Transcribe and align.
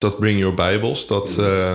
dat 0.00 0.18
Bring 0.18 0.38
Your 0.38 0.54
Bibles, 0.54 1.06
dat, 1.06 1.36
uh, 1.40 1.72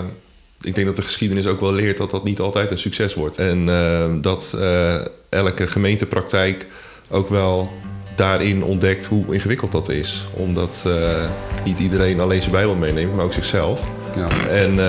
ik 0.62 0.75
denk 0.75 0.88
dat 0.88 0.96
de 0.96 1.02
geschiedenis 1.02 1.48
ook 1.48 1.60
wel 1.60 1.74
leert 1.74 1.98
dat 1.98 2.10
dat 2.10 2.24
niet 2.24 2.40
altijd 2.40 2.71
een 2.71 2.78
succes 2.78 3.13
wordt. 3.13 3.38
En 3.38 3.67
uh, 3.67 4.05
dat 4.21 4.55
uh, 4.59 4.96
elke 5.29 5.67
gemeentepraktijk 5.67 6.67
ook 7.09 7.30
wel 7.30 7.72
daarin 8.16 8.64
ontdekt 8.64 9.05
hoe 9.05 9.34
ingewikkeld 9.34 9.71
dat 9.71 9.89
is. 9.89 10.25
Omdat 10.34 10.88
niet 11.66 11.80
iedereen 11.80 12.20
alleen 12.20 12.41
zijn 12.41 12.54
Bijbel 12.54 12.75
meeneemt, 12.75 13.16
maar 13.16 13.25
ook 13.25 13.34
zichzelf. 13.34 13.82
Ja. 14.16 14.48
En, 14.48 14.80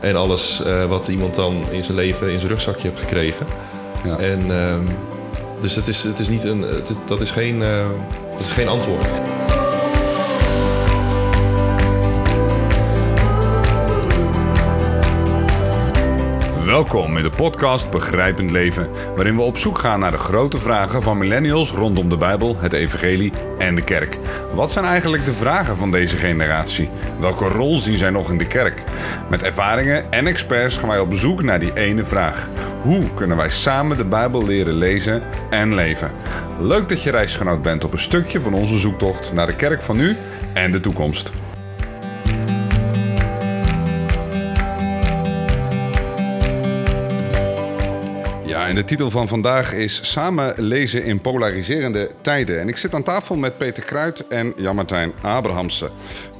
en 0.00 0.16
alles 0.16 0.62
wat 0.88 1.08
iemand 1.08 1.34
dan 1.34 1.64
in 1.70 1.84
zijn 1.84 1.96
leven 1.96 2.30
in 2.30 2.38
zijn 2.38 2.50
rugzakje 2.50 2.88
heeft 2.88 3.00
gekregen. 3.00 3.46
Ja. 4.04 4.18
En, 4.18 4.50
ehm, 4.50 4.86
dus 5.60 5.76
het 5.76 5.88
is, 5.88 6.02
het 6.02 6.18
is 6.18 6.28
niet 6.28 6.44
een, 6.44 6.60
het, 6.60 6.92
dat, 7.06 7.20
is 7.20 7.30
geen, 7.30 7.58
dat 8.30 8.40
is 8.40 8.52
geen 8.52 8.68
antwoord. 8.68 9.18
Welkom 16.74 17.16
in 17.16 17.22
de 17.22 17.30
podcast 17.30 17.90
Begrijpend 17.90 18.50
Leven, 18.50 18.88
waarin 19.14 19.36
we 19.36 19.42
op 19.42 19.58
zoek 19.58 19.78
gaan 19.78 20.00
naar 20.00 20.10
de 20.10 20.18
grote 20.18 20.58
vragen 20.58 21.02
van 21.02 21.18
millennials 21.18 21.70
rondom 21.70 22.08
de 22.08 22.16
Bijbel, 22.16 22.56
het 22.58 22.72
Evangelie 22.72 23.32
en 23.58 23.74
de 23.74 23.82
kerk. 23.82 24.18
Wat 24.54 24.72
zijn 24.72 24.84
eigenlijk 24.84 25.24
de 25.24 25.32
vragen 25.32 25.76
van 25.76 25.90
deze 25.90 26.16
generatie? 26.16 26.88
Welke 27.20 27.48
rol 27.48 27.78
zien 27.78 27.96
zij 27.96 28.10
nog 28.10 28.30
in 28.30 28.38
de 28.38 28.46
kerk? 28.46 28.82
Met 29.30 29.42
ervaringen 29.42 30.12
en 30.12 30.26
experts 30.26 30.76
gaan 30.76 30.88
wij 30.88 30.98
op 30.98 31.14
zoek 31.14 31.42
naar 31.42 31.60
die 31.60 31.74
ene 31.74 32.04
vraag. 32.04 32.48
Hoe 32.82 33.14
kunnen 33.14 33.36
wij 33.36 33.50
samen 33.50 33.96
de 33.96 34.04
Bijbel 34.04 34.46
leren 34.46 34.74
lezen 34.74 35.22
en 35.50 35.74
leven? 35.74 36.10
Leuk 36.60 36.88
dat 36.88 37.02
je 37.02 37.10
reisgenoot 37.10 37.62
bent 37.62 37.84
op 37.84 37.92
een 37.92 37.98
stukje 37.98 38.40
van 38.40 38.54
onze 38.54 38.78
zoektocht 38.78 39.32
naar 39.32 39.46
de 39.46 39.56
kerk 39.56 39.82
van 39.82 39.96
nu 39.96 40.16
en 40.52 40.72
de 40.72 40.80
toekomst. 40.80 41.32
De 48.74 48.84
titel 48.84 49.10
van 49.10 49.28
vandaag 49.28 49.72
is 49.72 50.12
Samen 50.12 50.54
lezen 50.56 51.04
in 51.04 51.20
polariserende 51.20 52.10
tijden. 52.20 52.60
En 52.60 52.68
ik 52.68 52.76
zit 52.76 52.94
aan 52.94 53.02
tafel 53.02 53.36
met 53.36 53.58
Peter 53.58 53.82
Kruid 53.82 54.26
en 54.28 54.52
Jan-Martijn 54.56 55.12
Abrahamsen. 55.22 55.90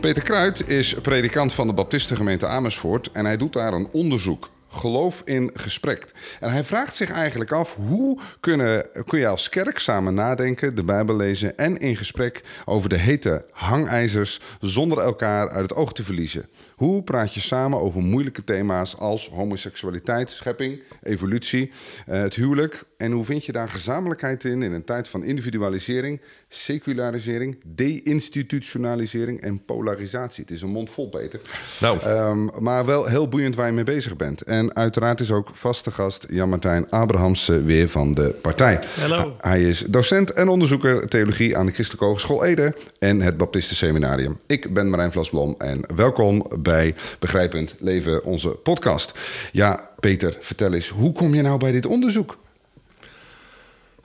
Peter 0.00 0.22
Kruid 0.22 0.68
is 0.68 0.94
predikant 0.94 1.52
van 1.52 1.66
de 1.66 1.72
Baptistengemeente 1.72 2.46
Amersfoort 2.46 3.10
en 3.12 3.24
hij 3.24 3.36
doet 3.36 3.52
daar 3.52 3.72
een 3.72 3.88
onderzoek 3.92 4.48
geloof 4.68 5.22
in 5.24 5.50
gesprek. 5.54 6.12
En 6.40 6.50
hij 6.50 6.64
vraagt 6.64 6.96
zich 6.96 7.10
eigenlijk 7.10 7.52
af 7.52 7.74
hoe 7.74 8.18
kunnen, 8.40 8.88
kun 9.06 9.18
je 9.18 9.26
als 9.26 9.48
kerk 9.48 9.78
samen 9.78 10.14
nadenken, 10.14 10.74
de 10.74 10.84
Bijbel 10.84 11.16
lezen 11.16 11.56
en 11.56 11.76
in 11.76 11.96
gesprek 11.96 12.42
over 12.64 12.88
de 12.88 12.98
hete 12.98 13.44
hangijzers 13.50 14.40
zonder 14.60 14.98
elkaar 14.98 15.50
uit 15.50 15.62
het 15.62 15.74
oog 15.74 15.92
te 15.92 16.04
verliezen. 16.04 16.48
Hoe 16.74 17.02
praat 17.02 17.34
je 17.34 17.40
samen 17.40 17.80
over 17.80 18.02
moeilijke 18.02 18.44
thema's 18.44 18.96
als 18.96 19.28
homoseksualiteit, 19.28 20.30
schepping, 20.30 20.82
evolutie, 21.02 21.70
eh, 22.06 22.20
het 22.20 22.34
huwelijk? 22.34 22.84
En 22.96 23.12
hoe 23.12 23.24
vind 23.24 23.44
je 23.44 23.52
daar 23.52 23.68
gezamenlijkheid 23.68 24.44
in 24.44 24.62
in 24.62 24.72
een 24.72 24.84
tijd 24.84 25.08
van 25.08 25.24
individualisering, 25.24 26.20
secularisering, 26.48 27.56
deinstitutionalisering 27.64 29.40
en 29.40 29.64
polarisatie? 29.64 30.42
Het 30.42 30.52
is 30.52 30.62
een 30.62 30.70
mond 30.70 30.90
vol, 30.90 31.08
Peter. 31.08 31.40
Nou. 31.80 32.06
Um, 32.06 32.50
maar 32.60 32.86
wel 32.86 33.06
heel 33.06 33.28
boeiend 33.28 33.54
waar 33.54 33.66
je 33.66 33.72
mee 33.72 33.84
bezig 33.84 34.16
bent. 34.16 34.42
En 34.42 34.74
uiteraard 34.74 35.20
is 35.20 35.30
ook 35.30 35.48
vaste 35.52 35.90
gast 35.90 36.26
Jan-Martijn 36.30 36.90
Abrahamsen 36.90 37.64
weer 37.64 37.88
van 37.88 38.14
de 38.14 38.34
partij. 38.42 38.80
Hallo. 39.00 39.36
Hij 39.40 39.62
is 39.62 39.84
docent 39.88 40.32
en 40.32 40.48
onderzoeker 40.48 41.08
theologie 41.08 41.56
aan 41.56 41.66
de 41.66 41.72
Christelijke 41.72 42.06
Hogeschool 42.06 42.44
Ede 42.44 42.74
en 42.98 43.20
het 43.20 43.36
Baptistenseminarium. 43.36 44.38
Ik 44.46 44.74
ben 44.74 44.90
Marijn 44.90 45.12
Vlasblom 45.12 45.54
en 45.58 45.80
welkom 45.94 46.46
bij 46.64 46.94
Begrijpend 47.18 47.74
Leven, 47.78 48.24
onze 48.24 48.48
podcast. 48.48 49.18
Ja, 49.52 49.90
Peter, 50.00 50.36
vertel 50.40 50.72
eens, 50.72 50.88
hoe 50.88 51.12
kom 51.12 51.34
je 51.34 51.42
nou 51.42 51.58
bij 51.58 51.72
dit 51.72 51.86
onderzoek? 51.86 52.38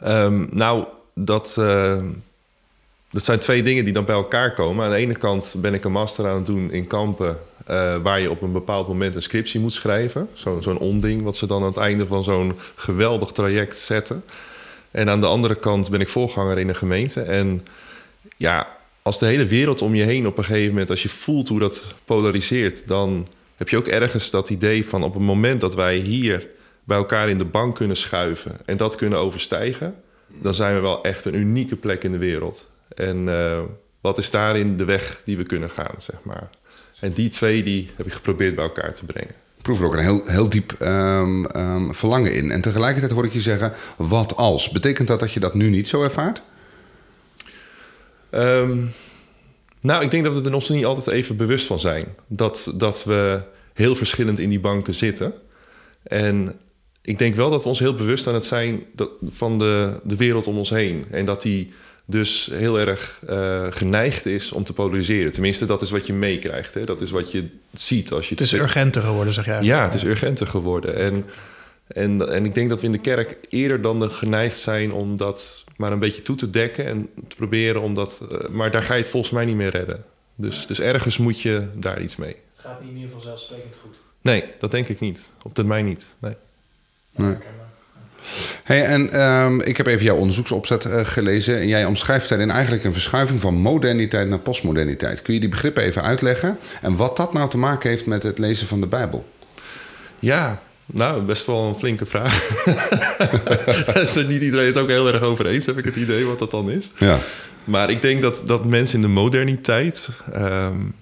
Um, 0.06 0.50
nou, 0.52 0.86
dat, 1.14 1.56
uh, 1.60 1.98
dat 3.12 3.24
zijn 3.24 3.40
twee 3.40 3.64
dingen 3.64 3.84
die 3.84 3.94
dan 3.94 4.06
bij 4.06 4.16
elkaar 4.16 4.54
komen. 4.54 4.86
Aan 4.86 4.92
de 4.92 4.98
ene 4.98 5.16
kant 5.16 5.56
ben 5.58 5.74
ik 5.74 5.84
een 5.84 5.92
master 5.92 6.28
aan 6.28 6.36
het 6.36 6.46
doen 6.46 6.72
in 6.72 6.88
kampen... 6.88 7.38
Uh, 7.70 7.98
waar 8.02 8.20
je 8.20 8.30
op 8.30 8.42
een 8.42 8.52
bepaald 8.52 8.88
moment 8.88 9.16
een 9.16 9.22
scriptie 9.22 9.60
moet 9.60 9.74
schrijven. 9.74 10.30
Zo'n 10.34 10.64
zo 10.64 10.72
onding 10.72 11.24
wat 11.24 11.38
ze 11.38 11.48
dan 11.48 11.62
aan 11.62 11.68
het 11.68 11.78
einde 11.78 12.06
van 12.06 12.24
zo'n 12.24 12.60
geweldig 12.76 13.32
traject 13.32 13.78
zetten. 13.78 14.24
En 14.92 15.10
aan 15.10 15.20
de 15.20 15.26
andere 15.26 15.56
kant 15.56 15.90
ben 15.90 16.00
ik 16.00 16.10
voorganger 16.10 16.58
in 16.58 16.70
een 16.70 16.76
gemeente. 16.76 17.22
En 17.22 17.66
ja, 18.38 18.68
als 19.10 19.20
de 19.20 19.26
hele 19.26 19.46
wereld 19.46 19.82
om 19.82 19.96
je 19.96 20.04
heen 20.04 20.28
op 20.28 20.38
een 20.38 20.44
gegeven 20.44 20.70
moment, 20.70 20.90
als 20.90 21.04
je 21.04 21.10
voelt 21.10 21.48
hoe 21.48 21.60
dat 21.60 21.96
polariseert, 22.06 22.88
dan 22.88 23.28
heb 23.56 23.70
je 23.70 23.78
ook 23.78 23.88
ergens 23.88 24.30
dat 24.30 24.50
idee 24.50 24.86
van 24.86 25.04
op 25.04 25.14
het 25.14 25.24
moment 25.24 25.62
dat 25.62 25.76
wij 25.76 25.96
hier 25.96 26.48
bij 26.84 26.98
elkaar 26.98 27.30
in 27.30 27.38
de 27.38 27.46
bank 27.46 27.76
kunnen 27.76 27.98
schuiven 27.98 28.58
en 28.66 28.78
dat 28.78 28.96
kunnen 28.96 29.20
overstijgen, 29.20 29.96
dan 30.28 30.54
zijn 30.54 30.76
we 30.76 30.82
wel 30.82 31.04
echt 31.04 31.26
een 31.26 31.36
unieke 31.36 31.76
plek 31.76 32.04
in 32.04 32.12
de 32.12 32.18
wereld. 32.18 32.70
En 32.96 33.28
uh, 33.28 33.60
wat 34.02 34.18
is 34.18 34.32
daarin 34.32 34.78
de 34.78 34.86
weg 34.86 35.22
die 35.26 35.38
we 35.38 35.44
kunnen 35.44 35.70
gaan, 35.70 35.96
zeg 35.98 36.18
maar. 36.24 36.50
En 37.00 37.12
die 37.12 37.30
twee 37.30 37.64
die 37.64 37.90
heb 37.96 38.06
ik 38.06 38.14
geprobeerd 38.14 38.56
bij 38.56 38.64
elkaar 38.64 38.94
te 38.94 39.06
brengen. 39.06 39.34
Ik 39.58 39.62
proef 39.62 39.80
er 39.80 39.86
ook 39.86 39.94
een 39.94 40.00
heel, 40.00 40.22
heel 40.26 40.50
diep 40.50 40.76
um, 40.82 41.46
um, 41.56 41.96
verlangen 41.96 42.34
in. 42.34 42.52
En 42.52 42.62
tegelijkertijd 42.62 43.12
hoor 43.12 43.26
ik 43.26 43.34
je 43.34 43.42
zeggen, 43.42 43.74
wat 43.98 44.36
als? 44.36 44.70
Betekent 44.70 45.08
dat 45.08 45.20
dat 45.20 45.34
je 45.34 45.40
dat 45.40 45.54
nu 45.54 45.70
niet 45.70 45.88
zo 45.88 46.04
ervaart? 46.04 46.42
Um, 48.32 48.92
nou, 49.82 50.04
ik 50.04 50.12
denk 50.12 50.24
dat 50.24 50.42
we 50.42 50.50
er 50.50 50.54
ons 50.54 50.70
niet 50.70 50.86
altijd 50.86 51.08
even 51.08 51.38
bewust 51.38 51.66
van 51.66 51.80
zijn. 51.80 52.06
Dat, 52.28 52.72
dat 52.76 53.04
we 53.04 53.42
heel 53.74 53.96
verschillend 53.96 54.40
in 54.40 54.50
die 54.50 54.60
banken 54.60 54.94
zitten. 54.94 55.34
En 56.04 56.54
ik 57.02 57.18
denk 57.18 57.36
wel 57.36 57.50
dat 57.50 57.64
we 57.64 57.70
ons 57.70 57.80
heel 57.80 57.94
bewust 57.94 58.28
aan 58.28 58.34
het 58.34 58.46
zijn 58.46 58.84
dat, 58.96 59.10
van 59.30 59.60
de, 59.60 60.00
de 60.04 60.16
wereld 60.16 60.48
om 60.48 60.58
ons 60.58 60.70
heen. 60.70 61.06
En 61.12 61.26
dat 61.26 61.42
die 61.42 61.72
dus 62.06 62.50
heel 62.52 62.80
erg 62.80 63.22
uh, 63.30 63.66
geneigd 63.70 64.26
is 64.26 64.52
om 64.52 64.64
te 64.64 64.74
polariseren. 64.74 65.32
Tenminste, 65.32 65.66
dat 65.66 65.82
is 65.82 65.92
wat 65.92 66.08
je 66.08 66.14
meekrijgt. 66.14 66.88
Dat 66.88 67.02
is 67.02 67.12
wat 67.12 67.32
je 67.32 67.46
ziet 67.74 68.12
als 68.12 68.30
je... 68.30 68.36
Het 68.36 68.44
is 68.44 68.54
urgenter 68.54 69.02
geworden, 69.02 69.34
zeg 69.34 69.46
jij. 69.46 69.62
Ja, 69.62 69.84
het 69.84 69.94
is 69.94 70.04
urgenter 70.04 70.48
geworden. 70.48 70.96
En, 70.96 71.26
en, 71.90 72.30
en 72.30 72.46
ik 72.46 72.54
denk 72.54 72.70
dat 72.70 72.80
we 72.80 72.86
in 72.86 72.92
de 72.92 73.00
kerk 73.00 73.38
eerder 73.50 73.82
dan 73.82 74.12
geneigd 74.12 74.58
zijn 74.58 74.92
om 74.92 75.18
dat 75.18 75.64
maar 75.78 75.92
een 75.92 76.00
beetje 76.00 76.22
toe 76.22 76.36
te 76.36 76.50
dekken 76.50 76.86
en 76.86 77.10
te 77.28 77.36
proberen 77.36 77.82
om 77.82 77.94
dat. 77.94 78.22
Uh, 78.32 78.50
maar 78.50 78.72
daar 78.72 78.84
ga 78.84 78.94
je 78.94 79.02
het 79.02 79.10
volgens 79.10 79.32
mij 79.32 79.46
niet 79.46 79.56
meer 79.56 79.70
redden. 79.70 80.04
Dus, 80.36 80.68
dus 80.68 80.80
ergens 80.80 81.18
moet 81.18 81.42
je 81.42 81.68
daar 81.76 82.02
iets 82.02 82.16
mee. 82.16 82.36
Het 82.56 82.66
gaat 82.66 82.84
niet 82.84 82.94
meer 82.94 83.10
vanzelfsprekend 83.12 83.76
goed. 83.82 83.96
Nee, 84.22 84.44
dat 84.60 84.72
denk 84.72 84.88
ik 84.88 85.00
niet. 85.00 85.32
Op 85.44 85.54
termijn 85.54 85.86
niet. 85.86 86.16
Nee. 86.20 86.36
nee. 87.16 87.36
Hey, 88.64 88.84
en 88.84 89.22
um, 89.22 89.62
ik 89.62 89.78
heb 89.78 89.88
even 89.88 90.06
jouw 90.06 90.18
onderzoeksopzet 90.18 90.86
uh, 90.86 91.06
gelezen. 91.06 91.58
En 91.58 91.68
jij 91.68 91.86
omschrijft 91.86 92.30
daarin 92.30 92.52
eigenlijk 92.52 92.84
een 92.84 92.94
verschuiving 92.94 93.42
van 93.42 93.54
moderniteit 93.54 94.28
naar 94.28 94.40
postmoderniteit. 94.40 95.22
Kun 95.22 95.34
je 95.34 95.40
die 95.40 95.50
begrippen 95.50 95.84
even 95.84 96.04
uitleggen? 96.04 96.58
En 96.82 96.96
wat 96.96 97.18
dat 97.18 97.34
nou 97.34 97.50
te 97.50 97.58
maken 97.58 97.90
heeft 97.90 98.06
met 98.06 98.24
het 98.24 98.38
lezen 98.38 98.68
van 98.68 98.82
de 98.82 98.88
Bijbel? 98.88 99.26
Ja, 100.20 100.62
nou, 100.92 101.22
best 101.22 101.46
wel 101.46 101.64
een 101.64 101.76
flinke 101.76 102.06
vraag. 102.06 102.66
Is 104.02 104.16
niet 104.16 104.42
iedereen 104.42 104.66
het 104.66 104.78
ook 104.78 104.88
heel 104.88 105.08
erg 105.14 105.22
over 105.22 105.46
eens, 105.46 105.66
heb 105.66 105.78
ik 105.78 105.86
het 105.86 105.96
idee 105.96 106.26
wat 106.26 106.40
dat 106.40 106.52
dan 106.52 106.72
is. 106.72 106.92
Ja. 106.98 107.18
Maar 107.64 107.90
ik 107.90 108.02
denk 108.02 108.22
dat, 108.22 108.44
dat 108.46 108.66
mensen 108.66 108.96
in 108.96 109.02
de 109.02 109.08
moderniteit 109.08 110.10
um, 110.36 110.96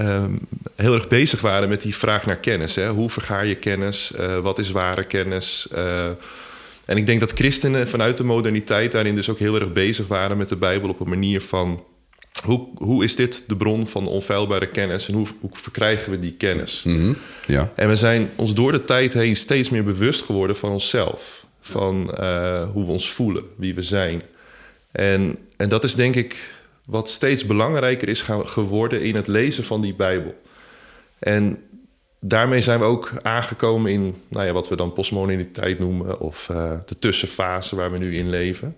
um, 0.00 0.38
heel 0.74 0.94
erg 0.94 1.08
bezig 1.08 1.40
waren 1.40 1.68
met 1.68 1.80
die 1.80 1.96
vraag 1.96 2.26
naar 2.26 2.36
kennis. 2.36 2.74
Hè? 2.74 2.88
Hoe 2.88 3.10
vergaar 3.10 3.46
je 3.46 3.54
kennis? 3.54 4.12
Uh, 4.18 4.38
wat 4.38 4.58
is 4.58 4.70
ware 4.70 5.04
kennis? 5.04 5.68
Uh, 5.74 6.06
en 6.84 6.96
ik 6.96 7.06
denk 7.06 7.20
dat 7.20 7.32
christenen 7.32 7.88
vanuit 7.88 8.16
de 8.16 8.24
moderniteit 8.24 8.92
daarin 8.92 9.14
dus 9.14 9.28
ook 9.28 9.38
heel 9.38 9.54
erg 9.54 9.72
bezig 9.72 10.06
waren 10.06 10.36
met 10.36 10.48
de 10.48 10.56
Bijbel 10.56 10.88
op 10.88 11.00
een 11.00 11.08
manier 11.08 11.40
van 11.40 11.84
hoe, 12.44 12.68
hoe 12.74 13.04
is 13.04 13.16
dit 13.16 13.44
de 13.46 13.56
bron 13.56 13.86
van 13.86 14.06
onfeilbare 14.06 14.66
kennis 14.66 15.08
en 15.08 15.14
hoe, 15.14 15.26
hoe 15.40 15.50
verkrijgen 15.52 16.10
we 16.10 16.20
die 16.20 16.32
kennis? 16.32 16.82
Mm 16.82 16.94
-hmm. 16.94 17.16
ja. 17.46 17.72
En 17.74 17.88
we 17.88 17.96
zijn 17.96 18.30
ons 18.36 18.54
door 18.54 18.72
de 18.72 18.84
tijd 18.84 19.12
heen 19.12 19.36
steeds 19.36 19.70
meer 19.70 19.84
bewust 19.84 20.22
geworden 20.22 20.56
van 20.56 20.70
onszelf, 20.70 21.46
van 21.60 22.10
uh, 22.20 22.70
hoe 22.72 22.84
we 22.84 22.90
ons 22.90 23.10
voelen, 23.10 23.44
wie 23.56 23.74
we 23.74 23.82
zijn. 23.82 24.22
En, 24.92 25.36
en 25.56 25.68
dat 25.68 25.84
is 25.84 25.94
denk 25.94 26.14
ik 26.14 26.54
wat 26.84 27.08
steeds 27.08 27.46
belangrijker 27.46 28.08
is 28.08 28.24
geworden 28.44 29.02
in 29.02 29.14
het 29.14 29.26
lezen 29.26 29.64
van 29.64 29.80
die 29.80 29.94
Bijbel. 29.94 30.34
En 31.18 31.58
daarmee 32.20 32.60
zijn 32.60 32.78
we 32.78 32.84
ook 32.84 33.12
aangekomen 33.22 33.92
in 33.92 34.14
nou 34.28 34.46
ja, 34.46 34.52
wat 34.52 34.68
we 34.68 34.76
dan 34.76 34.92
postmoderniteit 34.92 35.78
noemen, 35.78 36.20
of 36.20 36.48
uh, 36.50 36.72
de 36.86 36.98
tussenfase 36.98 37.76
waar 37.76 37.90
we 37.90 37.98
nu 37.98 38.16
in 38.16 38.30
leven 38.30 38.76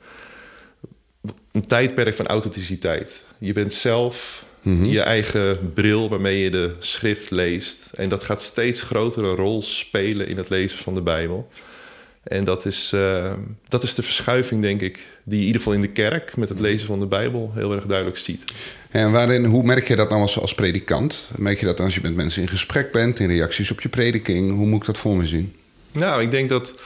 een 1.52 1.66
tijdperk 1.66 2.14
van 2.14 2.26
authenticiteit. 2.26 3.24
Je 3.38 3.52
bent 3.52 3.72
zelf 3.72 4.44
mm 4.62 4.78
-hmm. 4.78 4.88
je 4.88 5.00
eigen 5.00 5.72
bril 5.74 6.08
waarmee 6.08 6.38
je 6.38 6.50
de 6.50 6.74
schrift 6.78 7.30
leest. 7.30 7.92
En 7.96 8.08
dat 8.08 8.24
gaat 8.24 8.42
steeds 8.42 8.82
grotere 8.82 9.34
rol 9.34 9.62
spelen 9.62 10.28
in 10.28 10.36
het 10.36 10.48
lezen 10.48 10.78
van 10.78 10.94
de 10.94 11.02
Bijbel. 11.02 11.48
En 12.22 12.44
dat 12.44 12.66
is, 12.66 12.92
uh, 12.94 13.32
dat 13.68 13.82
is 13.82 13.94
de 13.94 14.02
verschuiving, 14.02 14.62
denk 14.62 14.80
ik, 14.80 14.98
die 15.24 15.38
in 15.38 15.46
ieder 15.46 15.60
geval 15.60 15.74
in 15.74 15.80
de 15.80 15.88
kerk 15.88 16.36
met 16.36 16.48
het 16.48 16.60
lezen 16.60 16.86
van 16.86 16.98
de 16.98 17.06
Bijbel 17.06 17.50
heel 17.54 17.74
erg 17.74 17.86
duidelijk 17.86 18.18
ziet. 18.18 18.44
En 18.90 19.12
waarin, 19.12 19.44
hoe 19.44 19.62
merk 19.62 19.88
je 19.88 19.96
dat 19.96 20.08
nou 20.08 20.20
als, 20.20 20.38
als 20.38 20.54
predikant? 20.54 21.26
Merk 21.36 21.60
je 21.60 21.66
dat 21.66 21.80
als 21.80 21.94
je 21.94 22.00
met 22.02 22.14
mensen 22.14 22.42
in 22.42 22.48
gesprek 22.48 22.92
bent, 22.92 23.18
in 23.18 23.28
reacties 23.28 23.70
op 23.70 23.80
je 23.80 23.88
prediking? 23.88 24.56
Hoe 24.56 24.66
moet 24.66 24.80
ik 24.80 24.86
dat 24.86 24.98
voor 24.98 25.16
me 25.16 25.26
zien? 25.26 25.54
Nou, 25.92 26.22
ik 26.22 26.30
denk 26.30 26.48
dat, 26.48 26.80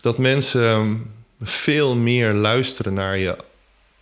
dat 0.00 0.18
mensen 0.18 1.02
veel 1.40 1.96
meer 1.96 2.32
luisteren 2.32 2.94
naar 2.94 3.18
je 3.18 3.36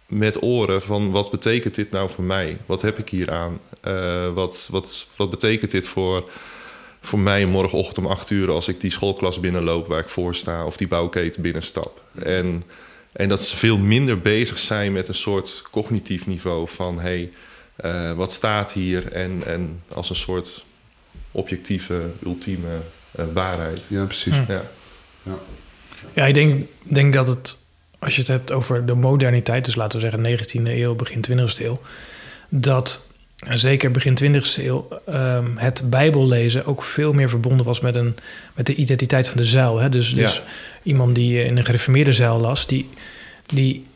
met 0.06 0.43
oren 0.43 0.82
van 0.82 1.11
wat 1.11 1.31
betekent 1.31 1.75
dit 1.75 1.91
nou 1.91 2.11
voor 2.11 2.25
mij? 2.25 2.58
Wat 2.67 2.82
heb 2.82 2.99
ik 2.99 3.08
hier 3.08 3.32
aan? 3.32 3.61
Uh, 3.85 4.32
wat, 4.32 4.69
wat, 4.70 5.06
wat 5.17 5.31
betekent 5.31 5.70
dit 5.70 5.88
voor, 5.88 6.31
voor 7.00 7.19
mij 7.19 7.47
morgenochtend 7.47 7.99
om 7.99 8.06
acht 8.06 8.31
uur 8.31 8.50
als 8.50 8.69
ik 8.69 8.81
die 8.81 8.91
schoolklas 8.91 9.41
binnenloop 9.41 9.87
waar 9.87 9.99
ik 9.99 10.08
voor 10.08 10.35
sta 10.35 10.64
of 10.64 10.76
die 10.76 10.88
bouwketen 10.88 11.43
binnenstap? 11.43 12.03
En, 12.14 12.62
en 13.12 13.29
dat 13.29 13.43
ze 13.43 13.56
veel 13.56 13.79
minder 13.79 14.20
bezig 14.20 14.58
zijn 14.58 14.93
met 14.93 15.08
een 15.08 15.14
soort 15.14 15.62
cognitief 15.70 16.26
niveau 16.26 16.69
van 16.69 17.00
hey, 17.00 17.32
uh, 17.85 18.12
wat 18.12 18.32
staat 18.32 18.73
hier? 18.73 19.12
En, 19.12 19.43
en 19.47 19.82
als 19.88 20.11
een 20.11 20.17
soort 20.17 20.64
objectieve, 21.32 22.11
ultieme 22.25 22.79
uh, 23.19 23.25
waarheid. 23.32 23.87
Ja, 23.88 24.05
precies. 24.05 24.35
Hm. 24.35 24.53
Ja. 24.53 24.62
Ja. 25.23 25.38
ja, 26.14 26.26
ik 26.26 26.35
denk, 26.35 26.67
denk 26.82 27.14
dat 27.14 27.26
het 27.26 27.58
als 27.98 28.14
je 28.14 28.20
het 28.20 28.31
hebt 28.31 28.52
over 28.52 28.87
de 28.87 28.94
moderniteit, 28.94 29.64
dus 29.64 29.75
laten 29.75 30.00
we 30.00 30.08
zeggen 30.08 30.38
19e 30.38 30.70
eeuw, 30.70 30.94
begin 30.94 31.25
20e 31.31 31.62
eeuw, 31.62 31.81
dat 32.48 33.06
zeker 33.54 33.90
begin 33.90 34.19
20e 34.22 34.64
eeuw 34.64 34.88
um, 35.08 35.56
het 35.56 35.90
Bijbellezen 35.90 36.66
ook 36.66 36.82
veel 36.82 37.12
meer 37.12 37.28
verbonden 37.28 37.66
was 37.66 37.81
met, 37.81 37.94
een, 37.94 38.16
met 38.54 38.66
de 38.66 38.75
identiteit 38.75 39.28
van 39.28 39.37
de 39.37 39.44
zuil. 39.44 39.78
Hè? 39.78 39.88
Dus, 39.88 40.12
dus 40.12 40.43
iemand 40.82 41.14
die 41.14 41.44
in 41.44 41.56
een 41.56 41.64
gereformeerde 41.64 42.12
zuil 42.12 42.40
las, 42.40 42.66
die, 42.66 42.88
die 43.46 43.87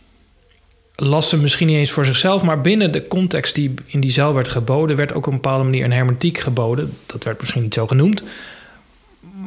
las 0.95 1.29
ze 1.29 1.37
misschien 1.37 1.67
niet 1.67 1.77
eens 1.77 1.91
voor 1.91 2.05
zichzelf, 2.05 2.43
maar 2.43 2.61
binnen 2.61 2.93
de 2.93 3.09
context 3.09 3.55
die 3.55 3.75
in 3.87 4.01
die 4.01 4.11
zuil 4.11 4.35
werd 4.35 4.49
geboden, 4.49 4.97
werd 4.97 5.13
ook 5.13 5.27
op 5.27 5.33
een 5.33 5.41
bepaalde 5.41 5.65
manier 5.65 5.85
een 5.85 5.93
hermetiek 5.93 6.39
geboden. 6.39 6.97
Dat 7.07 7.25
werd 7.25 7.41
misschien 7.41 7.63
niet 7.63 7.75
zo 7.75 7.87
genoemd, 7.87 8.23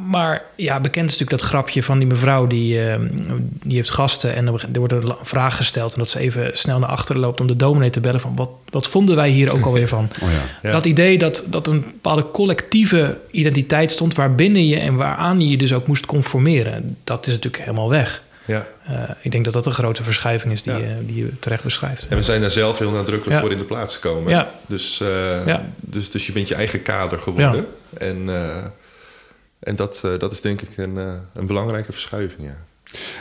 maar 0.06 0.42
ja, 0.54 0.80
bekend 0.80 1.10
is 1.10 1.18
natuurlijk 1.18 1.40
dat 1.40 1.50
grapje 1.50 1.82
van 1.82 1.98
die 1.98 2.06
mevrouw 2.06 2.46
die, 2.46 2.86
uh, 2.86 2.94
die 3.62 3.76
heeft 3.76 3.90
gasten 3.90 4.34
en 4.34 4.46
er 4.46 4.78
wordt 4.78 4.92
een 4.92 5.14
vraag 5.22 5.56
gesteld 5.56 5.92
en 5.92 5.98
dat 5.98 6.08
ze 6.08 6.18
even 6.18 6.50
snel 6.52 6.78
naar 6.78 6.88
achteren 6.88 7.20
loopt 7.20 7.40
om 7.40 7.46
de 7.46 7.56
dominee 7.56 7.90
te 7.90 8.00
bellen 8.00 8.20
van 8.20 8.36
wat, 8.36 8.50
wat 8.70 8.88
vonden 8.88 9.16
wij 9.16 9.28
hier 9.28 9.52
ook 9.52 9.64
alweer 9.64 9.88
van? 9.88 10.08
Oh 10.22 10.28
ja. 10.62 10.70
Dat 10.70 10.84
idee 10.84 11.18
dat, 11.18 11.44
dat 11.46 11.66
een 11.66 11.80
bepaalde 11.80 12.30
collectieve 12.30 13.18
identiteit 13.30 13.90
stond 13.90 14.14
waarbinnen 14.14 14.66
je 14.66 14.78
en 14.78 14.94
waaraan 14.94 15.40
je 15.40 15.48
je 15.48 15.56
dus 15.56 15.72
ook 15.72 15.86
moest 15.86 16.06
conformeren, 16.06 16.96
dat 17.04 17.26
is 17.26 17.32
natuurlijk 17.32 17.62
helemaal 17.62 17.90
weg. 17.90 18.22
Ja. 18.44 18.66
Uh, 18.90 18.94
ik 19.20 19.32
denk 19.32 19.44
dat 19.44 19.52
dat 19.52 19.66
een 19.66 19.72
grote 19.72 20.02
verschuiving 20.02 20.52
is 20.52 20.62
die, 20.62 20.72
ja. 20.72 20.78
uh, 20.78 20.86
die 21.00 21.24
je 21.24 21.38
terecht 21.38 21.62
beschrijft. 21.62 22.06
En 22.08 22.16
we 22.16 22.22
zijn 22.22 22.40
daar 22.40 22.50
zelf 22.50 22.78
heel 22.78 22.90
nadrukkelijk 22.90 23.40
voor 23.40 23.50
in 23.50 23.58
de 23.58 23.64
plaats 23.64 23.94
gekomen. 23.94 24.30
Ja. 24.30 24.50
Dus, 24.66 25.00
uh, 25.46 25.56
dus, 25.80 26.10
dus 26.10 26.26
je 26.26 26.32
bent 26.32 26.48
je 26.48 26.54
eigen 26.54 26.82
kader 26.82 27.18
geworden. 27.18 27.66
En 27.98 28.28
en 29.64 29.76
dat, 29.76 30.02
uh, 30.06 30.18
dat 30.18 30.32
is 30.32 30.40
denk 30.40 30.60
ik 30.62 30.76
een, 30.76 30.94
uh, 30.94 31.12
een 31.34 31.46
belangrijke 31.46 31.92
verschuiving, 31.92 32.48
ja. 32.48 32.56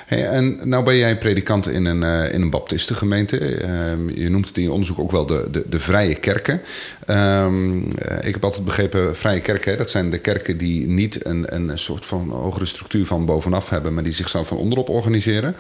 Hey, 0.06 0.28
en 0.28 0.70
nou 0.70 0.84
ben 0.84 0.96
jij 0.96 1.18
predikant 1.18 1.68
in 1.68 1.86
een, 1.86 2.02
uh, 2.02 2.34
in 2.34 2.42
een 2.42 2.50
baptistengemeente. 2.50 3.40
Uh, 3.40 4.16
je 4.16 4.30
noemt 4.30 4.48
het 4.48 4.58
in 4.58 4.64
je 4.64 4.72
onderzoek 4.72 5.00
ook 5.00 5.12
wel 5.12 5.26
de, 5.26 5.48
de, 5.52 5.64
de 5.70 5.80
vrije 5.80 6.16
kerken. 6.16 6.62
Um, 7.08 7.84
ik 8.22 8.34
heb 8.34 8.44
altijd 8.44 8.66
begrepen, 8.66 9.16
vrije 9.16 9.42
kerken, 9.42 9.78
dat 9.78 9.90
zijn 9.90 10.10
de 10.10 10.18
kerken 10.18 10.58
die 10.58 10.88
niet 10.88 11.26
een, 11.26 11.56
een 11.56 11.80
soort 11.80 12.06
van 12.06 12.30
hogere 12.30 12.66
structuur 12.66 13.06
van 13.06 13.26
bovenaf 13.26 13.70
hebben, 13.70 13.94
maar 13.94 14.04
die 14.04 14.14
zichzelf 14.14 14.48
van 14.48 14.58
onderop 14.58 14.90
organiseren. 14.90 15.56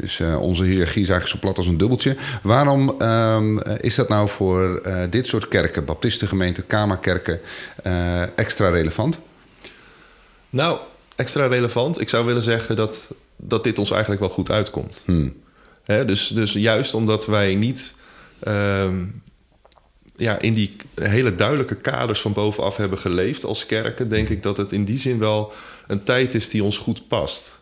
Dus 0.00 0.20
onze 0.40 0.64
hiërarchie 0.64 1.02
is 1.02 1.08
eigenlijk 1.08 1.28
zo 1.28 1.38
plat 1.46 1.56
als 1.56 1.66
een 1.66 1.78
dubbeltje. 1.78 2.16
Waarom 2.42 3.02
um, 3.02 3.62
is 3.80 3.94
dat 3.94 4.08
nou 4.08 4.28
voor 4.28 4.82
dit 5.10 5.26
soort 5.26 5.48
kerken, 5.48 5.84
baptistengemeenten, 5.84 6.66
kamerkerken, 6.66 7.40
extra 8.34 8.68
relevant? 8.68 9.18
Nou, 10.50 10.78
extra 11.16 11.46
relevant. 11.46 12.00
Ik 12.00 12.08
zou 12.08 12.26
willen 12.26 12.42
zeggen 12.42 12.76
dat, 12.76 13.10
dat 13.36 13.64
dit 13.64 13.78
ons 13.78 13.90
eigenlijk 13.90 14.20
wel 14.20 14.30
goed 14.30 14.50
uitkomt. 14.50 15.02
Hmm. 15.04 15.34
dus, 15.84 16.28
dus 16.28 16.52
juist 16.52 16.94
omdat 16.94 17.26
wij 17.26 17.54
niet 17.54 17.94
ehm, 18.40 19.04
ja, 20.16 20.40
in 20.40 20.54
die 20.54 20.76
hele 20.94 21.34
duidelijke 21.34 21.76
kaders 21.76 22.20
van 22.20 22.32
bovenaf 22.32 22.76
hebben 22.76 22.98
geleefd 22.98 23.44
als 23.44 23.66
kerken, 23.66 24.08
denk 24.08 24.28
ik 24.28 24.42
dat 24.42 24.56
het 24.56 24.72
in 24.72 24.84
die 24.84 24.98
zin 24.98 25.18
wel 25.18 25.52
een 25.86 26.02
tijd 26.02 26.34
is 26.34 26.50
die 26.50 26.64
ons 26.64 26.78
goed 26.78 27.08
past. 27.08 27.58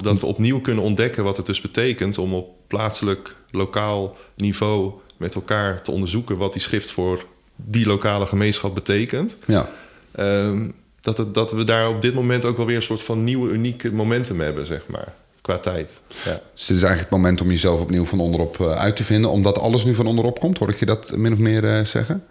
Dat 0.00 0.20
we 0.20 0.26
opnieuw 0.26 0.60
kunnen 0.60 0.84
ontdekken 0.84 1.24
wat 1.24 1.36
het 1.36 1.46
dus 1.46 1.60
betekent 1.60 2.18
om 2.18 2.34
op 2.34 2.54
plaatselijk, 2.66 3.36
lokaal 3.50 4.16
niveau 4.36 4.92
met 5.16 5.34
elkaar 5.34 5.82
te 5.82 5.90
onderzoeken 5.90 6.36
wat 6.36 6.52
die 6.52 6.62
schrift 6.62 6.90
voor 6.90 7.26
die 7.56 7.86
lokale 7.86 8.26
gemeenschap 8.26 8.74
betekent. 8.74 9.38
Ja. 9.46 9.70
Ehm, 10.12 10.70
dat, 11.04 11.18
het, 11.18 11.34
dat 11.34 11.52
we 11.52 11.64
daar 11.64 11.88
op 11.88 12.02
dit 12.02 12.14
moment 12.14 12.44
ook 12.44 12.56
wel 12.56 12.66
weer 12.66 12.76
een 12.76 12.82
soort 12.82 13.02
van 13.02 13.24
nieuwe, 13.24 13.50
unieke 13.50 13.92
momentum 13.92 14.40
hebben, 14.40 14.66
zeg 14.66 14.86
maar. 14.88 15.12
Qua 15.40 15.58
tijd. 15.58 16.02
Ja. 16.08 16.40
Dus 16.54 16.66
dit 16.66 16.76
is 16.76 16.82
eigenlijk 16.82 17.00
het 17.00 17.10
moment 17.10 17.40
om 17.40 17.48
jezelf 17.48 17.80
opnieuw 17.80 18.04
van 18.04 18.20
onderop 18.20 18.58
uh, 18.58 18.76
uit 18.76 18.96
te 18.96 19.04
vinden, 19.04 19.30
omdat 19.30 19.58
alles 19.58 19.84
nu 19.84 19.94
van 19.94 20.06
onderop 20.06 20.40
komt. 20.40 20.58
Hoor 20.58 20.68
ik 20.68 20.78
je 20.78 20.86
dat 20.86 21.16
min 21.16 21.32
of 21.32 21.38
meer 21.38 21.64
uh, 21.64 21.84
zeggen? 21.84 22.24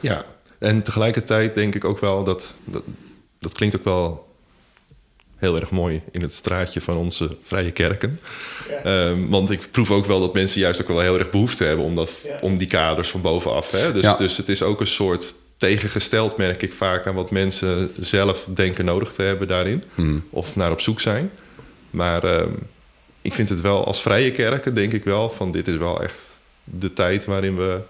Ja, 0.00 0.24
en 0.58 0.82
tegelijkertijd 0.82 1.54
denk 1.54 1.74
ik 1.74 1.84
ook 1.84 1.98
wel 1.98 2.24
dat, 2.24 2.54
dat. 2.64 2.82
Dat 3.38 3.52
klinkt 3.52 3.76
ook 3.76 3.84
wel 3.84 4.26
heel 5.36 5.60
erg 5.60 5.70
mooi 5.70 6.02
in 6.10 6.22
het 6.22 6.32
straatje 6.32 6.80
van 6.80 6.96
onze 6.96 7.36
vrije 7.42 7.70
kerken. 7.70 8.20
Ja. 8.84 9.08
Um, 9.08 9.30
want 9.30 9.50
ik 9.50 9.68
proef 9.70 9.90
ook 9.90 10.06
wel 10.06 10.20
dat 10.20 10.34
mensen 10.34 10.60
juist 10.60 10.80
ook 10.80 10.88
wel 10.88 11.00
heel 11.00 11.18
erg 11.18 11.30
behoefte 11.30 11.64
hebben 11.64 11.84
om, 11.84 11.94
dat, 11.94 12.12
ja. 12.24 12.38
om 12.40 12.56
die 12.56 12.66
kaders 12.66 13.08
van 13.08 13.20
bovenaf. 13.20 13.70
Hè? 13.70 13.92
Dus, 13.92 14.04
ja. 14.04 14.16
dus 14.16 14.36
het 14.36 14.48
is 14.48 14.62
ook 14.62 14.80
een 14.80 14.86
soort 14.86 15.34
tegengesteld, 15.56 16.36
merk 16.36 16.62
ik 16.62 16.72
vaak 16.72 17.06
aan 17.06 17.14
wat 17.14 17.30
mensen 17.30 17.92
zelf 18.00 18.48
denken 18.54 18.84
nodig 18.84 19.12
te 19.12 19.22
hebben 19.22 19.48
daarin. 19.48 19.82
Hmm. 19.94 20.24
Of 20.30 20.56
naar 20.56 20.70
op 20.70 20.80
zoek 20.80 21.00
zijn. 21.00 21.30
Maar 21.90 22.24
uh, 22.24 22.46
ik 23.22 23.34
vind 23.34 23.48
het 23.48 23.60
wel 23.60 23.84
als 23.86 24.02
vrije 24.02 24.30
kerken, 24.30 24.74
denk 24.74 24.92
ik 24.92 25.04
wel, 25.04 25.30
van 25.30 25.50
dit 25.50 25.68
is 25.68 25.76
wel 25.76 26.02
echt 26.02 26.38
de 26.64 26.92
tijd 26.92 27.24
waarin 27.24 27.56
we 27.56 27.80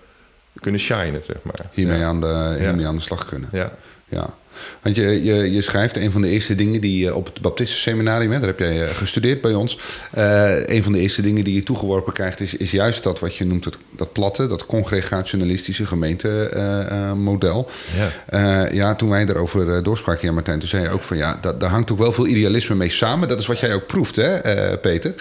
kunnen 0.61 0.81
shinen, 0.81 1.25
zeg 1.25 1.37
maar. 1.43 1.71
Hiermee, 1.73 1.99
ja. 1.99 2.07
aan, 2.07 2.21
de, 2.21 2.57
hiermee 2.59 2.81
ja. 2.81 2.89
aan 2.89 2.97
de 2.97 3.03
slag 3.03 3.27
kunnen. 3.27 3.49
Ja. 3.53 3.73
ja. 4.09 4.35
Want 4.83 4.97
je, 4.97 5.25
je, 5.25 5.53
je 5.53 5.61
schrijft 5.63 5.97
een 5.97 6.11
van 6.11 6.21
de 6.21 6.29
eerste 6.29 6.55
dingen 6.55 6.81
die 6.81 7.15
op 7.15 7.27
het 7.27 7.41
Baptistenseminarium, 7.41 8.31
daar 8.31 8.43
heb 8.43 8.59
jij 8.59 8.87
gestudeerd 8.87 9.41
bij 9.41 9.55
ons. 9.55 9.79
Uh, 10.19 10.67
een 10.67 10.83
van 10.83 10.93
de 10.93 10.99
eerste 10.99 11.23
dingen 11.23 11.45
die 11.45 11.55
je 11.55 11.63
toegeworpen 11.63 12.13
krijgt, 12.13 12.41
is, 12.41 12.57
is 12.57 12.71
juist 12.71 13.03
dat 13.03 13.21
wat 13.21 13.37
je 13.37 13.45
noemt 13.45 13.65
het, 13.65 13.77
dat 13.91 14.13
platte, 14.13 14.47
dat 14.47 14.67
congregationalistische 14.67 15.87
gemeentemodel. 15.87 17.71
Ja. 17.97 18.65
Uh, 18.67 18.73
ja, 18.73 18.95
toen 18.95 19.09
wij 19.09 19.25
daarover 19.25 19.83
doorspraken, 19.83 20.27
ja, 20.27 20.33
Martijn, 20.33 20.59
toen 20.59 20.69
zei 20.69 20.83
je 20.83 20.91
ook 20.91 21.03
van 21.03 21.17
ja, 21.17 21.39
dat, 21.41 21.61
daar 21.61 21.71
hangt 21.71 21.91
ook 21.93 21.99
wel 21.99 22.13
veel 22.13 22.27
idealisme 22.27 22.75
mee 22.75 22.91
samen. 22.91 23.29
Dat 23.29 23.39
is 23.39 23.47
wat 23.47 23.61
jij 23.61 23.75
ook 23.75 23.87
proeft, 23.87 24.17
hè, 24.17 24.79
Peter? 24.79 25.15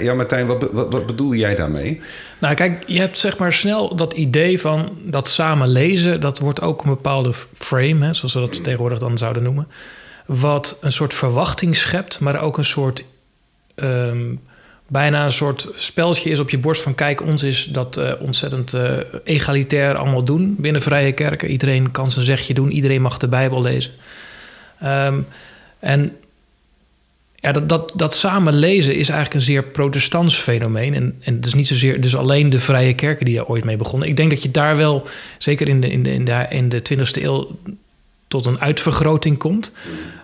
ja, 0.00 0.14
Martijn, 0.14 0.46
wat, 0.46 0.68
wat, 0.72 0.92
wat 0.92 1.06
bedoelde 1.06 1.36
jij 1.36 1.54
daarmee? 1.54 2.00
Nou, 2.38 2.54
kijk, 2.54 2.84
je 2.86 2.98
hebt 2.98 3.18
zeg 3.18 3.38
maar 3.38 3.52
snel 3.52 3.96
dat 3.96 4.12
idee 4.12 4.60
van 4.60 4.98
dat 5.04 5.28
samen 5.28 5.68
lezen, 5.68 6.20
dat 6.20 6.38
wordt 6.38 6.60
ook 6.60 6.82
een 6.82 6.90
bepaalde 6.90 7.32
frame, 7.54 8.06
hè, 8.06 8.14
zoals 8.14 8.34
we 8.34 8.40
dat 8.40 8.64
tegenwoordig 8.64 8.98
dan 8.98 9.18
zouden 9.18 9.42
noemen. 9.42 9.68
Wat 10.26 10.78
een 10.80 10.92
soort 10.92 11.14
verwachting 11.14 11.76
schept, 11.76 12.20
maar 12.20 12.40
ook 12.40 12.58
een 12.58 12.64
soort. 12.64 13.04
Um, 13.74 14.40
bijna 14.90 15.24
een 15.24 15.32
soort 15.32 15.68
speltje 15.74 16.30
is 16.30 16.40
op 16.40 16.50
je 16.50 16.58
borst 16.58 16.82
van 16.82 16.94
kijk, 16.94 17.22
ons 17.22 17.42
is 17.42 17.64
dat 17.64 17.98
uh, 17.98 18.12
ontzettend 18.18 18.74
uh, 18.74 18.90
egalitair 19.24 19.96
allemaal 19.96 20.24
doen 20.24 20.56
binnen 20.58 20.82
vrije 20.82 21.12
kerken. 21.12 21.50
Iedereen 21.50 21.90
kan 21.90 22.10
zijn 22.10 22.24
zegje 22.24 22.54
doen, 22.54 22.70
iedereen 22.70 23.02
mag 23.02 23.18
de 23.18 23.28
Bijbel 23.28 23.62
lezen. 23.62 23.92
Um, 24.84 25.26
en 25.78 26.16
ja, 27.40 27.52
dat, 27.52 27.68
dat, 27.68 27.92
dat 27.94 28.14
samen 28.14 28.54
lezen 28.54 28.94
is 28.94 29.08
eigenlijk 29.08 29.34
een 29.34 29.46
zeer 29.46 29.62
protestants 29.62 30.36
fenomeen. 30.36 30.94
En, 30.94 31.16
en 31.20 31.34
het 31.34 31.46
is 31.46 31.54
niet 31.54 31.68
zozeer 31.68 32.00
dus 32.00 32.16
alleen 32.16 32.50
de 32.50 32.58
vrije 32.58 32.94
kerken 32.94 33.24
die 33.24 33.34
daar 33.34 33.46
ooit 33.46 33.64
mee 33.64 33.76
begonnen. 33.76 34.08
Ik 34.08 34.16
denk 34.16 34.30
dat 34.30 34.42
je 34.42 34.50
daar 34.50 34.76
wel, 34.76 35.06
zeker 35.38 35.68
in 35.68 35.80
de, 35.80 35.90
in 35.90 36.02
de, 36.02 36.12
in 36.12 36.24
de, 36.24 36.46
in 36.50 36.68
de 36.68 36.82
20e 36.94 37.22
eeuw, 37.22 37.58
tot 38.28 38.46
een 38.46 38.60
uitvergroting 38.60 39.38
komt. 39.38 39.72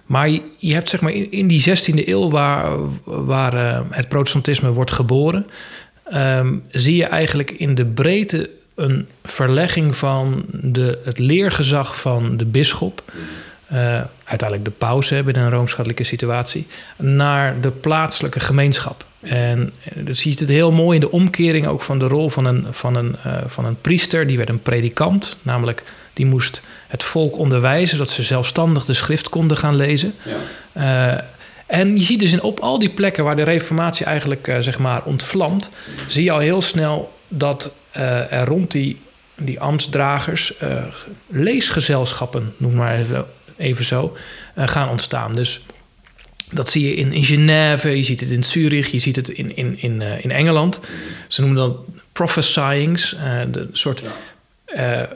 Maar 0.06 0.28
je, 0.58 0.74
hebt 0.74 0.88
zeg 0.88 1.00
maar 1.00 1.12
in, 1.12 1.46
die 1.46 1.64
16e 1.68 2.08
eeuw, 2.08 2.30
waar, 2.30 2.76
waar 3.04 3.54
uh, 3.54 3.80
het 3.90 4.08
protestantisme 4.08 4.72
wordt 4.72 4.90
geboren, 4.90 5.44
um, 6.14 6.62
zie 6.70 6.96
je 6.96 7.04
eigenlijk 7.04 7.50
in 7.50 7.74
de 7.74 7.84
breedte 7.84 8.50
een 8.74 9.06
verlegging 9.24 9.96
van 9.96 10.44
de, 10.50 10.98
het 11.04 11.18
leergezag 11.18 12.00
van 12.00 12.36
de 12.36 12.44
bisschop. 12.44 13.02
Uh, 13.72 14.00
uiteindelijk 14.24 14.64
de 14.64 14.70
paus 14.78 15.08
binnen 15.08 15.42
een 15.42 15.50
rooms-katholieke 15.50 16.04
situatie, 16.04 16.66
naar 16.96 17.60
de 17.60 17.70
plaatselijke 17.70 18.40
gemeenschap. 18.40 19.04
En 19.20 19.72
eh, 19.82 20.04
dus 20.04 20.22
je 20.22 20.30
ziet 20.30 20.40
het 20.40 20.48
heel 20.48 20.72
mooi 20.72 20.94
in 20.94 21.00
de 21.00 21.10
omkering 21.10 21.66
ook 21.66 21.82
van 21.82 21.98
de 21.98 22.06
rol 22.06 22.30
van 22.30 22.44
een, 22.44 22.66
van 22.70 22.94
een, 22.94 23.16
uh, 23.26 23.36
van 23.46 23.64
een 23.64 23.80
priester. 23.80 24.26
Die 24.26 24.36
werd 24.36 24.48
een 24.48 24.62
predikant, 24.62 25.36
namelijk 25.42 25.82
die 26.12 26.26
moest 26.26 26.60
het 26.88 27.04
volk 27.04 27.38
onderwijzen 27.38 27.98
dat 27.98 28.10
ze 28.10 28.22
zelfstandig 28.22 28.84
de 28.84 28.92
schrift 28.92 29.28
konden 29.28 29.56
gaan 29.56 29.76
lezen. 29.76 30.14
Ja. 30.72 31.12
Uh, 31.16 31.20
En 31.66 31.96
je 31.96 32.02
ziet 32.02 32.20
dus 32.20 32.32
in, 32.32 32.42
op 32.42 32.60
al 32.60 32.78
die 32.78 32.90
plekken 32.90 33.24
waar 33.24 33.36
de 33.36 33.42
reformatie 33.42 34.06
eigenlijk 34.06 34.48
uh, 34.48 34.58
zeg 34.58 34.78
maar 34.78 35.02
ontvlamt, 35.04 35.70
zie 36.06 36.24
je 36.24 36.30
al 36.30 36.38
heel 36.38 36.62
snel 36.62 37.12
dat 37.28 37.74
uh, 37.96 38.32
er 38.32 38.46
rond 38.46 38.70
die, 38.70 39.00
die 39.36 39.60
ambtsdragers 39.60 40.54
leesgezelschappen, 41.28 42.54
noem 42.56 42.74
maar 42.74 42.98
even, 42.98 43.24
even 43.56 43.84
zo, 43.84 44.16
gaan 44.56 44.88
ontstaan. 44.88 45.34
Dus 45.34 45.64
dat 46.50 46.68
zie 46.68 46.88
je 46.88 46.94
in, 46.94 47.12
in 47.12 47.24
Genève, 47.24 47.96
je 47.96 48.02
ziet 48.02 48.20
het 48.20 48.30
in 48.30 48.44
Zurich, 48.44 48.86
je 48.90 48.98
ziet 48.98 49.16
het 49.16 49.28
in, 49.28 49.56
in, 49.56 49.78
in, 49.78 50.02
in 50.20 50.30
Engeland. 50.30 50.80
Ze 51.28 51.40
noemen 51.40 51.58
dat 51.58 51.76
prophesyings, 52.12 53.16
de 53.50 53.68
soort 53.72 54.02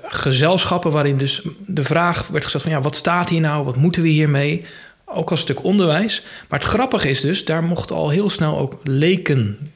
gezelschappen 0.02 0.90
waarin 0.90 1.16
dus 1.16 1.42
de 1.66 1.84
vraag 1.84 2.26
werd 2.26 2.42
gesteld 2.42 2.62
van 2.62 2.72
ja, 2.72 2.80
wat 2.80 2.96
staat 2.96 3.28
hier 3.28 3.40
nou, 3.40 3.64
wat 3.64 3.76
moeten 3.76 4.02
we 4.02 4.08
hiermee? 4.08 4.64
ook 5.14 5.30
als 5.30 5.40
stuk 5.40 5.64
onderwijs. 5.64 6.22
Maar 6.48 6.58
het 6.58 6.68
grappige 6.68 7.08
is 7.08 7.20
dus, 7.20 7.44
daar 7.44 7.64
mochten 7.64 7.96
al 7.96 8.10
heel 8.10 8.30
snel 8.30 8.58
ook 8.58 8.80
leken, 8.82 9.70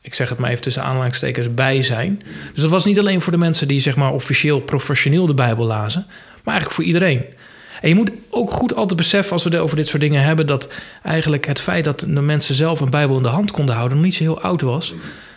ik 0.00 0.14
zeg 0.14 0.28
het 0.28 0.38
maar 0.38 0.50
even 0.50 0.62
tussen 0.62 0.82
aanhalingstekens, 0.82 1.54
bij 1.54 1.82
zijn. 1.82 2.22
Dus 2.52 2.62
dat 2.62 2.70
was 2.70 2.84
niet 2.84 2.98
alleen 2.98 3.20
voor 3.20 3.32
de 3.32 3.38
mensen 3.38 3.68
die 3.68 3.80
zeg 3.80 3.96
maar 3.96 4.12
officieel, 4.12 4.60
professioneel 4.60 5.26
de 5.26 5.34
Bijbel 5.34 5.64
lazen, 5.64 6.06
maar 6.08 6.54
eigenlijk 6.54 6.74
voor 6.74 6.84
iedereen. 6.84 7.24
En 7.84 7.90
je 7.90 7.96
moet 7.96 8.10
ook 8.30 8.50
goed 8.50 8.74
altijd 8.74 8.96
beseffen, 8.96 9.32
als 9.32 9.44
we 9.44 9.50
het 9.50 9.58
over 9.58 9.76
dit 9.76 9.86
soort 9.86 10.02
dingen 10.02 10.22
hebben, 10.22 10.46
dat 10.46 10.68
eigenlijk 11.02 11.46
het 11.46 11.60
feit 11.60 11.84
dat 11.84 12.00
de 12.00 12.06
mensen 12.06 12.54
zelf 12.54 12.80
een 12.80 12.90
Bijbel 12.90 13.16
in 13.16 13.22
de 13.22 13.28
hand 13.28 13.50
konden 13.50 13.74
houden, 13.74 13.96
nog 13.96 14.06
niet 14.06 14.14
zo 14.14 14.22
heel 14.22 14.40
oud 14.40 14.60
was. 14.60 14.94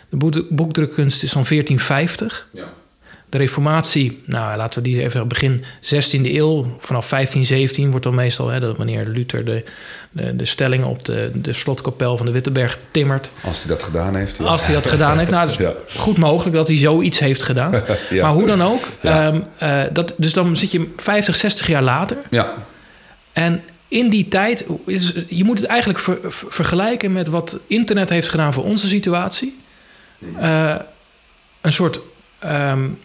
De 0.08 0.46
boekdrukkunst 0.50 1.22
is 1.22 1.32
van 1.32 1.44
1450. 1.48 2.48
Ja. 2.52 2.64
De 3.28 3.38
reformatie, 3.38 4.22
nou 4.24 4.56
laten 4.56 4.82
we 4.82 4.88
die 4.88 5.02
even 5.02 5.28
begin 5.28 5.64
16e 5.80 6.20
eeuw, 6.22 6.76
vanaf 6.78 7.08
1517 7.08 7.90
wordt 7.90 8.04
dan 8.04 8.14
meestal, 8.14 8.48
hè, 8.48 8.60
dat 8.60 8.76
wanneer 8.76 9.06
Luther 9.06 9.44
de, 9.44 9.64
de, 10.10 10.36
de 10.36 10.44
stellingen 10.44 10.86
op 10.86 11.04
de, 11.04 11.30
de 11.34 11.52
slotkapel 11.52 12.16
van 12.16 12.26
de 12.26 12.32
Wittenberg 12.32 12.78
timmert. 12.90 13.30
Als 13.42 13.58
hij 13.58 13.68
dat 13.68 13.82
gedaan 13.82 14.14
heeft. 14.14 14.36
Ja. 14.36 14.44
Als 14.44 14.66
hij 14.66 14.74
dat 14.74 14.86
gedaan 14.86 15.18
heeft. 15.18 15.30
Nou, 15.30 15.48
het 15.48 15.60
is 15.88 15.94
goed 16.00 16.18
mogelijk 16.18 16.56
dat 16.56 16.68
hij 16.68 16.76
zoiets 16.76 17.18
heeft 17.18 17.42
gedaan. 17.42 17.70
Maar 18.20 18.32
hoe 18.32 18.46
dan 18.46 18.62
ook. 18.62 18.88
Um, 19.02 19.44
uh, 19.62 19.82
dat, 19.92 20.14
dus 20.16 20.32
dan 20.32 20.56
zit 20.56 20.70
je 20.70 20.92
50, 20.96 21.36
60 21.36 21.66
jaar 21.66 21.82
later. 21.82 22.16
Ja. 22.30 22.54
En 23.32 23.62
in 23.88 24.08
die 24.08 24.28
tijd, 24.28 24.64
is, 24.86 25.12
je 25.28 25.44
moet 25.44 25.58
het 25.58 25.66
eigenlijk 25.66 26.00
ver, 26.00 26.18
vergelijken 26.48 27.12
met 27.12 27.28
wat 27.28 27.58
internet 27.66 28.08
heeft 28.08 28.28
gedaan 28.28 28.52
voor 28.52 28.64
onze 28.64 28.86
situatie. 28.86 29.58
Uh, 30.40 30.74
een 31.60 31.72
soort 31.72 32.00
um, 32.44 32.98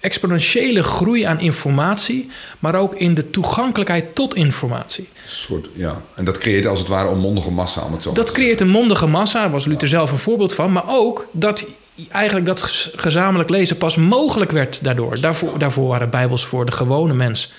exponentiële 0.00 0.82
groei 0.82 1.22
aan 1.22 1.40
informatie, 1.40 2.30
maar 2.58 2.74
ook 2.74 2.94
in 2.94 3.14
de 3.14 3.30
toegankelijkheid 3.30 4.14
tot 4.14 4.34
informatie. 4.34 5.08
Soort, 5.26 5.68
ja. 5.74 6.02
En 6.14 6.24
dat 6.24 6.38
creëert 6.38 6.66
als 6.66 6.78
het 6.78 6.88
ware 6.88 7.08
een 7.08 7.18
mondige 7.18 7.50
massa, 7.50 7.84
om 7.84 7.92
het 7.92 8.02
zo 8.02 8.12
Dat 8.12 8.32
creëert 8.32 8.60
een 8.60 8.68
mondige 8.68 9.06
massa, 9.06 9.40
daar 9.40 9.50
was 9.50 9.64
Luther 9.64 9.88
zelf 9.88 10.10
een 10.10 10.18
voorbeeld 10.18 10.54
van, 10.54 10.72
maar 10.72 10.84
ook 10.86 11.26
dat 11.32 11.64
eigenlijk 12.10 12.46
dat 12.46 12.90
gezamenlijk 12.96 13.50
lezen 13.50 13.76
pas 13.76 13.96
mogelijk 13.96 14.50
werd 14.50 14.78
daardoor. 14.82 15.20
Daarvoor, 15.20 15.58
daarvoor 15.58 15.88
waren 15.88 16.10
bijbels 16.10 16.44
voor 16.44 16.66
de 16.66 16.72
gewone 16.72 17.14
mens 17.14 17.52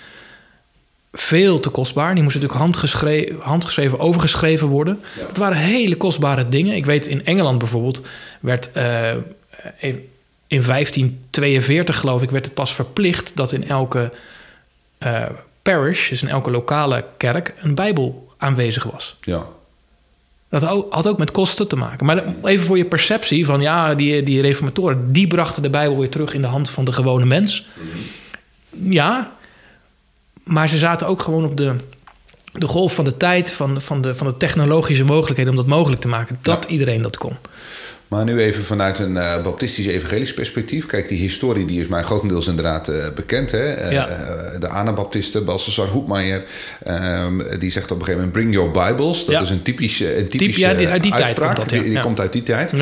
veel 1.12 1.60
te 1.60 1.70
kostbaar. 1.70 2.14
Die 2.14 2.24
moesten 2.24 2.42
natuurlijk 2.42 2.68
handgeschreven, 2.68 3.36
handgeschreven 3.42 4.00
overgeschreven 4.00 4.68
worden. 4.68 5.00
Ja. 5.18 5.28
Het 5.28 5.38
waren 5.38 5.58
hele 5.58 5.98
kostbare 5.98 6.50
dingen. 6.50 6.76
Ik 6.76 6.86
weet 6.86 7.08
in 7.08 7.26
Engeland 7.26 7.58
bijvoorbeeld 7.58 8.02
werd... 8.40 8.70
Uh, 8.78 9.12
in 10.50 10.64
1542, 10.64 11.98
geloof 11.98 12.22
ik, 12.22 12.30
werd 12.30 12.46
het 12.46 12.54
pas 12.54 12.74
verplicht 12.74 13.32
dat 13.36 13.52
in 13.52 13.70
elke 13.70 14.12
uh, 15.04 15.24
parish, 15.62 16.10
dus 16.10 16.22
in 16.22 16.30
elke 16.30 16.52
lokale 16.52 17.06
kerk, 17.18 17.54
een 17.58 17.76
Bijbel 17.76 18.34
aanwezig 18.38 18.84
was. 18.84 19.16
Ja. 19.22 19.46
Dat 20.50 20.64
had 20.90 21.08
ook 21.08 21.18
met 21.18 21.32
kosten 21.32 21.68
te 21.68 21.76
maken. 21.76 22.06
Maar 22.06 22.24
even 22.44 22.66
voor 22.66 22.78
je 22.78 22.86
perceptie 22.86 23.46
van 23.46 23.62
ja, 23.62 23.96
die, 23.96 24.24
die 24.24 24.42
reformatoren, 24.42 25.12
die 25.12 25.28
brachten 25.28 25.64
de 25.64 25.70
Bijbel 25.70 26.00
weer 26.00 26.10
terug 26.10 26.34
in 26.34 26.42
de 26.42 26.48
hand 26.48 26.70
van 26.70 26.86
de 26.86 26.94
gewone 26.94 27.26
mens. 27.26 27.68
Ja, 28.70 29.32
maar 30.44 30.70
ze 30.70 30.78
zaten 30.78 31.08
ook 31.08 31.22
gewoon 31.22 31.46
op 31.46 31.58
de, 31.58 31.76
de 32.52 32.68
golf 32.68 32.94
van 32.96 33.06
de 33.06 33.18
tijd, 33.18 33.52
van, 33.52 33.82
van, 33.82 34.02
de, 34.02 34.16
van 34.16 34.28
de 34.28 34.38
technologische 34.38 35.04
mogelijkheden 35.04 35.52
om 35.52 35.58
dat 35.58 35.68
mogelijk 35.68 36.02
te 36.02 36.08
maken. 36.08 36.38
Dat 36.42 36.66
iedereen 36.66 37.02
dat 37.02 37.18
kon. 37.18 37.38
Maar 38.10 38.24
nu 38.24 38.40
even 38.40 38.64
vanuit 38.64 39.00
een 39.00 39.16
uh, 39.16 39.42
baptistisch 39.42 39.86
evangelisch 39.86 40.34
perspectief. 40.34 40.86
Kijk, 40.86 41.08
die 41.08 41.20
historie 41.20 41.66
die 41.66 41.82
is 41.82 41.88
mij 41.88 42.04
grotendeels 42.04 42.48
inderdaad 42.48 42.90
uh, 42.90 43.06
bekend. 43.16 43.52
Hè? 43.52 43.86
Uh, 43.86 43.92
ja. 43.92 44.08
de 44.60 44.68
Anabaptisten, 44.68 45.46
Balthasar 45.46 45.88
Hoekmaier, 45.88 46.44
ehm, 46.84 47.60
die 47.60 47.72
zegt 47.72 47.92
op 47.92 48.00
een 48.00 48.06
gegeven 48.06 48.26
moment... 48.26 48.32
bring 48.32 48.54
your 48.54 48.72
Bibles. 48.72 49.26
Dat 49.26 49.42
is 49.42 49.50
een 49.50 49.62
typische, 49.62 50.18
een 50.18 50.28
typische 50.28 50.68
Typ, 50.68 50.80
ja, 50.80 50.90
uit 50.90 51.02
die 51.02 51.14
uitspraak. 51.14 51.56
Tijd 51.56 51.58
komt 51.58 51.70
dat, 51.70 51.80
die, 51.80 51.94
die 51.94 52.02
komt 52.02 52.20
uit 52.20 52.34
die 52.34 52.44
tijd. 52.44 52.74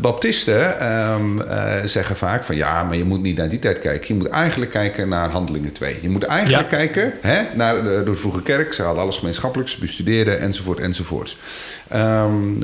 Baptisten 0.00 0.90
um, 1.12 1.42
zeggen 1.84 2.16
vaak 2.16 2.44
van... 2.44 2.56
ja, 2.56 2.84
maar 2.84 2.96
je 2.96 3.04
moet 3.04 3.22
niet 3.22 3.36
naar 3.36 3.48
die 3.48 3.58
tijd 3.58 3.78
kijken. 3.78 4.08
Je 4.08 4.14
moet 4.14 4.28
eigenlijk 4.28 4.70
kijken 4.70 5.08
naar 5.08 5.30
Handelingen 5.30 5.72
2. 5.72 5.98
Je 6.02 6.08
moet 6.08 6.24
eigenlijk 6.24 6.68
kijken 6.68 7.12
hè, 7.20 7.42
naar 7.54 7.82
de, 7.82 8.02
de 8.04 8.14
vroege 8.14 8.42
kerk. 8.42 8.72
Ze 8.72 8.82
hadden 8.82 9.02
alles 9.02 9.16
gemeenschappelijks, 9.16 9.76
bestudeerden, 9.76 10.40
enzovoort, 10.40 10.80
enzovoort. 10.80 11.36
Um, 11.94 12.58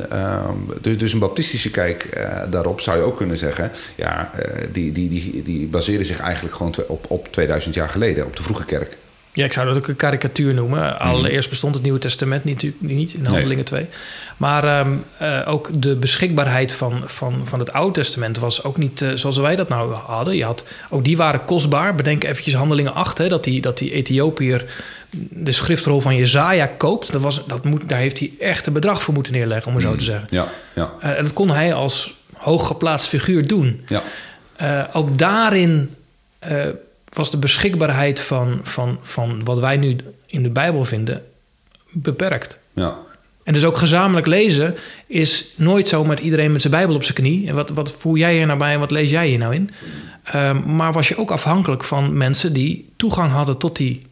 dus, 0.81 0.99
dus 0.99 1.13
een 1.13 1.19
baptistische 1.19 1.71
kijk 1.71 2.17
uh, 2.17 2.43
daarop 2.51 2.81
zou 2.81 2.99
je 2.99 3.03
ook 3.03 3.17
kunnen 3.17 3.39
zeggen... 3.39 3.71
ja, 3.95 4.31
uh, 4.35 4.67
die, 4.73 4.93
die, 4.93 5.09
die, 5.09 5.43
die 5.43 5.67
baseren 5.67 6.07
zich 6.07 6.19
eigenlijk 6.19 6.55
gewoon 6.55 6.75
op, 6.89 7.05
op 7.09 7.33
2000 7.33 7.75
jaar 7.75 7.89
geleden, 7.89 8.27
op 8.27 8.37
de 8.37 8.43
vroege 8.43 8.65
kerk. 8.65 8.97
Ja, 9.37 9.45
ik 9.45 9.53
zou 9.53 9.67
dat 9.67 9.77
ook 9.77 9.89
een 9.89 9.97
karikatuur 9.97 10.55
noemen. 10.55 10.79
Mhm. 10.79 11.09
Allereerst 11.09 11.49
bestond 11.49 11.75
het 11.75 11.83
Nieuwe 11.83 11.99
Testament 11.99 12.45
natuurlijk 12.45 12.83
niet 12.83 13.15
in 13.15 13.25
Handelingen 13.25 13.55
nee. 13.55 13.65
2. 13.65 13.87
Maar 14.37 14.87
um, 14.87 15.05
uh, 15.23 15.41
ook 15.47 15.83
de 15.83 15.97
beschikbaarheid 15.97 16.73
van, 16.73 17.03
van, 17.07 17.41
van 17.45 17.59
het 17.59 17.73
Oude 17.73 17.93
Testament 17.93 18.39
was 18.39 18.63
ook 18.63 18.77
niet 18.77 19.01
uh, 19.01 19.11
zoals 19.15 19.37
wij 19.37 19.57
dat 19.57 19.69
nou 19.69 19.95
hadden. 19.95 20.37
Je 20.37 20.45
had, 20.45 20.65
ook 20.91 21.05
die 21.05 21.17
waren 21.17 21.45
kostbaar. 21.45 21.95
Bedenk 21.95 22.25
eventjes 22.25 22.55
Handelingen 22.55 22.95
8, 22.95 23.19
hè, 23.19 23.29
dat, 23.29 23.45
die, 23.45 23.61
dat 23.61 23.79
die 23.79 23.93
Ethiopiër 23.93 24.65
de 25.31 25.53
schriftrol 25.53 26.01
van 26.01 26.17
Jezaja 26.17 26.67
koopt. 26.67 27.13
Dat 27.13 27.21
was, 27.21 27.47
dat 27.47 27.65
moet, 27.65 27.89
daar 27.89 27.99
heeft 27.99 28.19
hij 28.19 28.33
echt 28.39 28.67
een 28.67 28.73
bedrag 28.73 29.03
voor 29.03 29.15
moeten 29.15 29.33
neerleggen, 29.33 29.69
om 29.69 29.77
het 29.77 29.85
mm. 29.85 29.91
zo 29.91 29.97
te 29.97 30.05
zeggen. 30.05 30.29
Ja, 30.31 30.49
ja. 30.75 30.95
Uh, 31.03 31.19
en 31.19 31.25
dat 31.25 31.33
kon 31.33 31.51
hij 31.51 31.75
als 31.75 32.15
hooggeplaatst 32.33 33.07
figuur 33.07 33.47
doen. 33.47 33.87
Ja. 33.89 34.91
ook 34.93 35.19
daarin 35.19 35.95
was 37.13 37.31
de 37.31 37.37
beschikbaarheid 37.37 38.21
van, 38.21 38.61
van, 38.63 38.99
van 39.03 39.45
wat 39.45 39.59
wij 39.59 39.77
nu 39.77 39.97
in 40.27 40.43
de 40.43 40.51
Bijbel 40.51 40.85
vinden 40.85 41.23
beperkt. 41.93 42.59
Ja. 42.73 42.97
En 43.47 43.53
dus 43.53 43.65
ook 43.65 43.77
gezamenlijk 43.77 44.27
lezen 44.27 44.77
is 45.07 45.53
nooit 45.57 45.89
zo 45.89 46.05
met 46.05 46.21
iedereen 46.21 46.53
met 46.53 46.61
zijn 46.61 46.73
Bijbel 46.73 46.95
op 46.95 47.03
zijn 47.03 47.17
knie. 47.17 47.49
En 47.49 47.55
wat, 47.55 47.71
wat 47.71 47.95
voel 47.99 48.17
jij 48.17 48.35
hier 48.35 48.47
nou 48.47 48.59
bij 48.59 48.73
en 48.73 48.81
wat 48.81 48.91
lees 48.91 49.11
jij 49.11 49.29
hier 49.29 49.39
nou 49.39 49.55
in? 49.55 49.71
Maar 50.65 50.93
was 50.93 51.09
je 51.09 51.19
ook 51.19 51.31
afhankelijk 51.31 51.85
van 51.85 52.17
mensen 52.17 52.53
die 52.53 52.89
toegang 52.97 53.33
hadden 53.33 53.59
tot 53.59 53.77
die 53.77 54.07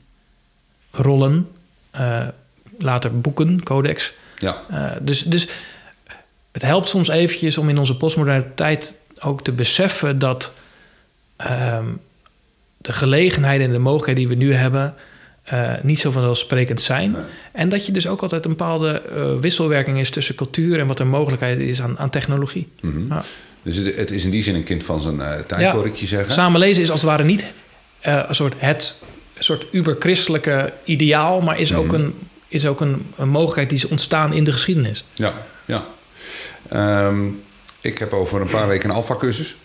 rollen, 0.95 1.49
uh, 1.97 2.27
later 2.79 3.21
boeken, 3.21 3.63
codex. 3.63 4.13
Ja. 4.39 4.63
Uh, 4.71 4.91
dus, 5.01 5.23
dus 5.23 5.49
het 6.53 6.63
helpt 6.63 6.89
soms 6.89 7.09
eventjes 7.09 7.59
om 7.59 7.69
in 7.69 7.79
onze 7.79 7.97
postmoderne 7.97 8.55
tijd 8.55 8.99
ook 9.21 9.43
te 9.43 9.53
beseffen 9.53 10.19
dat 10.19 10.53
um, 11.41 12.01
de 12.77 12.93
gelegenheden 12.93 13.67
en 13.67 13.73
de 13.73 13.79
mogelijkheden 13.79 14.29
die 14.29 14.39
we 14.39 14.45
nu 14.45 14.55
hebben 14.55 14.95
uh, 15.53 15.73
niet 15.83 15.99
zo 15.99 16.11
vanzelfsprekend 16.11 16.83
zijn. 16.83 17.17
En 17.53 17.69
dat 17.69 17.87
je 17.87 17.93
dus 17.93 18.07
ook 18.07 18.23
altijd 18.23 18.45
een 18.45 18.51
bepaalde 18.51 19.03
uh, 19.17 19.41
wisselwerking 19.41 19.99
is 19.99 20.11
tussen 20.11 20.35
cultuur 20.35 20.79
en 20.79 20.87
wat 20.87 20.99
er 20.99 21.07
mogelijkheid 21.07 21.59
is 21.59 21.83
aan, 21.83 21.99
aan 21.99 22.11
technologie. 22.11 22.69
Mm 22.81 22.93
-hmm. 22.93 23.07
ja. 23.09 23.25
Dus 23.63 23.77
het, 23.77 23.97
het, 23.97 24.11
is 24.11 24.25
in 24.25 24.31
die 24.31 24.43
zin 24.43 24.55
een 24.55 24.65
kind 24.65 24.85
van 24.85 25.01
zijn 25.01 25.17
uh, 25.17 25.39
tijd, 25.47 25.61
ja. 25.61 25.73
hoor 25.73 25.87
ik 25.87 25.97
je 25.97 26.07
zeggen. 26.07 26.33
Samenlezen 26.33 26.83
is 26.83 26.91
als 26.91 27.01
het 27.01 27.11
ware 27.11 27.25
niet 27.25 27.47
een 28.01 28.35
soort 28.35 28.55
het 28.57 29.03
soort 29.39 29.67
uberchristelijke 29.71 30.73
ideaal, 30.85 31.41
maar 31.41 31.59
is 31.59 31.71
mm 31.71 31.79
ook, 31.79 31.93
een, 31.93 32.15
is 32.49 32.67
ook 32.67 32.81
een, 32.81 33.07
een, 33.17 33.29
mogelijkheid 33.29 33.69
die 33.69 33.79
is 33.79 33.89
ontstaan 33.89 34.33
in 34.33 34.45
de 34.45 34.53
geschiedenis. 34.53 35.05
Ja, 35.13 35.33
ja. 35.65 35.85
Um, 37.07 37.43
ik 37.81 37.99
heb 37.99 38.13
over 38.13 38.41
een 38.41 38.51
paar 38.51 38.69
weken 38.69 38.91
een 38.91 38.97
alfa-cursus 38.97 39.57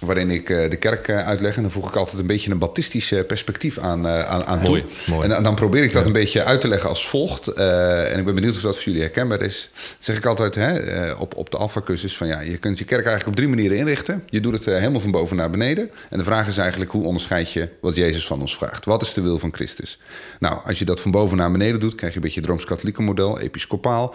waarin 0.00 0.30
ik 0.30 0.48
uh, 0.48 0.70
de 0.70 0.76
kerk 0.76 1.08
uh, 1.08 1.26
uitleg. 1.26 1.56
En 1.56 1.62
dan 1.62 1.70
voeg 1.70 1.88
ik 1.88 1.96
altijd 1.96 2.20
een 2.20 2.26
beetje 2.26 2.50
een 2.50 2.58
baptistisch 2.58 3.10
uh, 3.10 3.20
perspectief 3.26 3.78
aan, 3.78 4.06
aan, 4.06 4.44
aan 4.44 4.62
toe. 4.62 4.82
Mooi, 5.06 5.28
En 5.28 5.42
dan 5.42 5.54
probeer 5.54 5.82
ik 5.82 5.92
dat 5.92 6.00
ja. 6.02 6.06
een 6.06 6.12
beetje 6.12 6.44
uit 6.44 6.60
te 6.60 6.68
leggen 6.68 6.88
als 6.88 7.08
volgt. 7.08 7.48
en 7.48 8.18
ik 8.18 8.24
ben 8.24 8.34
benieuwd 8.34 8.56
of 8.56 8.60
dat 8.60 8.74
voor 8.74 8.84
jullie 8.84 9.00
herkenbaar 9.00 9.42
is. 9.42 9.70
Dan 9.72 9.82
zeg 9.98 10.16
ik 10.16 10.26
altijd 10.26 10.54
hè, 10.54 11.12
op, 11.12 11.36
op 11.36 11.50
de 11.50 11.56
Alpha-cursus 11.56 12.16
van 12.16 12.26
ja, 12.26 12.40
je 12.40 12.56
kunt 12.56 12.78
je 12.78 12.84
kerk 12.84 13.06
eigenlijk 13.06 13.28
op 13.28 13.36
drie 13.36 13.48
manieren 13.48 13.76
inrichten. 13.76 14.22
Je 14.26 14.40
doet 14.40 14.52
het 14.52 14.64
helemaal 14.64 15.00
van 15.00 15.10
boven 15.10 15.36
naar 15.36 15.50
beneden. 15.50 15.90
En 16.10 16.18
de 16.18 16.24
vraag 16.24 16.48
is 16.48 16.58
eigenlijk 16.58 16.90
hoe 16.90 17.04
onderscheid 17.04 17.52
je 17.52 17.68
wat 17.80 17.96
Jezus 17.96 18.26
van 18.26 18.40
ons 18.40 18.56
vraagt? 18.56 18.84
Wat 18.84 19.02
is 19.02 19.14
de 19.14 19.20
wil 19.20 19.38
van 19.38 19.54
Christus? 19.54 19.98
Nou, 20.38 20.58
als 20.64 20.78
je 20.78 20.84
dat 20.84 21.00
van 21.00 21.10
boven 21.10 21.36
naar 21.36 21.52
beneden 21.52 21.80
doet, 21.80 21.94
krijg 21.94 22.12
je 22.12 22.18
een 22.18 22.24
beetje 22.24 22.40
het 22.40 22.48
Rooms-Katholieke 22.48 23.02
model, 23.02 23.40
episcopaal. 23.40 24.14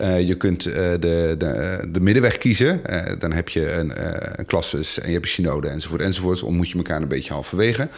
je 0.00 0.34
kunt 0.38 0.62
de, 0.62 0.96
de, 1.38 1.86
de 1.88 2.00
middenweg 2.00 2.38
kiezen. 2.38 2.80
dan 3.18 3.32
heb 3.32 3.48
je 3.48 3.72
een, 3.72 3.92
een 4.38 4.46
klassus 4.46 4.98
en 4.98 5.10
je 5.10 5.17
heb 5.18 5.26
je 5.26 5.42
synode 5.42 5.68
enzovoort 5.68 6.00
enzovoort. 6.00 6.42
Ontmoet 6.42 6.68
je 6.68 6.76
elkaar 6.76 7.02
een 7.02 7.08
beetje 7.08 7.32
halverwege. 7.32 7.88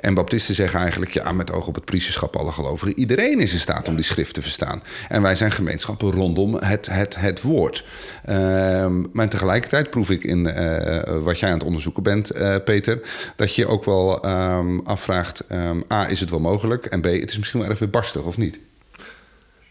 En 0.00 0.14
baptisten 0.14 0.54
zeggen 0.54 0.80
eigenlijk, 0.80 1.10
ja, 1.10 1.32
met 1.32 1.52
oog 1.52 1.66
op 1.66 1.74
het 1.74 1.84
priesterschap 1.84 2.36
alle 2.36 2.52
gelovigen. 2.52 2.98
Iedereen 2.98 3.38
is 3.38 3.52
in 3.52 3.58
staat 3.58 3.88
om 3.88 3.96
die 3.96 4.04
schrift 4.04 4.34
te 4.34 4.42
verstaan. 4.42 4.82
En 5.08 5.22
wij 5.22 5.34
zijn 5.34 5.52
gemeenschappen 5.52 6.10
rondom 6.10 6.54
het, 6.54 6.86
het, 6.86 7.16
het 7.16 7.42
woord. 7.42 7.84
Ehm, 8.24 9.02
maar 9.12 9.28
tegelijkertijd 9.28 9.90
proef 9.90 10.10
ik 10.10 10.24
in 10.24 10.46
uh, 10.46 11.22
wat 11.22 11.38
jij 11.38 11.48
aan 11.48 11.58
het 11.58 11.66
onderzoeken 11.66 12.02
bent, 12.02 12.36
uh, 12.36 12.56
Peter, 12.64 13.00
dat 13.36 13.54
je 13.54 13.66
ook 13.66 13.84
wel 13.84 14.26
um, 14.26 14.80
afvraagt: 14.80 15.44
um, 15.52 15.84
A, 15.92 16.08
is 16.08 16.20
het 16.20 16.30
wel 16.30 16.40
mogelijk? 16.40 16.86
En 16.86 17.00
B, 17.00 17.04
het 17.04 17.30
is 17.30 17.38
misschien 17.38 17.60
wel 17.60 17.68
erg 17.68 17.78
weer 17.78 17.90
barstig, 17.90 18.22
of 18.22 18.36
niet? 18.36 18.58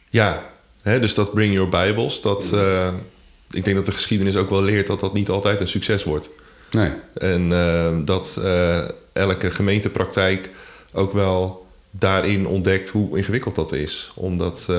Ja, 0.10 0.44
hè, 0.82 1.00
dus 1.00 1.14
dat 1.14 1.34
Bring 1.34 1.54
Your 1.54 1.70
Bibles, 1.70 2.22
dat, 2.22 2.52
uh, 2.54 2.88
ik 3.50 3.64
denk 3.64 3.76
dat 3.76 3.86
de 3.86 3.92
geschiedenis 3.92 4.36
ook 4.36 4.50
wel 4.50 4.64
leert 4.64 4.88
dat 4.88 5.00
dat 5.00 5.14
niet 5.14 5.30
altijd 5.30 5.60
een 5.60 5.68
succes 5.68 6.04
wordt. 6.04 6.30
Nee. 6.76 6.92
En 7.14 7.50
dat 8.06 8.42
elke 9.14 9.52
gemeentepraktijk 9.52 10.50
ook 10.94 11.14
wel 11.14 11.66
daarin 11.92 12.48
ontdekt 12.48 12.90
hoe 12.90 13.18
ingewikkeld 13.18 13.56
dat 13.56 13.74
is. 13.74 14.12
Omdat 14.16 14.70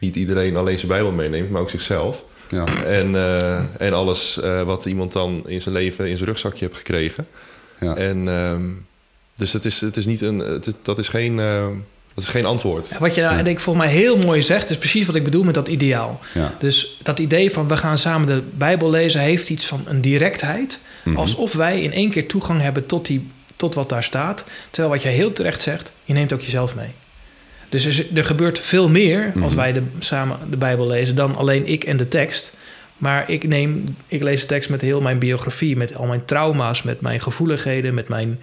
niet 0.00 0.16
iedereen 0.16 0.56
alleen 0.56 0.78
zijn 0.78 0.90
Bijbel 0.90 1.10
meeneemt, 1.10 1.50
maar 1.50 1.60
ook 1.60 1.70
zichzelf. 1.70 2.24
Ja. 2.50 2.64
En, 2.84 3.14
uh, 3.14 3.56
en 3.78 3.92
alles 3.92 4.40
uh, 4.44 4.62
wat 4.62 4.84
iemand 4.84 5.12
dan 5.12 5.42
in 5.46 5.60
zijn 5.60 5.74
leven 5.74 6.08
in 6.08 6.16
zijn 6.16 6.28
rugzakje 6.28 6.64
heeft 6.64 6.76
gekregen. 6.76 7.26
Ja. 7.80 7.96
En 7.96 8.26
uh, 8.26 8.56
dus 9.34 9.52
het 9.52 9.64
is, 9.64 9.80
het 9.80 9.96
is 9.96 10.06
niet 10.06 10.20
een, 10.20 10.38
het, 10.38 10.74
dat 10.82 10.98
is 10.98 11.08
geen. 11.08 11.38
Uh, 11.38 11.66
dat 12.14 12.26
is 12.26 12.28
geen 12.28 12.44
antwoord. 12.44 12.98
Wat 12.98 13.14
je 13.14 13.20
nou, 13.20 13.36
ja. 13.36 13.42
denk 13.42 13.60
volgens 13.60 13.84
mij 13.84 13.94
heel 13.94 14.16
mooi 14.16 14.42
zegt, 14.42 14.70
is 14.70 14.78
precies 14.78 15.06
wat 15.06 15.14
ik 15.14 15.24
bedoel 15.24 15.42
met 15.42 15.54
dat 15.54 15.68
ideaal. 15.68 16.20
Ja. 16.34 16.54
Dus 16.58 17.00
dat 17.02 17.18
idee 17.18 17.50
van 17.50 17.68
we 17.68 17.76
gaan 17.76 17.98
samen 17.98 18.26
de 18.26 18.42
Bijbel 18.54 18.90
lezen, 18.90 19.20
heeft 19.20 19.50
iets 19.50 19.66
van 19.66 19.82
een 19.86 20.00
directheid. 20.00 20.78
Mm 21.08 21.14
-hmm. 21.14 21.22
Alsof 21.22 21.52
wij 21.52 21.82
in 21.82 21.92
één 21.92 22.10
keer 22.10 22.26
toegang 22.26 22.60
hebben 22.60 22.86
tot, 22.86 23.06
die, 23.06 23.26
tot 23.56 23.74
wat 23.74 23.88
daar 23.88 24.04
staat. 24.04 24.44
Terwijl 24.70 24.94
wat 24.94 25.02
jij 25.02 25.12
heel 25.12 25.32
terecht 25.32 25.62
zegt, 25.62 25.92
je 26.04 26.12
neemt 26.12 26.32
ook 26.32 26.40
jezelf 26.40 26.74
mee. 26.74 26.90
Dus 27.68 27.84
er, 27.84 28.06
er 28.14 28.24
gebeurt 28.24 28.58
veel 28.58 28.88
meer 28.88 29.32
als 29.42 29.52
Mhm. 29.52 29.56
wij 29.56 29.72
de, 29.72 29.82
samen 29.98 30.38
de 30.50 30.56
Bijbel 30.56 30.86
lezen 30.86 31.14
dan 31.14 31.36
alleen 31.36 31.66
ik 31.66 31.84
en 31.84 31.96
de 31.96 32.08
tekst. 32.08 32.52
Maar 32.96 33.30
ik, 33.30 33.48
neem, 33.48 33.84
ik 34.08 34.22
lees 34.22 34.40
de 34.40 34.46
tekst 34.46 34.70
met 34.70 34.80
heel 34.80 35.00
mijn 35.00 35.18
biografie, 35.18 35.76
met 35.76 35.94
al 35.96 36.06
mijn 36.06 36.24
trauma's, 36.24 36.82
met 36.82 37.00
mijn 37.00 37.20
gevoeligheden, 37.20 37.94
met 37.94 38.08
mijn 38.08 38.40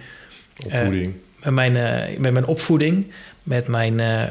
opvoeding. 0.64 1.06
Uh, 1.06 1.44
met, 1.44 1.54
mijn, 1.54 1.74
uh, 1.74 2.18
met 2.18 2.32
mijn 2.32 2.46
opvoeding, 2.46 3.06
met 3.46 3.68
mijn, 3.68 3.92
uh, 4.00 4.22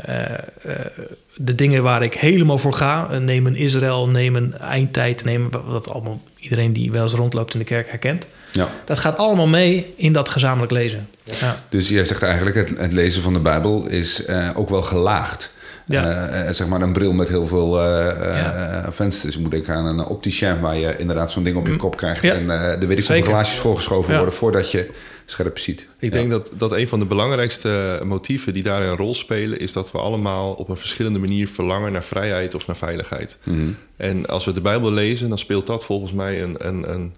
de 1.35 1.55
dingen 1.55 1.83
waar 1.83 2.01
ik 2.01 2.13
helemaal 2.13 2.57
voor 2.57 2.73
ga. 2.73 3.17
neem 3.17 3.45
een 3.45 3.55
Israël, 3.55 4.07
neem 4.07 4.35
een 4.35 4.57
eindtijd, 4.57 5.23
neem 5.23 5.49
wat 5.65 5.89
allemaal 5.89 6.21
iedereen 6.39 6.73
die 6.73 6.91
wel 6.91 7.03
eens 7.03 7.13
rondloopt 7.13 7.53
in 7.53 7.59
de 7.59 7.65
kerk 7.65 7.89
herkent. 7.89 8.27
Ja. 8.51 8.69
Dat 8.85 8.99
gaat 8.99 9.17
allemaal 9.17 9.47
mee 9.47 9.93
in 9.97 10.13
dat 10.13 10.29
gezamenlijk 10.29 10.71
lezen. 10.71 11.09
Ja. 11.23 11.55
Dus 11.69 11.89
jij 11.89 12.03
zegt 12.03 12.23
eigenlijk, 12.23 12.55
het, 12.55 12.77
het, 12.77 12.93
lezen 12.93 13.21
van 13.21 13.33
de 13.33 13.39
Bijbel 13.39 13.87
is 13.87 14.27
uh, 14.27 14.49
ook 14.55 14.69
wel 14.69 14.81
gelaagd. 14.81 15.53
Ja. 15.85 16.29
Uh, 16.29 16.51
zeg 16.51 16.67
maar 16.67 16.81
een 16.81 16.93
bril 16.93 17.13
met 17.13 17.27
heel 17.27 17.47
veel 17.47 17.79
uh, 17.79 18.05
ja. 18.19 18.91
vensters. 18.91 19.35
Ik 19.35 19.41
moet 19.41 19.51
denken 19.51 19.73
aan 19.73 19.85
een 19.85 20.05
opticien 20.05 20.59
waar 20.59 20.77
je 20.77 20.97
inderdaad 20.97 21.31
zo'n 21.31 21.43
ding 21.43 21.57
op 21.57 21.67
je 21.67 21.75
kop 21.75 21.97
krijgt. 21.97 22.21
Ja. 22.21 22.33
En 22.33 22.49
er 22.49 22.87
weet 22.87 22.97
ik 22.97 23.07
hoeveel 23.07 23.23
glaasjes 23.23 23.59
voorgeschoven 23.59 24.15
worden 24.15 24.33
voordat 24.33 24.71
je 24.71 24.91
scherp 25.25 25.57
ziet. 25.57 25.87
Ik 25.99 26.11
denk 26.11 26.29
dat, 26.29 26.51
dat 26.57 26.71
een 26.71 26.87
van 26.87 26.99
de 26.99 27.05
belangrijkste 27.05 28.01
motieven 28.03 28.53
die 28.53 28.63
daarin 28.63 28.89
een 28.89 28.95
rol 28.95 29.13
spelen... 29.13 29.59
is 29.59 29.73
dat 29.73 29.91
we 29.91 29.97
allemaal 29.97 30.53
op 30.53 30.69
een 30.69 30.77
verschillende 30.77 31.19
manier 31.19 31.47
verlangen 31.47 31.91
naar 31.91 32.03
vrijheid 32.03 32.53
of 32.53 32.67
naar 32.67 32.77
veiligheid. 32.77 33.37
Mm 33.43 33.53
-hmm. 33.53 33.77
En 33.97 34.25
als 34.25 34.45
we 34.45 34.51
de 34.51 34.61
Bijbel 34.61 34.91
lezen, 34.91 35.29
dan 35.29 35.37
speelt 35.37 35.67
dat 35.67 35.85
volgens 35.85 36.13
mij 36.13 36.41
een, 36.41 36.67
een, 36.67 36.91
een, 36.91 37.13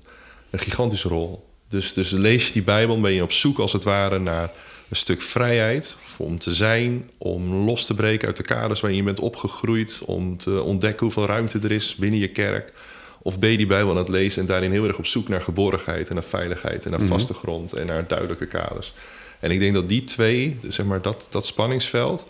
een 0.49 0.59
gigantische 0.59 1.07
rol. 1.07 1.45
Dus, 1.69 1.93
dus 1.93 2.11
lees 2.11 2.47
je 2.47 2.53
die 2.53 2.63
Bijbel, 2.63 3.01
ben 3.01 3.13
je 3.13 3.23
op 3.23 3.31
zoek 3.31 3.59
als 3.59 3.73
het 3.73 3.83
ware 3.83 4.19
naar 4.19 4.51
een 4.89 4.95
stuk 4.95 5.21
vrijheid. 5.21 5.97
Om 6.17 6.39
te 6.39 6.53
zijn, 6.53 7.09
om 7.17 7.53
los 7.53 7.85
te 7.85 7.93
breken 7.93 8.27
uit 8.27 8.37
de 8.37 8.43
kaders 8.43 8.79
waarin 8.79 8.99
je 8.99 9.05
bent 9.05 9.19
opgegroeid. 9.19 10.01
Om 10.05 10.37
te 10.37 10.61
ontdekken 10.61 11.05
hoeveel 11.05 11.25
ruimte 11.25 11.59
er 11.59 11.71
is 11.71 11.95
binnen 11.95 12.19
je 12.19 12.27
kerk. 12.27 12.73
Of 13.21 13.39
ben 13.39 13.51
je 13.51 13.57
die 13.57 13.65
Bijbel 13.65 13.91
aan 13.91 13.97
het 13.97 14.09
lezen 14.09 14.41
en 14.41 14.47
daarin 14.47 14.71
heel 14.71 14.87
erg 14.87 14.97
op 14.97 15.05
zoek 15.05 15.27
naar 15.27 15.41
geborgenheid 15.41 16.07
en 16.07 16.13
naar 16.13 16.23
veiligheid 16.23 16.85
en 16.85 16.91
naar 16.91 16.99
Mhm. 16.99 17.09
vaste 17.09 17.33
grond 17.33 17.73
en 17.73 17.85
naar 17.85 18.07
duidelijke 18.07 18.45
kaders. 18.45 18.93
En 19.39 19.51
ik 19.51 19.59
denk 19.59 19.73
dat 19.73 19.89
die 19.89 20.03
twee, 20.03 20.59
zeg 20.67 20.85
maar 20.85 21.01
dat, 21.01 21.27
dat 21.31 21.45
spanningsveld, 21.45 22.25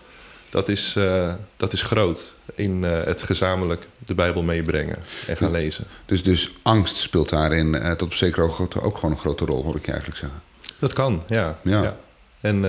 dat 0.49 0.67
is, 0.69 0.95
uh, 0.97 1.33
dat 1.57 1.73
is 1.73 1.81
groot 1.81 2.33
in 2.55 2.83
uh, 2.83 3.03
het 3.03 3.21
gezamenlijk 3.23 3.87
de 4.05 4.13
Bijbel 4.13 4.41
meebrengen 4.41 4.97
en 5.27 5.37
gaan 5.37 5.51
lezen. 5.51 5.85
Dus, 6.05 6.23
dus 6.23 6.51
angst 6.61 6.95
speelt 6.95 7.29
daarin 7.29 7.73
uh, 7.75 7.91
tot 7.91 8.01
op 8.07 8.13
zekere 8.13 8.45
hoogte 8.47 8.81
ook 8.81 8.95
gewoon 8.95 9.11
een 9.11 9.17
grote 9.21 9.45
rol, 9.45 9.63
hoor 9.63 9.75
ik 9.75 9.85
je 9.85 9.91
eigenlijk 9.91 10.19
zeggen. 10.19 10.41
Dat 10.79 10.93
kan, 10.93 11.23
ja. 11.27 11.59
Ja. 11.63 11.81
ja. 11.83 11.97
En 12.41 12.65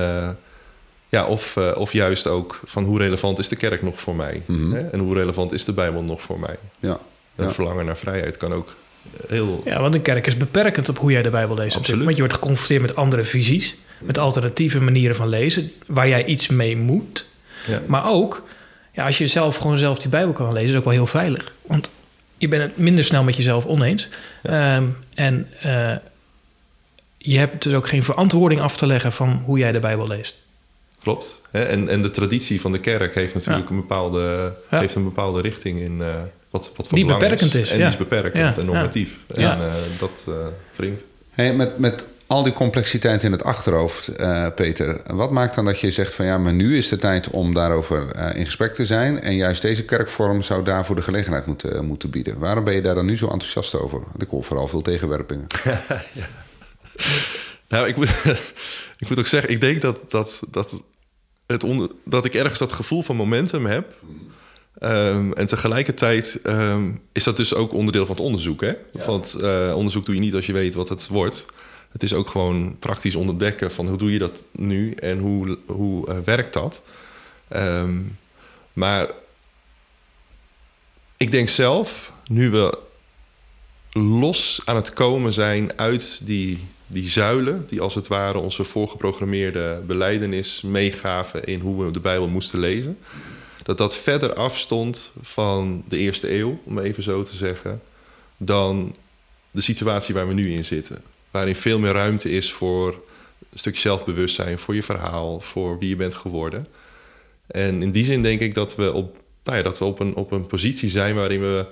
ja, 1.09 1.27
of, 1.27 1.57
of 1.57 1.93
juist 1.93 2.27
ook 2.27 2.61
van 2.65 2.85
hoe 2.85 2.99
relevant 2.99 3.39
is 3.39 3.49
de 3.49 3.57
kerk 3.57 3.83
nog 3.83 4.01
voor 4.01 4.15
mij? 4.15 4.43
Mhm. 4.47 4.73
Hè? 4.73 4.81
En 4.89 4.99
hoe 4.99 5.15
relevant 5.15 5.53
is 5.53 5.65
de 5.65 5.73
Bijbel 5.73 6.03
nog 6.03 6.23
voor 6.23 6.41
mij? 6.41 6.59
Ja. 6.79 6.99
Een 7.39 7.47
Ja. 7.47 7.53
verlangen 7.53 7.85
naar 7.85 7.97
vrijheid 7.97 8.37
kan 8.37 8.53
ook 8.53 8.77
heel... 9.29 9.63
Ja, 9.65 9.81
want 9.81 9.95
een 9.95 10.03
kerk 10.03 10.27
is 10.27 10.37
beperkend 10.37 10.89
op 10.89 10.99
hoe 10.99 11.11
jij 11.13 11.23
de 11.23 11.31
Bijbel 11.31 11.57
leest. 11.57 11.77
Absoluut. 11.77 12.03
Want 12.05 12.15
je 12.17 12.21
wordt 12.23 12.37
geconfronteerd 12.37 12.83
met 12.83 12.97
andere 12.97 13.23
visies, 13.25 13.77
met 14.01 14.19
alternatieve 14.19 14.81
manieren 14.81 15.17
van 15.17 15.29
lezen, 15.29 15.73
waar 15.87 16.09
jij 16.09 16.25
iets 16.25 16.49
mee 16.49 16.77
moet. 16.77 17.27
Ja. 17.67 17.83
Maar 17.87 18.11
ook, 18.11 18.49
ja, 18.93 19.07
als 19.07 19.19
je 19.19 19.27
zelf 19.27 19.57
gewoon 19.57 19.79
zelf 19.79 19.99
die 19.99 20.09
Bijbel 20.09 20.33
kan 20.33 20.53
lezen, 20.53 20.71
is 20.71 20.77
ook 20.77 20.85
wel 20.85 20.93
heel 20.93 21.07
veilig. 21.07 21.53
Want 21.63 21.91
je 22.37 22.49
bent 22.49 22.63
het 22.63 22.77
minder 22.77 23.05
snel 23.05 23.23
met 23.23 23.37
jezelf 23.37 23.65
oneens. 23.67 24.09
Ehm, 24.43 24.85
en 25.15 25.49
eh, 25.61 25.93
je 27.19 27.39
hebt 27.39 27.63
dus 27.63 27.75
ook 27.75 27.89
geen 27.89 28.03
verantwoording 28.03 28.61
af 28.61 28.77
te 28.77 28.87
leggen 28.87 29.13
van 29.13 29.43
hoe 29.45 29.59
jij 29.59 29.73
de 29.73 29.79
Bijbel 29.81 30.07
leest. 30.07 30.35
Klopt. 31.03 31.41
En, 31.51 31.89
en 31.89 32.03
de 32.03 32.11
traditie 32.11 32.61
van 32.61 32.73
de 32.73 32.81
kerk 32.81 33.15
heeft 33.15 33.35
natuurlijk 33.35 33.65
Ja. 33.69 33.71
een, 33.75 33.81
bepaalde, 33.81 34.53
heeft 34.69 34.95
een 34.95 35.05
bepaalde 35.05 35.41
richting 35.41 35.81
in 35.81 35.99
uh, 35.99 36.15
wat, 36.51 36.73
wat 36.77 36.89
van 36.89 36.99
Die 36.99 37.07
belang 37.07 37.23
beperkend 37.23 37.55
is, 37.55 37.69
En 37.69 37.75
ja. 37.75 37.81
die 37.81 37.93
is 37.93 37.97
beperkend 37.97 38.57
Ja, 38.57 38.61
en 38.61 38.67
normatief. 38.67 39.19
ja. 39.27 39.53
En 39.53 39.67
uh, 39.67 39.73
dat 39.99 40.25
uh, 40.29 40.35
wringt. 40.77 41.05
Hey, 41.31 41.55
met, 41.55 41.79
met 41.79 42.05
al 42.29 42.43
die 42.43 42.53
complexiteit 42.53 43.23
in 43.23 43.33
het 43.33 43.45
achterhoofd, 43.45 44.09
eh, 44.09 44.47
Peter, 44.55 45.01
wat 45.15 45.31
maakt 45.31 45.55
dan 45.55 45.65
dat 45.65 45.81
je 45.81 45.91
zegt 45.91 46.15
van 46.15 46.25
ja, 46.25 46.39
maar 46.39 46.53
nu 46.53 46.77
is 46.77 46.89
de 46.89 46.99
tijd 46.99 47.31
om 47.31 47.55
daarover 47.55 48.11
eh, 48.11 48.39
in 48.39 48.45
gesprek 48.45 48.75
te 48.75 48.87
zijn 48.87 49.21
en 49.21 49.35
juist 49.37 49.63
deze 49.63 49.85
kerkvorm 49.85 50.43
zou 50.43 50.65
daarvoor 50.65 50.97
de 50.97 51.03
gelegenheid 51.03 51.47
moeten, 51.47 51.85
moeten 51.85 52.11
bieden? 52.11 52.39
Waarom 52.39 52.65
ben 52.65 52.75
je 52.75 52.83
daar 52.83 52.95
dan 52.95 53.07
nu 53.07 53.17
zo 53.17 53.29
enthousiast 53.29 53.75
over? 53.75 54.01
Want 54.01 54.23
ik 54.23 54.29
hoor 54.29 54.45
vooral 54.45 54.69
veel 54.69 54.83
tegenwerpingen. 54.83 55.47
Nou, 57.69 57.89
ik 57.89 57.97
moet, 57.97 58.09
ik 58.99 59.09
moet 59.09 59.19
ook 59.19 59.27
zeggen, 59.27 59.51
ik 59.51 59.61
denk 59.61 59.81
dat, 59.81 60.11
dat, 60.11 60.43
dat, 60.51 60.83
het 61.47 61.65
onder, 61.65 61.89
dat 62.05 62.25
ik 62.25 62.35
ergens 62.35 62.59
dat 62.59 62.73
gevoel 62.73 63.03
van 63.03 63.17
momentum 63.17 63.67
heb. 63.67 63.95
Um, 64.83 65.33
en 65.33 65.47
tegelijkertijd 65.47 66.41
um, 66.47 67.01
is 67.13 67.25
dat 67.25 67.37
dus 67.37 67.55
ook 67.55 67.73
onderdeel 67.73 68.07
van 68.07 68.15
het 68.15 68.25
onderzoek. 68.25 68.61
Hè? 68.61 68.69
Ja. 68.93 69.05
Want 69.07 69.37
uh, 69.41 69.73
onderzoek 69.77 70.07
doe 70.07 70.15
je 70.15 70.21
niet 70.21 70.35
als 70.35 70.47
je 70.47 70.53
weet 70.53 70.75
wat 70.75 70.89
het 70.89 71.09
wordt. 71.09 71.47
Het 71.93 72.03
is 72.03 72.15
ook 72.15 72.29
gewoon 72.29 72.77
praktisch 72.79 73.15
ontdekken 73.15 73.73
van 73.73 73.89
hoe 73.89 73.99
doe 73.99 74.13
je 74.13 74.19
dat 74.19 74.45
nu 74.53 74.93
en 74.93 75.19
hoe, 75.19 75.59
hoe 75.67 76.09
uh, 76.09 76.15
werkt 76.25 76.53
dat. 76.53 76.83
Um, 77.57 78.19
maar 78.73 79.11
ik 81.17 81.31
denk 81.31 81.49
zelf, 81.49 82.13
nu 82.27 82.51
we 82.51 82.79
los 83.93 84.61
aan 84.65 84.77
het 84.77 84.93
komen 84.93 85.33
zijn 85.33 85.79
uit 85.79 86.21
die, 86.27 86.67
die 86.87 87.09
zuilen, 87.09 87.65
die 87.67 87.81
als 87.81 87.95
het 87.95 88.09
ware 88.09 88.39
onze 88.39 88.65
voorgeprogrammeerde 88.65 89.83
beleidenis 89.87 90.63
meegaven 90.63 91.45
in 91.45 91.61
hoe 91.61 91.85
we 91.85 91.91
de 91.91 92.01
Bijbel 92.01 92.29
moesten 92.29 92.61
lezen, 92.61 92.99
dat 93.69 93.79
dat 93.79 93.97
verder 93.97 94.35
afstond 94.35 95.13
van 95.23 95.85
de 95.89 95.99
eerste 95.99 96.35
eeuw, 96.35 96.61
om 96.65 96.79
even 96.79 97.03
zo 97.03 97.23
te 97.23 97.37
zeggen, 97.37 97.81
dan 98.37 98.97
de 99.51 99.61
situatie 99.61 100.15
waar 100.15 100.29
we 100.29 100.35
nu 100.35 100.53
in 100.53 100.65
zitten. 100.65 101.03
Waarin 101.31 101.57
veel 101.57 101.79
meer 101.79 101.93
ruimte 101.93 102.31
is 102.31 102.53
voor 102.53 102.89
een 103.51 103.59
stukje 103.59 103.81
zelfbewustzijn, 103.81 104.59
voor 104.59 104.75
je 104.75 104.83
verhaal, 104.83 105.41
voor 105.41 105.79
wie 105.79 105.89
je 105.89 105.97
bent 105.97 106.15
geworden. 106.15 106.67
En 107.47 107.83
in 107.83 107.91
die 107.91 108.05
zin 108.05 108.23
denk 108.23 108.41
ik 108.41 108.55
dat 108.55 108.77
we 108.77 108.93
op, 108.93 109.17
nou 109.45 109.57
ja, 109.57 109.63
dat 109.63 109.79
we 109.79 109.85
op, 109.85 110.01
een, 110.01 110.15
op 110.15 110.33
een 110.33 110.47
positie 110.47 110.89
zijn 110.89 111.15
waarin 111.15 111.41
we, 111.41 111.67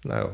nou, 0.00 0.28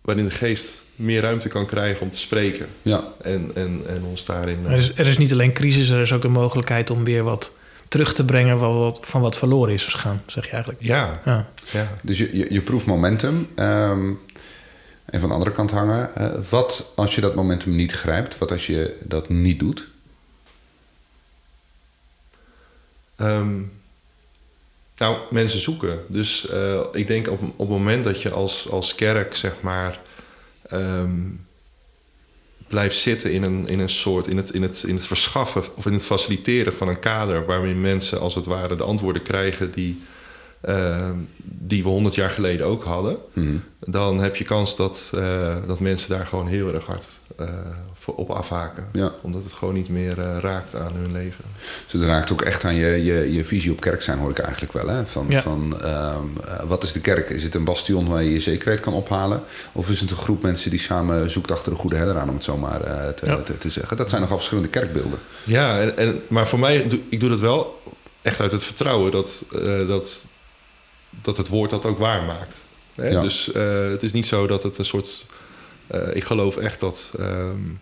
waarin 0.00 0.24
de 0.24 0.30
geest 0.30 0.82
meer 0.94 1.20
ruimte 1.20 1.48
kan 1.48 1.66
krijgen 1.66 2.02
om 2.02 2.10
te 2.10 2.18
spreken. 2.18 2.66
Ja. 2.82 3.04
En, 3.22 3.50
en, 3.54 3.82
en 3.86 4.04
ons 4.04 4.24
daarin. 4.24 4.64
Er 4.64 4.78
is, 4.78 4.92
er 4.94 5.06
is 5.06 5.18
niet 5.18 5.32
alleen 5.32 5.52
crisis, 5.52 5.88
er 5.88 6.00
is 6.00 6.12
ook 6.12 6.22
de 6.22 6.28
mogelijkheid 6.28 6.90
om 6.90 7.04
weer 7.04 7.22
wat 7.22 7.58
terug 7.90 8.14
te 8.14 8.24
brengen 8.24 8.58
van 8.58 8.78
wat, 8.78 8.98
van 9.02 9.20
wat 9.20 9.38
verloren 9.38 9.74
is 9.74 9.84
gegaan, 9.84 10.22
zeg 10.26 10.44
je 10.44 10.50
eigenlijk. 10.50 10.82
Ja. 10.82 11.20
ja. 11.24 11.48
ja. 11.70 11.88
Dus 12.02 12.18
je, 12.18 12.36
je, 12.36 12.46
je 12.52 12.62
proeft 12.62 12.86
momentum. 12.86 13.48
Um, 13.56 14.20
en 15.04 15.20
van 15.20 15.28
de 15.28 15.34
andere 15.34 15.52
kant 15.52 15.70
hangen. 15.70 16.10
Uh, 16.18 16.28
wat 16.50 16.92
als 16.94 17.14
je 17.14 17.20
dat 17.20 17.34
momentum 17.34 17.74
niet 17.74 17.92
grijpt? 17.92 18.38
Wat 18.38 18.50
als 18.50 18.66
je 18.66 18.96
dat 19.04 19.28
niet 19.28 19.58
doet? 19.58 19.86
Um, 23.16 23.72
nou, 24.96 25.18
mensen 25.30 25.60
zoeken. 25.60 25.98
Dus 26.08 26.50
uh, 26.50 26.80
ik 26.92 27.06
denk 27.06 27.28
op, 27.28 27.42
op 27.42 27.58
het 27.58 27.68
moment 27.68 28.04
dat 28.04 28.22
je 28.22 28.30
als, 28.30 28.70
als 28.70 28.94
kerk, 28.94 29.36
zeg 29.36 29.60
maar, 29.60 29.98
um, 30.72 31.46
blijft 32.70 32.96
zitten 32.96 33.32
in 33.32 33.42
een, 33.42 33.68
in 33.68 33.78
een 33.80 33.88
soort, 33.88 34.26
in 34.26 34.36
het, 34.36 34.50
in, 34.50 34.62
het, 34.62 34.82
in 34.82 34.94
het 34.94 35.06
verschaffen 35.06 35.62
of 35.74 35.86
in 35.86 35.92
het 35.92 36.06
faciliteren 36.06 36.72
van 36.72 36.88
een 36.88 36.98
kader 36.98 37.44
waarin 37.46 37.80
mensen 37.80 38.20
als 38.20 38.34
het 38.34 38.46
ware 38.46 38.76
de 38.76 38.82
antwoorden 38.82 39.22
krijgen 39.22 39.70
die, 39.70 40.02
uh, 40.68 41.10
die 41.42 41.82
we 41.82 41.88
honderd 41.88 42.14
jaar 42.14 42.30
geleden 42.30 42.66
ook 42.66 42.84
hadden, 42.84 43.16
Mhm. 43.32 43.56
dan 43.86 44.20
heb 44.20 44.36
je 44.36 44.44
kans 44.44 44.76
dat, 44.76 45.10
uh, 45.14 45.56
dat 45.66 45.80
mensen 45.80 46.08
daar 46.10 46.26
gewoon 46.26 46.46
heel 46.48 46.74
erg 46.74 46.86
hard 46.86 47.20
uh, 47.40 47.48
op 48.04 48.30
afhaken. 48.30 48.88
Ja. 48.92 49.12
Omdat 49.20 49.44
het 49.44 49.52
gewoon 49.52 49.74
niet 49.74 49.88
meer 49.88 50.18
uh, 50.18 50.36
raakt 50.40 50.76
aan 50.76 50.92
hun 50.94 51.12
leven. 51.12 51.44
Dus 51.90 52.00
het 52.00 52.10
raakt 52.10 52.32
ook 52.32 52.42
echt 52.42 52.64
aan 52.64 52.74
je, 52.74 53.04
je, 53.04 53.32
je 53.32 53.44
visie 53.44 53.72
op 53.72 53.80
kerk 53.80 54.02
zijn, 54.02 54.18
hoor 54.18 54.30
ik 54.30 54.38
eigenlijk 54.38 54.72
wel. 54.72 54.88
Hè? 54.88 55.06
Van, 55.06 55.26
Ja. 55.28 55.42
van 55.42 55.76
um, 55.84 56.32
wat 56.68 56.82
is 56.82 56.92
de 56.92 57.00
kerk? 57.00 57.30
Is 57.30 57.42
het 57.42 57.54
een 57.54 57.64
bastion 57.64 58.08
waar 58.08 58.22
je 58.22 58.32
je 58.32 58.40
zekerheid 58.40 58.80
kan 58.80 58.92
ophalen? 58.92 59.42
Of 59.72 59.90
is 59.90 60.00
het 60.00 60.10
een 60.10 60.16
groep 60.16 60.42
mensen 60.42 60.70
die 60.70 60.78
samen 60.78 61.30
zoekt 61.30 61.50
achter 61.50 61.72
de 61.72 61.78
goede 61.78 61.96
herder 61.96 62.18
aan, 62.18 62.28
om 62.28 62.34
het 62.34 62.44
zo 62.44 62.56
maar 62.56 62.80
uh, 62.86 63.08
te, 63.08 63.26
Ja. 63.26 63.36
te, 63.36 63.58
te, 63.58 63.70
zeggen? 63.70 63.96
Dat 63.96 64.08
zijn 64.08 64.20
nogal 64.20 64.36
verschillende 64.36 64.70
kerkbeelden. 64.70 65.18
Ja, 65.44 65.80
en, 65.80 65.96
en, 65.96 66.22
maar 66.28 66.48
voor 66.48 66.58
mij, 66.58 66.88
doe, 66.88 67.00
ik 67.08 67.20
doe 67.20 67.28
dat 67.28 67.40
wel 67.40 67.82
echt 68.22 68.40
uit 68.40 68.52
het 68.52 68.62
vertrouwen 68.64 69.10
dat, 69.10 69.44
uh, 69.52 69.88
dat, 69.88 70.24
dat 71.22 71.36
het 71.36 71.48
woord 71.48 71.70
dat 71.70 71.86
ook 71.86 71.98
waar 71.98 72.22
maakt. 72.22 72.58
Hè? 72.94 73.08
Ja. 73.08 73.20
Dus 73.20 73.50
uh, 73.54 73.90
het 73.90 74.02
is 74.02 74.12
niet 74.12 74.26
zo 74.26 74.46
dat 74.46 74.62
het 74.62 74.78
een 74.78 74.84
soort. 74.84 75.26
Uh, 75.94 76.14
ik 76.14 76.24
geloof 76.24 76.56
echt 76.56 76.80
dat, 76.80 77.10
um, 77.20 77.80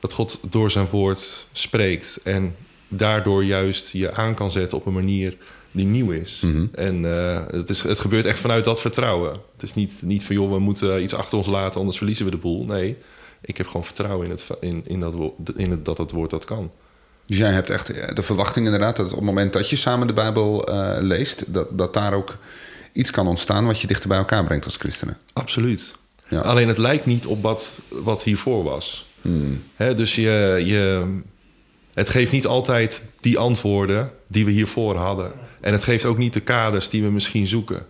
dat 0.00 0.12
God 0.12 0.40
door 0.50 0.70
zijn 0.70 0.86
woord 0.86 1.46
spreekt 1.52 2.20
en 2.24 2.56
daardoor 2.88 3.44
juist 3.44 3.92
je 3.92 4.14
aan 4.14 4.34
kan 4.34 4.52
zetten 4.52 4.78
op 4.78 4.86
een 4.86 4.92
manier 4.92 5.36
die 5.70 5.86
nieuw 5.86 6.10
is. 6.10 6.40
Mhm. 6.40 6.66
En 6.74 7.02
uh, 7.02 7.40
het, 7.50 7.68
is, 7.68 7.82
het 7.82 7.98
gebeurt 7.98 8.24
echt 8.24 8.38
vanuit 8.38 8.64
dat 8.64 8.80
vertrouwen. 8.80 9.30
Het 9.52 9.62
is 9.62 9.74
niet, 9.74 10.02
niet 10.02 10.24
van 10.24 10.36
joh, 10.36 10.52
we 10.52 10.58
moeten 10.58 11.02
iets 11.02 11.14
achter 11.14 11.38
ons 11.38 11.46
laten, 11.46 11.80
anders 11.80 11.96
verliezen 11.96 12.24
we 12.24 12.30
de 12.30 12.36
boel. 12.36 12.64
Nee, 12.64 12.96
ik 13.40 13.56
heb 13.56 13.66
gewoon 13.66 13.84
vertrouwen 13.84 14.26
in, 14.26 14.32
het, 14.32 14.46
in, 14.60 14.82
in, 14.86 15.00
dat, 15.00 15.14
in 15.56 15.70
het, 15.70 15.84
dat 15.84 15.98
het 15.98 16.10
woord 16.10 16.30
dat 16.30 16.44
kan. 16.44 16.70
Dus 17.26 17.36
jij 17.36 17.52
hebt 17.52 17.70
echt 17.70 18.16
de 18.16 18.22
verwachting 18.22 18.64
inderdaad 18.64 18.96
dat 18.96 19.10
op 19.10 19.16
het 19.16 19.24
moment 19.24 19.52
dat 19.52 19.70
je 19.70 19.76
samen 19.76 20.06
de 20.06 20.12
Bijbel 20.12 20.70
uh, 20.70 20.96
leest, 21.00 21.52
dat, 21.52 21.78
dat 21.78 21.94
daar 21.94 22.12
ook 22.12 22.36
iets 22.92 23.10
kan 23.10 23.26
ontstaan 23.26 23.66
wat 23.66 23.80
je 23.80 23.86
dichter 23.86 24.08
bij 24.08 24.18
elkaar 24.18 24.44
brengt 24.44 24.64
als 24.64 24.76
christenen. 24.76 25.18
Absoluut. 25.32 25.92
Ja. 26.28 26.40
Alleen 26.40 26.68
het 26.68 26.78
lijkt 26.78 27.06
niet 27.06 27.26
op 27.26 27.42
wat, 27.42 27.78
wat 27.88 28.22
hiervoor 28.22 28.64
was. 28.64 29.06
Hmm. 29.22 29.62
Hè, 29.74 29.94
dus 29.94 30.14
je, 30.14 30.62
je, 30.64 31.18
het 31.94 32.08
geeft 32.08 32.32
niet 32.32 32.46
altijd 32.46 33.04
die 33.20 33.38
antwoorden 33.38 34.10
die 34.26 34.44
we 34.44 34.50
hiervoor 34.50 34.96
hadden. 34.96 35.32
En 35.60 35.72
het 35.72 35.84
geeft 35.84 36.04
ook 36.04 36.18
niet 36.18 36.32
de 36.32 36.40
kaders 36.40 36.88
die 36.88 37.02
we 37.02 37.10
misschien 37.10 37.46
zoeken. 37.46 37.86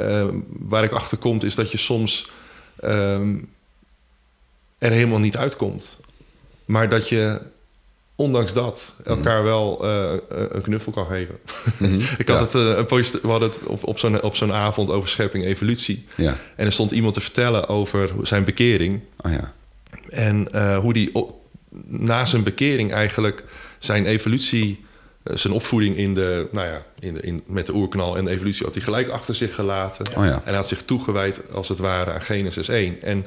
Uh, 0.00 0.28
waar 0.48 0.84
ik 0.84 0.92
achter 0.92 1.18
kom 1.18 1.38
is 1.42 1.54
dat 1.54 1.70
je 1.70 1.78
soms 1.78 2.30
um, 2.84 3.48
er 4.78 4.90
helemaal 4.90 5.18
niet 5.18 5.36
uitkomt. 5.36 5.98
Maar 6.64 6.88
dat 6.88 7.08
je 7.08 7.40
ondanks 8.20 8.52
dat 8.52 8.94
elkaar 9.04 9.42
wel 9.42 9.84
uh, 9.84 10.12
een 10.28 10.62
knuffel 10.62 10.92
kan 10.92 11.06
geven. 11.06 11.38
Mhm. 11.78 12.00
ik 12.18 12.28
had 12.28 12.40
het, 12.40 12.54
uh, 12.54 12.76
een 12.76 12.84
post, 12.84 13.20
we 13.20 13.28
hadden 13.28 13.48
het 13.48 13.58
op, 13.62 13.86
op 13.86 13.98
zo'n 13.98 14.22
op 14.22 14.36
zo'n 14.36 14.52
avond 14.52 14.90
over 14.90 15.08
schepping 15.08 15.44
evolutie. 15.44 16.04
Ja. 16.14 16.36
En 16.56 16.66
er 16.66 16.72
stond 16.72 16.90
iemand 16.90 17.14
te 17.14 17.20
vertellen 17.20 17.68
over 17.68 18.10
zijn 18.22 18.44
bekering. 18.44 19.00
Oh 19.20 19.32
ja. 19.32 19.52
En 20.08 20.48
uh, 20.54 20.78
hoe 20.78 20.92
die 20.92 21.14
op, 21.14 21.34
na 21.86 22.24
zijn 22.24 22.42
bekering 22.42 22.92
eigenlijk 22.92 23.44
zijn 23.78 24.06
evolutie, 24.06 24.84
zijn 25.24 25.52
opvoeding 25.52 25.96
in 25.96 26.14
de, 26.14 26.48
nou 26.52 26.66
ja, 26.66 26.82
in 26.98 27.14
de, 27.14 27.20
in, 27.20 27.42
met 27.46 27.66
de 27.66 27.74
oerknal 27.74 28.16
en 28.16 28.24
de 28.24 28.30
evolutie 28.30 28.64
had 28.64 28.74
hij 28.74 28.84
gelijk 28.84 29.08
achter 29.08 29.34
zich 29.34 29.54
gelaten. 29.54 30.06
Oh 30.16 30.24
ja. 30.24 30.34
En 30.34 30.42
hij 30.44 30.54
had 30.54 30.68
zich 30.68 30.82
toegewijd 30.82 31.52
als 31.52 31.68
het 31.68 31.78
ware 31.78 32.12
aan 32.12 32.22
Genesis 32.22 32.68
1. 32.68 33.02
En 33.02 33.26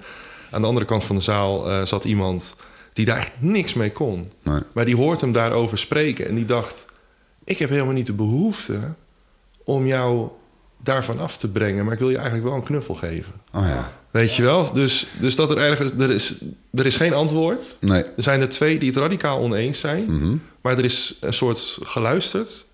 aan 0.52 0.62
de 0.62 0.68
andere 0.68 0.86
kant 0.86 1.04
van 1.04 1.16
de 1.16 1.22
zaal 1.22 1.86
zat 1.88 2.04
iemand 2.04 2.56
die 2.94 3.06
daar 3.06 3.18
echt 3.18 3.32
niks 3.38 3.74
mee 3.74 3.92
kon. 3.92 4.32
Nee. 4.44 4.60
Maar 4.74 4.86
die 4.86 4.96
hoort 4.96 5.22
hem 5.22 5.32
daarover 5.32 5.78
spreken 5.78 6.28
en 6.28 6.36
die 6.36 6.46
dacht: 6.46 6.86
ik 7.44 7.58
heb 7.58 7.70
helemaal 7.70 7.94
niet 7.94 8.06
de 8.06 8.14
behoefte 8.14 8.80
om 9.64 9.86
jou 9.86 10.28
daarvan 10.84 11.20
af 11.20 11.38
te 11.38 11.52
brengen, 11.52 11.84
maar 11.84 11.94
ik 11.94 12.00
wil 12.00 12.10
je 12.10 12.18
eigenlijk 12.18 12.48
wel 12.48 12.56
een 12.56 12.64
knuffel 12.64 12.96
geven. 12.96 13.34
Oh 13.54 13.66
ja. 13.68 13.92
Weet 14.12 14.36
je 14.36 14.44
wel? 14.44 14.74
Dus, 14.74 15.08
dus 15.20 15.36
dat 15.36 15.50
er 15.50 15.58
ergens. 15.58 15.92
Er 15.92 16.12
is, 16.12 16.36
er 16.74 16.86
is 16.86 16.96
geen 16.96 17.14
antwoord. 17.14 17.78
Nee. 17.80 18.04
Er 18.04 18.24
zijn 18.24 18.42
er 18.42 18.50
twee 18.50 18.80
die 18.80 18.90
het 18.90 18.98
radicaal 18.98 19.40
oneens 19.40 19.80
zijn. 19.80 20.04
Mm 20.04 20.20
-hmm. 20.20 20.42
Maar 20.62 20.78
er 20.78 20.84
is 20.84 21.18
een 21.22 21.34
soort 21.34 21.78
geluisterd. 21.82 22.66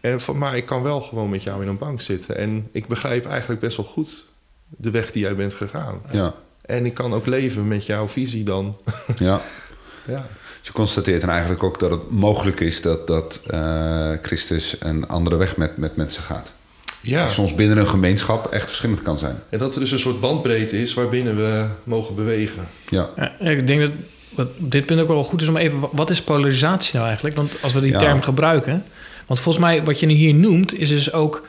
En 0.00 0.20
van, 0.20 0.38
maar 0.38 0.56
ik 0.56 0.66
kan 0.66 0.82
wel 0.82 1.00
gewoon 1.00 1.30
met 1.30 1.42
jou 1.42 1.62
in 1.62 1.68
een 1.68 1.78
bank 1.78 2.00
zitten. 2.00 2.36
En 2.36 2.68
ik 2.72 2.86
begrijp 2.86 3.26
eigenlijk 3.26 3.60
best 3.60 3.76
wel 3.76 3.86
goed 3.86 4.24
de 4.68 4.90
weg 4.90 5.10
die 5.10 5.22
jij 5.22 5.34
bent 5.34 5.54
gegaan. 5.54 6.02
Ja. 6.12 6.34
En 6.62 6.86
ik 6.86 6.94
kan 6.94 7.14
ook 7.14 7.26
leven 7.26 7.68
met 7.68 7.86
jouw 7.86 8.08
visie 8.08 8.44
dan. 8.44 8.76
Ja. 9.18 9.40
ja. 10.14 10.26
Dus 10.58 10.70
je 10.70 10.72
constateert 10.72 11.20
dan 11.20 11.30
eigenlijk 11.30 11.62
ook 11.62 11.78
dat 11.78 11.90
het 11.90 12.10
mogelijk 12.10 12.60
is 12.60 12.82
dat, 12.82 13.06
dat 13.06 13.40
uh, 13.50 14.10
Christus 14.22 14.76
een 14.78 15.08
andere 15.08 15.36
weg 15.36 15.56
met, 15.56 15.76
met 15.76 15.96
mensen 15.96 16.22
gaat. 16.22 16.52
Ja. 17.00 17.28
Soms 17.28 17.54
binnen 17.54 17.78
een 17.78 17.86
gemeenschap 17.86 18.46
echt 18.46 18.64
verschillend 18.64 19.02
kan 19.02 19.18
zijn. 19.18 19.36
En 19.48 19.58
dat 19.58 19.74
er 19.74 19.80
dus 19.80 19.90
een 19.90 19.98
soort 19.98 20.20
bandbreedte 20.20 20.82
is 20.82 20.94
waarbinnen 20.94 21.36
we 21.36 21.66
mogen 21.84 22.14
bewegen. 22.14 22.68
Ja. 22.88 23.10
ja 23.16 23.38
ik 23.38 23.66
denk 23.66 23.80
dat 23.80 23.90
wat 24.34 24.48
op 24.58 24.70
dit 24.70 24.86
punt 24.86 25.00
ook 25.00 25.08
wel 25.08 25.24
goed 25.24 25.42
is 25.42 25.48
om 25.48 25.56
even... 25.56 25.78
wat 25.92 26.10
is 26.10 26.22
polarisatie 26.22 26.94
nou 26.94 27.06
eigenlijk? 27.06 27.36
Want 27.36 27.52
als 27.62 27.72
we 27.72 27.80
die 27.80 27.92
Ja. 27.92 27.98
term 27.98 28.22
gebruiken... 28.22 28.84
want 29.26 29.40
volgens 29.40 29.64
mij 29.64 29.84
wat 29.84 30.00
je 30.00 30.06
nu 30.06 30.14
hier 30.14 30.34
noemt 30.34 30.74
is 30.74 30.88
dus 30.88 31.12
ook... 31.12 31.46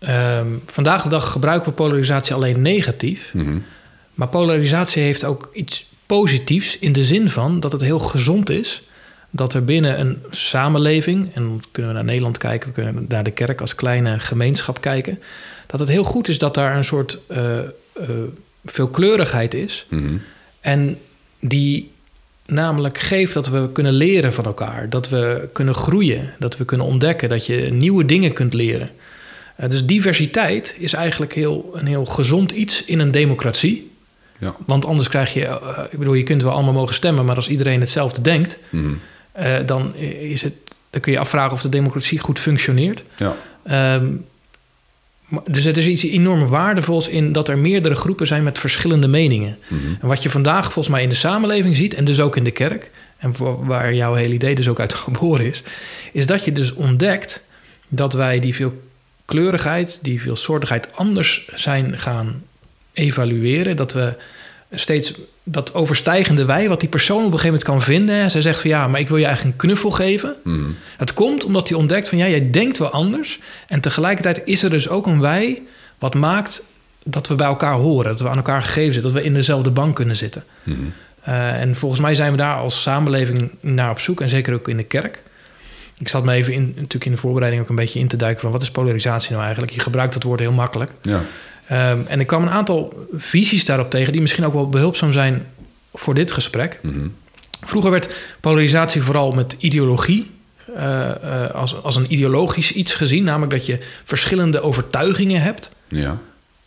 Um, 0.00 0.62
vandaag 0.66 1.02
de 1.02 1.08
dag 1.08 1.32
gebruiken 1.32 1.68
we 1.68 1.74
polarisatie 1.74 2.34
alleen 2.34 2.62
negatief. 2.62 3.30
Mm 3.34 3.44
-hmm. 3.44 3.64
Maar 4.18 4.28
polarisatie 4.28 5.02
heeft 5.02 5.24
ook 5.24 5.50
iets 5.52 5.86
positiefs 6.06 6.78
in 6.78 6.92
de 6.92 7.04
zin 7.04 7.28
van 7.28 7.60
dat 7.60 7.72
het 7.72 7.80
heel 7.80 7.98
gezond 7.98 8.50
is 8.50 8.82
dat 9.30 9.54
er 9.54 9.64
binnen 9.64 10.00
een 10.00 10.22
samenleving, 10.30 11.34
en 11.34 11.42
dan 11.42 11.62
kunnen 11.70 11.90
we 11.90 11.96
naar 11.96 12.06
Nederland 12.06 12.38
kijken, 12.38 12.68
we 12.68 12.74
kunnen 12.74 13.04
naar 13.08 13.24
de 13.24 13.30
kerk 13.30 13.60
als 13.60 13.74
kleine 13.74 14.20
gemeenschap 14.20 14.80
kijken, 14.80 15.22
dat 15.66 15.80
het 15.80 15.88
heel 15.88 16.04
goed 16.04 16.28
is 16.28 16.38
dat 16.38 16.54
daar 16.54 16.76
een 16.76 16.84
soort 16.84 17.18
uh, 17.30 17.38
uh, 17.38 18.06
veelkleurigheid 18.64 19.54
is. 19.54 19.86
Mm 19.88 20.06
-hmm. 20.06 20.20
En 20.60 20.98
die 21.40 21.90
namelijk 22.46 22.98
geeft 22.98 23.34
dat 23.34 23.48
we 23.48 23.72
kunnen 23.72 23.92
leren 23.92 24.32
van 24.32 24.44
elkaar, 24.44 24.90
dat 24.90 25.08
we 25.08 25.48
kunnen 25.52 25.74
groeien, 25.74 26.34
dat 26.38 26.56
we 26.56 26.64
kunnen 26.64 26.86
ontdekken, 26.86 27.28
dat 27.28 27.46
je 27.46 27.56
nieuwe 27.56 28.04
dingen 28.04 28.32
kunt 28.32 28.54
leren. 28.54 28.90
Uh, 29.60 29.68
dus 29.68 29.86
diversiteit 29.86 30.74
is 30.78 30.92
eigenlijk 30.92 31.34
heel, 31.34 31.70
een 31.74 31.86
heel 31.86 32.04
gezond 32.04 32.50
iets 32.50 32.84
in 32.84 32.98
een 32.98 33.10
democratie. 33.10 33.96
Ja. 34.38 34.56
Want 34.66 34.86
anders 34.86 35.08
krijg 35.08 35.32
je, 35.32 35.40
uh, 35.40 35.78
ik 35.90 35.98
bedoel, 35.98 36.14
je 36.14 36.22
kunt 36.22 36.42
wel 36.42 36.52
allemaal 36.52 36.72
mogen 36.72 36.94
stemmen, 36.94 37.24
maar 37.24 37.36
als 37.36 37.48
iedereen 37.48 37.80
hetzelfde 37.80 38.22
denkt, 38.22 38.58
mm 38.70 38.82
-hmm. 38.82 39.00
uh, 39.46 39.56
dan, 39.66 39.94
is 39.96 40.42
het, 40.42 40.54
dan 40.90 41.00
kun 41.00 41.12
je 41.12 41.18
afvragen 41.18 41.52
of 41.52 41.60
de 41.60 41.68
democratie 41.68 42.18
goed 42.18 42.40
functioneert. 42.40 43.04
Ja. 43.16 43.36
Um, 43.94 44.24
dus 45.46 45.64
het 45.64 45.76
is 45.76 45.86
iets 45.86 46.02
enorm 46.02 46.46
waardevols 46.46 47.08
in 47.08 47.32
dat 47.32 47.48
er 47.48 47.58
meerdere 47.58 47.94
groepen 47.94 48.26
zijn 48.26 48.42
met 48.42 48.58
verschillende 48.58 49.08
meningen. 49.08 49.58
Mm 49.68 49.78
-hmm. 49.78 49.98
En 50.00 50.08
wat 50.08 50.22
je 50.22 50.30
vandaag 50.30 50.64
volgens 50.64 50.88
mij 50.88 51.02
in 51.02 51.08
de 51.08 51.14
samenleving 51.14 51.76
ziet, 51.76 51.94
en 51.94 52.04
dus 52.04 52.20
ook 52.20 52.36
in 52.36 52.44
de 52.44 52.50
kerk, 52.50 52.90
en 53.18 53.34
waar 53.64 53.94
jouw 53.94 54.14
hele 54.14 54.34
idee 54.34 54.54
dus 54.54 54.68
ook 54.68 54.80
uit 54.80 54.94
geboren 55.04 55.46
is, 55.46 55.62
is 56.12 56.26
dat 56.26 56.44
je 56.44 56.52
dus 56.52 56.72
ontdekt 56.72 57.42
dat 57.88 58.12
wij 58.12 58.40
die 58.40 58.54
veelkleurigheid, 58.54 59.98
die 60.02 60.20
veelsoortigheid 60.20 60.96
anders 60.96 61.48
zijn 61.54 61.98
gaan 61.98 62.42
evalueren. 62.98 63.76
Dat 63.76 63.92
we 63.92 64.14
steeds 64.72 65.12
dat 65.42 65.74
overstijgende 65.74 66.44
wij, 66.44 66.68
wat 66.68 66.80
die 66.80 66.88
persoon 66.88 67.18
op 67.18 67.32
een 67.32 67.38
gegeven 67.38 67.46
moment 67.46 67.64
kan 67.64 67.82
vinden. 67.82 68.30
Zij 68.30 68.40
zegt 68.40 68.60
van 68.60 68.70
ja, 68.70 68.88
maar 68.88 69.00
ik 69.00 69.08
wil 69.08 69.16
je 69.16 69.24
eigenlijk 69.24 69.54
een 69.54 69.68
knuffel 69.68 69.90
geven. 69.90 70.34
Mm. 70.44 70.76
Het 70.96 71.14
komt 71.14 71.44
omdat 71.44 71.68
hij 71.68 71.78
ontdekt 71.78 72.08
van 72.08 72.18
ja, 72.18 72.28
jij 72.28 72.50
denkt 72.50 72.78
wel 72.78 72.90
anders. 72.90 73.38
En 73.66 73.80
tegelijkertijd 73.80 74.42
is 74.44 74.62
er 74.62 74.70
dus 74.70 74.88
ook 74.88 75.06
een 75.06 75.20
wij 75.20 75.62
wat 75.98 76.14
maakt 76.14 76.64
dat 77.04 77.28
we 77.28 77.34
bij 77.34 77.46
elkaar 77.46 77.74
horen. 77.74 78.10
Dat 78.10 78.20
we 78.20 78.28
aan 78.28 78.36
elkaar 78.36 78.62
gegeven 78.62 78.92
zitten. 78.92 79.12
Dat 79.12 79.20
we 79.22 79.26
in 79.26 79.34
dezelfde 79.34 79.70
bank 79.70 79.94
kunnen 79.94 80.16
zitten. 80.16 80.44
Mm. 80.62 80.92
Uh, 81.28 81.60
en 81.60 81.76
volgens 81.76 82.00
mij 82.00 82.14
zijn 82.14 82.30
we 82.30 82.36
daar 82.36 82.56
als 82.56 82.82
samenleving 82.82 83.50
naar 83.60 83.90
op 83.90 83.98
zoek. 83.98 84.20
En 84.20 84.28
zeker 84.28 84.54
ook 84.54 84.68
in 84.68 84.76
de 84.76 84.84
kerk. 84.84 85.22
Ik 85.98 86.08
zat 86.08 86.24
me 86.24 86.32
even 86.32 86.52
in, 86.52 86.72
natuurlijk 86.76 87.04
in 87.04 87.10
de 87.10 87.16
voorbereiding 87.16 87.62
ook 87.62 87.68
een 87.68 87.76
beetje 87.76 87.98
in 87.98 88.08
te 88.08 88.16
duiken 88.16 88.40
van 88.40 88.50
wat 88.50 88.62
is 88.62 88.70
polarisatie 88.70 89.30
nou 89.30 89.42
eigenlijk? 89.42 89.72
Je 89.72 89.80
gebruikt 89.80 90.12
dat 90.12 90.22
woord 90.22 90.40
heel 90.40 90.52
makkelijk. 90.52 90.92
Ja. 91.02 91.22
Um, 91.72 92.04
en 92.06 92.20
ik 92.20 92.26
kwam 92.26 92.42
een 92.42 92.50
aantal 92.50 93.06
visies 93.16 93.64
daarop 93.64 93.90
tegen 93.90 94.12
die 94.12 94.20
misschien 94.20 94.44
ook 94.44 94.52
wel 94.52 94.68
behulpzaam 94.68 95.12
zijn 95.12 95.46
voor 95.94 96.14
dit 96.14 96.32
gesprek. 96.32 96.78
Mm 96.82 96.90
-hmm. 96.92 97.14
Vroeger 97.66 97.90
werd 97.90 98.08
polarisatie 98.40 99.02
vooral 99.02 99.30
met 99.30 99.56
ideologie, 99.58 100.30
uh, 100.76 101.10
uh, 101.24 101.50
als, 101.50 101.82
als 101.82 101.96
een 101.96 102.12
ideologisch 102.12 102.72
iets 102.72 102.94
gezien, 102.94 103.24
namelijk 103.24 103.52
dat 103.52 103.66
je 103.66 103.78
verschillende 104.04 104.60
overtuigingen 104.60 105.42
hebt. 105.42 105.70
Ja. 105.88 106.18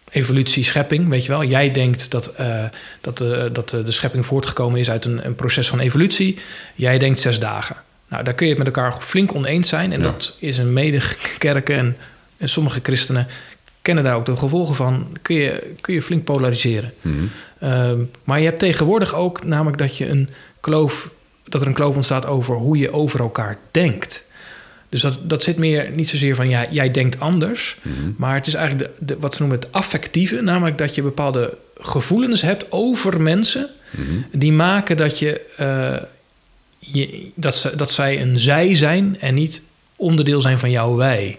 Evolutie, 0.10 0.64
schepping, 0.64 1.10
weet 1.10 1.26
je 1.26 1.32
wel. 1.32 1.44
Jij 1.44 1.72
denkt 1.72 2.12
dat, 2.12 2.34
uh, 2.40 2.64
dat, 3.02 3.18
dat 3.52 3.70
de 3.70 3.92
schepping 3.92 4.26
voortgekomen 4.26 4.80
is 4.80 4.90
uit 4.90 5.06
een, 5.06 5.26
een, 5.26 5.36
proces 5.36 5.68
van 5.68 5.80
evolutie. 5.80 6.38
Jij 6.76 6.98
denkt 6.98 7.20
zes 7.20 7.40
dagen. 7.40 7.76
Nou, 8.08 8.24
daar 8.24 8.34
kun 8.34 8.46
je 8.46 8.54
het 8.54 8.64
met 8.64 8.76
elkaar 8.76 8.98
flink 9.00 9.36
oneens 9.36 9.70
zijn. 9.70 9.94
En 9.94 10.00
Ja. 10.02 10.06
dat 10.06 10.36
is 10.40 10.58
een 10.58 10.74
medekerken 10.74 11.78
en, 11.78 11.98
en 12.38 12.50
sommige 12.50 12.80
christenen 12.84 13.28
kennen 13.82 14.04
daar 14.04 14.16
ook 14.16 14.26
de 14.26 14.38
gevolgen 14.38 14.76
van, 14.76 15.08
kun 15.22 15.36
je, 15.36 15.74
kun 15.82 15.94
je 15.94 16.02
flink 16.02 16.24
polariseren. 16.24 16.94
Mhm. 17.02 17.16
Ehm, 17.60 18.00
maar 18.24 18.40
je 18.40 18.46
hebt 18.46 18.60
tegenwoordig 18.60 19.16
ook 19.16 19.44
namelijk 19.44 19.78
dat 19.78 19.98
je 19.98 20.08
een 20.08 20.30
kloof, 20.60 21.10
dat 21.44 21.62
er 21.62 21.68
een 21.68 21.74
kloof 21.74 21.96
ontstaat 21.96 22.26
over 22.26 22.56
hoe 22.56 22.78
je 22.78 22.94
over 22.94 23.20
elkaar 23.20 23.58
denkt. 23.72 24.24
Dus 24.90 25.02
dat, 25.02 25.20
dat 25.24 25.44
zit 25.44 25.58
meer 25.58 25.90
niet 25.96 26.10
zozeer 26.10 26.36
van 26.36 26.50
ja, 26.50 26.66
jij 26.70 26.92
denkt 26.92 27.20
anders. 27.20 27.78
Mhm. 27.82 28.12
Maar 28.18 28.36
het 28.36 28.48
is 28.48 28.54
eigenlijk 28.54 28.90
de, 28.98 29.06
de, 29.06 29.20
wat 29.20 29.34
ze 29.34 29.42
noemen 29.42 29.60
het 29.60 29.72
affectieve. 29.72 30.42
Namelijk 30.42 30.78
dat 30.78 30.96
je 30.96 31.02
bepaalde 31.02 31.58
gevoelens 31.80 32.42
hebt 32.42 32.72
over 32.72 33.22
mensen. 33.22 33.70
Mhm. 33.92 34.06
Die 34.32 34.52
maken 34.52 34.98
dat 34.98 35.20
je, 35.20 35.42
uh, 35.60 36.08
je 36.80 37.30
dat, 37.36 37.56
ze, 37.56 37.76
dat 37.76 37.92
zij 37.92 38.22
een 38.22 38.40
zij 38.40 38.76
zijn 38.76 39.18
en 39.20 39.34
niet 39.34 39.62
onderdeel 39.96 40.42
zijn 40.42 40.60
van 40.60 40.72
jouw 40.72 40.96
wij. 40.96 41.38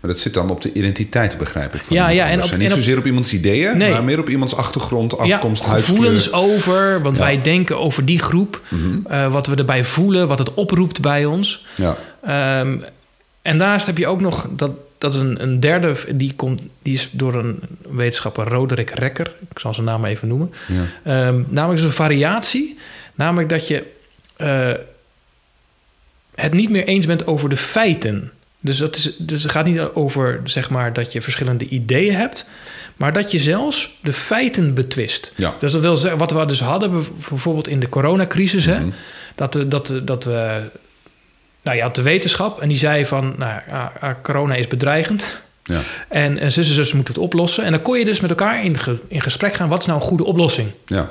Maar 0.00 0.10
dat 0.10 0.20
zit 0.20 0.34
dan 0.34 0.50
op 0.50 0.60
de 0.60 0.72
identiteit, 0.72 1.38
begrijp 1.38 1.74
ik. 1.74 1.84
Van 1.84 1.96
ja, 1.96 2.08
ja, 2.08 2.28
en, 2.28 2.42
op, 2.42 2.56
niet 2.56 2.72
zozeer 2.72 2.98
op 2.98 3.06
iemands 3.06 3.32
ideeën, 3.32 3.78
nee. 3.78 3.90
maar 3.90 4.04
meer 4.04 4.18
op 4.18 4.28
iemands 4.28 4.54
achtergrond, 4.54 5.18
afkomst, 5.18 5.64
ja, 5.64 5.70
gevoelens 5.70 6.32
over, 6.32 7.02
want 7.02 7.18
wij 7.18 7.40
denken 7.40 7.78
over 7.78 8.04
die 8.04 8.18
groep, 8.18 8.62
mm 8.68 9.02
wat 9.30 9.46
we 9.46 9.54
erbij 9.54 9.84
voelen, 9.84 10.28
wat 10.28 10.38
het 10.38 10.54
oproept 10.54 11.00
bij 11.00 11.24
ons. 11.24 11.66
Ja. 11.74 11.96
Um, 12.60 12.84
en 13.42 13.58
daarnaast 13.58 13.86
heb 13.86 13.98
je 13.98 14.06
ook 14.06 14.20
nog 14.20 14.46
dat, 14.50 14.70
dat 14.98 15.14
is 15.14 15.20
een, 15.20 15.42
een 15.42 15.60
derde, 15.60 15.96
die, 16.14 16.32
komt, 16.36 16.62
die 16.82 16.94
is 16.94 17.08
door 17.12 17.34
een 17.34 17.60
wetenschapper, 17.88 18.48
Roderick 18.48 18.90
Rekker, 18.90 19.32
ik 19.50 19.58
zal 19.58 19.74
zijn 19.74 19.86
naam 19.86 20.04
even 20.04 20.28
noemen. 20.28 20.52
Ja. 21.04 21.26
Um, 21.26 21.46
namelijk 21.48 21.80
is 21.80 21.86
een 21.86 21.92
variatie, 21.92 22.78
namelijk 23.14 23.48
dat 23.48 23.68
je 23.68 23.84
uh, 24.38 24.70
het 26.34 26.52
niet 26.52 26.70
meer 26.70 26.84
eens 26.84 27.06
bent 27.06 27.26
over 27.26 27.48
de 27.48 27.56
feiten. 27.56 28.32
Dus, 28.60 28.76
dat 28.76 28.96
is, 28.96 29.12
dus 29.18 29.42
het 29.42 29.52
gaat 29.52 29.64
niet 29.64 29.80
over 29.80 30.40
zeg 30.44 30.70
maar, 30.70 30.92
dat 30.92 31.12
je 31.12 31.22
verschillende 31.22 31.68
ideeën 31.68 32.14
hebt, 32.14 32.46
maar 32.96 33.12
dat 33.12 33.30
je 33.30 33.38
zelfs 33.38 33.98
de 34.02 34.12
feiten 34.12 34.74
betwist. 34.74 35.32
Ja. 35.36 35.54
Dus 35.60 35.72
dat 35.72 35.80
wil 35.80 35.96
zeggen, 35.96 36.18
wat 36.18 36.30
we 36.30 36.46
dus 36.46 36.60
hadden, 36.60 37.04
bijvoorbeeld 37.28 37.68
in 37.68 37.80
de 37.80 37.88
coronacrisis, 37.88 38.66
mm 38.66 38.72
-hmm. 38.72 38.82
hè, 38.82 38.96
dat, 39.34 39.70
dat, 39.70 40.00
dat 40.02 40.24
we. 40.24 40.70
Nou, 41.62 41.76
je 41.76 41.82
had 41.82 41.94
de 41.94 42.02
wetenschap 42.02 42.60
en 42.60 42.68
die 42.68 42.76
zei 42.76 43.06
van, 43.06 43.34
nou, 43.38 44.14
corona 44.22 44.54
is 44.54 44.66
bedreigend. 44.66 45.40
Ja. 45.64 45.80
En, 46.08 46.38
en 46.38 46.52
zus 46.52 46.68
en 46.68 46.74
zus 46.74 46.92
moeten 46.92 47.14
het 47.14 47.22
oplossen. 47.22 47.64
En 47.64 47.72
dan 47.72 47.82
kon 47.82 47.98
je 47.98 48.04
dus 48.04 48.20
met 48.20 48.30
elkaar 48.30 48.64
in, 48.64 48.76
in 49.08 49.20
gesprek 49.20 49.54
gaan, 49.54 49.68
wat 49.68 49.80
is 49.80 49.86
nou 49.86 50.00
een 50.00 50.06
goede 50.06 50.24
oplossing? 50.24 50.70
Ja. 50.86 51.10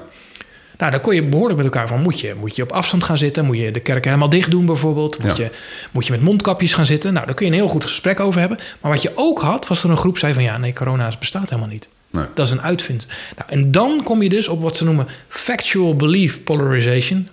Nou, 0.80 0.92
dan 0.92 1.02
kon 1.02 1.16
je 1.16 1.24
behoorlijk 1.24 1.58
met 1.58 1.66
elkaar 1.66 1.88
van... 1.88 2.02
Moet 2.02 2.20
je, 2.20 2.34
moet 2.40 2.56
je 2.56 2.64
op 2.64 2.72
afstand 2.72 3.04
gaan 3.04 3.18
zitten? 3.18 3.46
Moet 3.46 3.58
je 3.58 3.72
de 3.72 3.80
kerken 3.80 4.10
helemaal 4.10 4.30
dicht 4.30 4.52
doen 4.52 4.66
bijvoorbeeld? 4.66 5.24
Moet, 5.24 5.38
je, 5.38 5.52
moet 5.92 6.06
je 6.06 6.12
met 6.12 6.22
mondkapjes 6.22 6.74
gaan 6.74 6.86
zitten? 6.86 7.14
Nou, 7.14 7.26
daar 7.26 7.36
kun 7.36 7.46
je 7.46 7.52
een 7.52 7.58
heel 7.58 7.68
goed 7.68 7.84
gesprek 7.84 8.20
over 8.20 8.40
hebben. 8.40 8.58
Maar 8.82 8.92
wat 8.92 9.02
je 9.02 9.12
ook 9.16 9.42
had, 9.42 9.68
was 9.68 9.84
er 9.84 9.90
een 9.90 9.98
groep 9.98 10.18
zei 10.18 10.34
van... 10.34 10.44
ja, 10.44 10.58
nee, 10.58 10.74
corona 10.74 11.12
bestaat 11.20 11.50
helemaal 11.50 11.72
niet. 11.72 11.88
Nee. 12.10 12.26
Dat 12.34 12.46
is 12.46 12.52
een 12.52 12.62
uitvind. 12.62 13.08
Nou, 13.38 13.50
en 13.50 13.72
dan 13.72 14.04
kom 14.04 14.22
je 14.22 14.30
dus 14.30 14.48
op 14.48 14.62
wat 14.62 14.78
ze 14.78 14.84
noemen 14.84 15.08
factual 15.28 15.96
belief 15.96 16.44
polarization. 16.44 17.30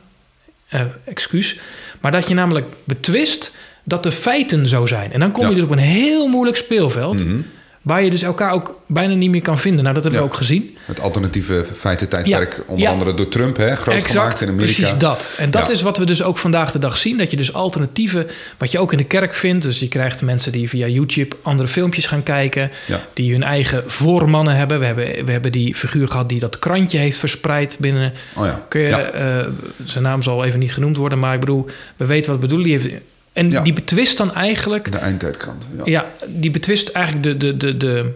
Uh, 0.75 0.81
excuus. 1.05 1.61
Maar 2.01 2.13
dat 2.13 2.29
je 2.29 2.35
namelijk 2.35 2.67
betwist 2.85 3.55
dat 3.85 4.03
de 4.03 4.13
feiten 4.13 4.69
zo 4.69 4.87
zijn. 4.87 5.13
En 5.13 5.21
dan 5.21 5.33
kom 5.33 5.49
je 5.49 5.55
dus 5.55 5.65
op 5.65 5.71
een 5.71 5.79
heel 5.79 6.29
moeilijk 6.29 6.57
speelveld... 6.57 7.25
Mm 7.25 7.47
Waar 7.87 8.05
je 8.05 8.11
dus 8.11 8.23
elkaar 8.23 8.53
ook 8.53 8.81
bijna 8.87 9.15
niet 9.15 9.31
meer 9.31 9.43
kan 9.43 9.59
vinden. 9.59 9.83
Nou, 9.83 9.95
dat 9.95 10.03
hebben 10.05 10.21
we 10.23 10.27
ook 10.29 10.35
gezien. 10.35 10.77
Het 10.85 11.01
alternatieve 11.01 11.65
feitentijdperk, 11.77 12.55
ja. 12.55 12.63
onder 12.67 12.89
andere 12.89 13.15
door 13.15 13.29
Trump, 13.29 13.57
hè, 13.57 13.77
groot 13.77 13.95
exact, 13.95 14.13
gemaakt 14.13 14.41
in 14.41 14.49
Amerika. 14.49 14.73
Precies 14.73 14.99
dat. 14.99 15.31
En 15.39 15.51
dat 15.51 15.69
is 15.69 15.83
wat 15.83 15.99
we 15.99 16.05
dus 16.05 16.23
ook 16.23 16.39
vandaag 16.39 16.73
de 16.73 16.79
dag 16.79 16.97
zien. 16.97 17.17
Dat 17.17 17.31
je 17.31 17.37
dus 17.37 17.53
alternatieve, 17.53 18.27
wat 18.59 18.73
je 18.73 18.79
ook 18.79 18.93
in 18.93 18.99
de 18.99 19.05
kerk 19.05 19.35
vindt. 19.35 19.63
Dus 19.63 19.79
je 19.79 19.89
krijgt 19.89 20.23
mensen 20.23 20.53
die 20.53 20.69
via 20.69 20.87
YouTube 20.87 21.37
andere 21.43 21.69
filmpjes 21.69 22.07
gaan 22.07 22.23
kijken. 22.23 22.71
Die 23.13 23.33
hun 23.33 23.43
eigen 23.43 23.83
voormannen 23.87 24.57
hebben. 24.57 24.79
We, 24.79 24.85
hebben. 24.85 25.25
we 25.25 25.33
hebben 25.33 25.53
die 25.53 25.75
figuur 25.75 26.09
gehad 26.09 26.29
die 26.29 26.41
dat 26.41 26.59
krantje 26.59 26.99
heeft 26.99 27.19
verspreid 27.19 27.77
binnen. 27.81 28.13
Oh 28.37 28.47
ja. 28.47 28.65
Kun 28.69 28.81
je, 28.81 29.11
uh, 29.15 29.53
zijn 29.85 30.05
naam 30.05 30.23
zal 30.23 30.45
even 30.45 30.59
niet 30.59 30.73
genoemd 30.73 30.97
worden. 30.97 31.19
Maar 31.19 31.35
ik 31.35 31.41
bedoel, 31.41 31.67
we 31.97 32.07
weten 32.07 32.31
wat 32.31 32.41
bedoelen. 32.41 32.67
Die 32.67 32.79
heeft 32.79 33.03
en 33.37 33.63
die 33.63 33.73
betwist 33.73 34.17
dan 34.17 34.35
eigenlijk... 34.35 34.93
De 34.93 34.99
eindtijdkrant, 34.99 35.63
ja. 35.77 35.83
ja. 35.85 36.11
die 36.27 36.51
betwist 36.51 36.89
eigenlijk 36.89 37.25
de, 37.27 37.37
de, 37.37 37.57
de, 37.57 37.77
de 37.77 38.13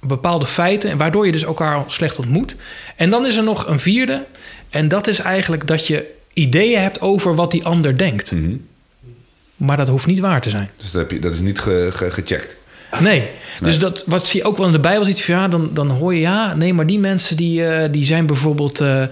bepaalde 0.00 0.46
feiten... 0.46 0.96
waardoor 0.96 1.26
je 1.26 1.32
dus 1.32 1.44
elkaar 1.44 1.84
slecht 1.86 2.18
ontmoet. 2.18 2.54
En 2.96 3.10
dan 3.10 3.26
is 3.26 3.36
er 3.36 3.42
nog 3.42 3.66
een 3.66 3.80
vierde. 3.80 4.24
En 4.70 4.88
dat 4.88 5.06
is 5.06 5.18
eigenlijk 5.18 5.66
dat 5.66 5.86
je 5.86 6.06
ideeën 6.32 6.80
hebt 6.80 7.00
over 7.00 7.34
wat 7.34 7.50
die 7.50 7.64
ander 7.64 7.98
denkt. 7.98 8.32
Mhm. 8.32 8.56
Maar 9.56 9.76
dat 9.76 9.88
hoeft 9.88 10.06
niet 10.06 10.18
waar 10.18 10.40
te 10.40 10.50
zijn. 10.50 10.70
Dus 10.76 10.90
dat, 10.90 11.00
heb 11.00 11.10
je, 11.10 11.20
dat 11.20 11.32
is 11.32 11.40
niet 11.40 11.58
ge, 11.58 11.88
gecheckt? 11.92 12.56
Nee. 13.00 13.30
Dus 13.60 13.78
dat, 13.78 14.04
wat 14.06 14.26
zie 14.26 14.40
je 14.40 14.46
ook 14.46 14.56
wel 14.56 14.66
in 14.66 14.72
de 14.72 14.80
Bijbel 14.80 15.04
ziet, 15.04 15.18
ja, 15.18 15.48
dan, 15.48 15.70
dan 15.74 15.90
hoor 15.90 16.14
je 16.14 16.20
ja, 16.20 16.54
nee, 16.54 16.74
maar 16.74 16.86
die 16.86 16.98
mensen 16.98 17.36
die, 17.36 17.60
uh, 17.60 17.82
die 17.90 18.04
zijn 18.04 18.26
bijvoorbeeld, 18.26 18.80
uh, 18.80 19.02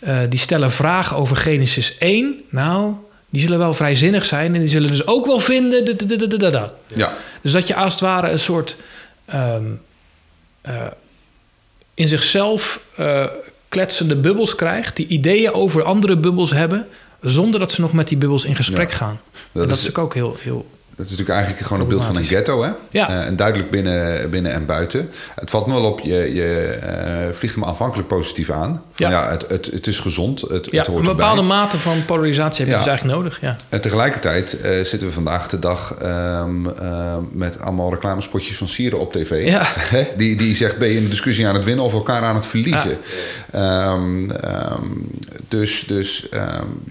uh, 0.00 0.18
die 0.28 0.38
stellen 0.38 0.72
vragen 0.72 1.16
over 1.16 1.36
Genesis 1.36 1.98
1. 1.98 2.40
Nou, 2.48 2.94
die 3.32 3.40
zullen 3.40 3.58
wel 3.58 3.74
vrijzinnig 3.74 4.24
zijn 4.24 4.54
en 4.54 4.60
die 4.60 4.70
zullen 4.70 4.90
dus 4.90 5.06
ook 5.06 5.26
wel 5.26 5.40
vinden. 5.40 5.84
Ja. 6.86 7.16
Dus 7.42 7.52
dat 7.52 7.66
je 7.66 7.74
als 7.74 7.92
het 7.92 8.00
ware 8.00 8.30
een 8.30 8.38
soort 8.38 8.76
um, 9.34 9.80
uh, 10.68 10.86
in 11.94 12.08
zichzelf 12.08 12.80
uh, 12.98 13.24
kletsende 13.68 14.16
bubbels 14.16 14.54
krijgt, 14.54 14.96
die 14.96 15.06
ideeën 15.06 15.52
over 15.52 15.82
andere 15.82 16.16
bubbels 16.16 16.50
hebben, 16.50 16.88
zonder 17.20 17.60
dat 17.60 17.72
ze 17.72 17.80
nog 17.80 17.92
met 17.92 18.08
die 18.08 18.16
bubbels 18.16 18.44
in 18.44 18.56
gesprek 18.56 18.90
ja. 18.90 18.96
gaan. 18.96 19.20
Dat, 19.52 19.68
dat 19.68 19.78
is, 19.78 19.88
is 19.88 19.96
ook 19.96 20.14
heel, 20.14 20.36
heel 20.40 20.66
dat 21.02 21.10
is 21.10 21.18
natuurlijk 21.18 21.38
eigenlijk 21.38 21.66
gewoon 21.66 21.82
een 21.82 21.88
beeld 21.88 22.04
van 22.04 22.16
een 22.16 22.24
ghetto, 22.24 22.62
hè? 22.62 22.70
Ja. 22.90 23.10
Uh, 23.10 23.26
en 23.26 23.36
duidelijk 23.36 23.70
binnen, 23.70 24.30
binnen 24.30 24.52
en 24.52 24.66
buiten. 24.66 25.10
Het 25.34 25.50
valt 25.50 25.66
me 25.66 25.72
wel 25.72 25.84
op, 25.84 26.00
je, 26.00 26.34
je 26.34 26.78
uh, 26.82 27.34
vliegt 27.34 27.54
hem 27.54 27.64
aanvankelijk 27.64 28.08
positief 28.08 28.50
aan. 28.50 28.82
Van, 28.92 29.10
ja. 29.10 29.10
ja 29.10 29.30
het, 29.30 29.44
het, 29.48 29.66
het 29.66 29.86
is 29.86 29.98
gezond, 29.98 30.40
het, 30.40 30.68
ja, 30.70 30.78
het 30.78 30.86
hoort 30.86 30.98
een 30.98 31.16
bepaalde 31.16 31.42
mate 31.42 31.78
van 31.78 32.04
polarisatie 32.04 32.64
heb 32.64 32.74
je 32.74 32.78
dus 32.80 32.86
eigenlijk 32.86 33.18
nodig, 33.18 33.40
ja. 33.40 33.56
En 33.68 33.80
tegelijkertijd 33.80 34.56
uh, 34.64 34.70
zitten 34.70 35.08
we 35.08 35.14
vandaag 35.14 35.48
de 35.48 35.58
dag 35.58 35.96
um, 36.02 36.62
met 37.32 37.60
allemaal 37.60 37.90
reclamespotjes 37.90 38.56
van 38.56 38.68
Sieren 38.68 38.98
op 38.98 39.12
tv. 39.12 39.46
Ja. 39.46 39.66
die, 40.16 40.36
die 40.36 40.56
zegt, 40.56 40.78
ben 40.78 40.88
je 40.88 40.98
een 40.98 41.08
discussie 41.08 41.46
aan 41.46 41.54
het 41.54 41.64
winnen 41.64 41.84
of 41.84 41.92
elkaar 41.92 42.22
aan 42.22 42.34
het 42.34 42.46
verliezen? 42.46 42.98
Um, 43.54 44.30
um, 44.30 45.10
dus 45.48 45.84
dus 45.86 46.26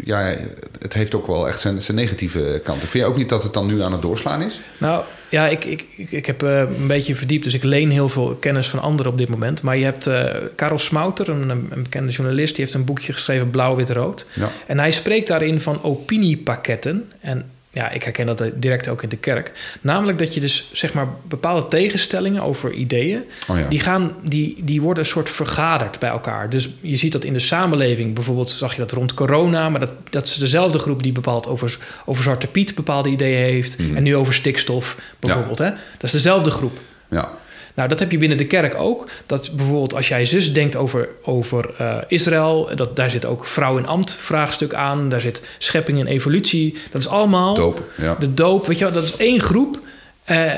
ja, 0.04 0.36
het 0.82 0.94
heeft 0.94 1.16
ook 1.16 1.28
wel 1.28 1.48
echt 1.48 1.62
zijn, 1.62 1.82
zijn 1.82 1.98
negatieve 1.98 2.62
kanten. 2.64 2.88
Vind 2.88 3.04
je 3.04 3.10
ook 3.10 3.18
niet 3.18 3.30
dat 3.30 3.44
het 3.44 3.54
dan 3.54 3.66
nu 3.66 3.82
aan 3.82 3.92
het 3.92 4.02
doorslaan 4.02 4.42
is? 4.42 4.62
Nou, 4.78 5.04
ja, 5.30 5.48
ik, 5.48 5.66
ik, 5.66 5.86
ik, 5.96 6.26
heb 6.26 6.44
uh, 6.44 6.60
een 6.60 6.88
beetje 6.88 7.16
verdiept, 7.16 7.44
dus 7.44 7.54
ik 7.54 7.64
leen 7.64 7.90
heel 7.90 8.10
veel 8.10 8.36
kennis 8.36 8.70
van 8.70 8.80
anderen 8.80 9.12
op 9.12 9.18
dit 9.18 9.30
moment. 9.30 9.62
Maar 9.62 9.78
je 9.78 9.84
hebt 9.84 10.08
uh, 10.08 10.26
Karel 10.56 10.80
Smouter, 10.80 11.30
een, 11.30 11.50
een, 11.50 11.84
bekende 11.84 12.12
journalist, 12.12 12.56
die 12.56 12.64
heeft 12.64 12.76
een 12.76 12.86
boekje 12.86 13.14
geschreven, 13.14 13.50
Blauw, 13.50 13.76
Wit, 13.76 13.90
Rood. 13.90 14.26
Ja. 14.34 14.52
En 14.68 14.80
hij 14.80 14.92
spreekt 14.92 15.28
daarin 15.28 15.62
van 15.62 15.84
opiniepakketten. 15.84 17.12
En 17.20 17.46
ja, 17.74 17.90
ik 17.90 18.04
herken 18.04 18.26
dat 18.26 18.44
direct 18.54 18.88
ook 18.88 19.04
in 19.04 19.10
de 19.10 19.18
kerk. 19.18 19.78
Namelijk 19.82 20.20
dat 20.20 20.34
je 20.34 20.40
dus 20.40 20.70
zeg 20.74 20.94
maar 20.94 21.08
bepaalde 21.28 21.68
tegenstellingen 21.68 22.42
over 22.42 22.74
ideeën, 22.74 23.24
oh 23.48 23.58
ja. 23.58 23.68
die, 23.68 23.80
gaan, 23.80 24.16
die, 24.24 24.56
die 24.64 24.82
worden 24.82 25.04
een 25.04 25.10
soort 25.10 25.30
vergaderd 25.30 26.00
bij 26.00 26.10
elkaar. 26.10 26.50
Dus 26.50 26.70
je 26.82 26.96
ziet 26.96 27.12
dat 27.12 27.24
in 27.24 27.34
de 27.34 27.40
samenleving, 27.40 28.14
bijvoorbeeld 28.14 28.50
zag 28.50 28.74
je 28.74 28.80
dat 28.80 28.92
rond 28.92 29.14
corona, 29.14 29.70
maar 29.70 29.80
dat, 29.80 29.92
dat 30.10 30.28
is 30.28 30.36
dezelfde 30.36 30.80
groep 30.80 31.04
die 31.04 31.12
bepaalt 31.12 31.48
over, 31.48 31.78
over 32.06 32.24
Zwarte 32.24 32.48
Piet 32.48 32.76
bepaalde 32.76 33.10
ideeën 33.10 33.44
heeft. 33.44 33.80
Mhm. 33.80 33.96
En 33.96 34.04
nu 34.04 34.16
over 34.16 34.34
stikstof 34.34 34.98
bijvoorbeeld. 35.20 35.58
Hè? 35.58 35.70
Dat 35.70 36.04
is 36.04 36.12
dezelfde 36.12 36.50
groep. 36.50 36.80
Ja. 37.10 37.32
Nou, 37.74 37.90
dat 37.90 38.00
heb 38.00 38.12
je 38.12 38.18
binnen 38.18 38.38
de 38.38 38.48
kerk 38.48 38.76
ook. 38.76 39.10
Dat 39.26 39.52
bijvoorbeeld 39.56 39.94
als 39.94 40.08
jij 40.08 40.26
zus 40.26 40.54
denkt 40.54 40.76
over, 40.76 41.10
over 41.24 41.70
uh, 41.82 41.98
Israël, 42.08 42.70
dat, 42.76 42.96
daar 42.96 43.10
zit 43.10 43.26
ook 43.26 43.46
vrouw 43.46 43.78
in 43.78 43.88
ambt 43.88 44.16
vraagstuk 44.16 44.74
aan, 44.74 45.10
daar 45.10 45.22
zit 45.22 45.42
schepping 45.58 46.00
en 46.00 46.08
evolutie. 46.08 46.78
Dat 46.92 47.02
is 47.02 47.08
allemaal 47.08 47.54
doop, 47.54 47.84
ja. 47.98 48.16
de 48.16 48.34
doop, 48.34 48.68
weet 48.68 48.78
je 48.78 48.84
wel, 48.84 48.94
dat 48.94 49.04
is 49.04 49.16
één 49.16 49.40
groep. 49.40 49.80
Uh, 50.26 50.54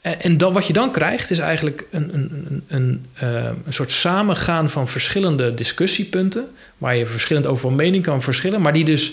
en 0.00 0.36
dan, 0.36 0.52
wat 0.52 0.66
je 0.66 0.72
dan 0.72 0.92
krijgt 0.92 1.30
is 1.30 1.38
eigenlijk 1.38 1.86
een, 1.90 2.14
een, 2.14 2.46
een, 2.48 2.64
een, 2.68 3.06
uh, 3.22 3.44
een 3.44 3.72
soort 3.72 3.90
samengaan 3.90 4.70
van 4.70 4.88
verschillende 4.88 5.54
discussiepunten, 5.54 6.50
waar 6.78 6.96
je 6.96 7.06
verschillend 7.06 7.46
over 7.46 7.60
van 7.60 7.74
mening 7.74 8.04
kan 8.04 8.22
verschillen, 8.22 8.60
maar 8.60 8.72
die 8.72 8.84
dus 8.84 9.12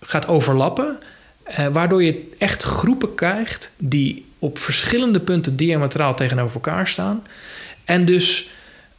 gaat 0.00 0.28
overlappen, 0.28 0.98
waardoor 1.72 2.02
je 2.02 2.28
echt 2.38 2.62
groepen 2.62 3.14
krijgt 3.14 3.70
die 3.76 4.24
op 4.42 4.58
verschillende 4.58 5.20
punten 5.20 5.56
diametraal 5.56 6.14
tegenover 6.14 6.54
elkaar 6.54 6.88
staan. 6.88 7.26
En 7.84 8.04
dus, 8.04 8.50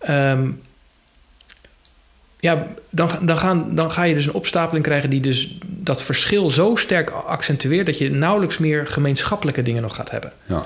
um, 0.10 0.62
ja, 2.40 2.68
dan, 2.90 3.10
dan, 3.22 3.38
gaan, 3.38 3.76
dan 3.76 3.92
ga 3.92 4.04
je 4.04 4.14
dus 4.14 4.26
een 4.26 4.34
opstapeling 4.34 4.86
krijgen 4.86 5.10
die 5.10 5.22
dus 5.22 5.58
dat 5.62 6.04
verschil 6.04 6.50
zo 6.50 6.76
sterk 6.76 7.10
accentueert 7.10 7.86
dat 7.86 7.98
je 7.98 8.12
nauwelijks 8.12 8.58
meer 8.58 8.88
gemeenschappelijke 8.88 9.62
dingen 9.62 9.82
nog 9.82 9.96
gaat 9.96 10.12
hebben. 10.12 10.32
Ja. 10.46 10.66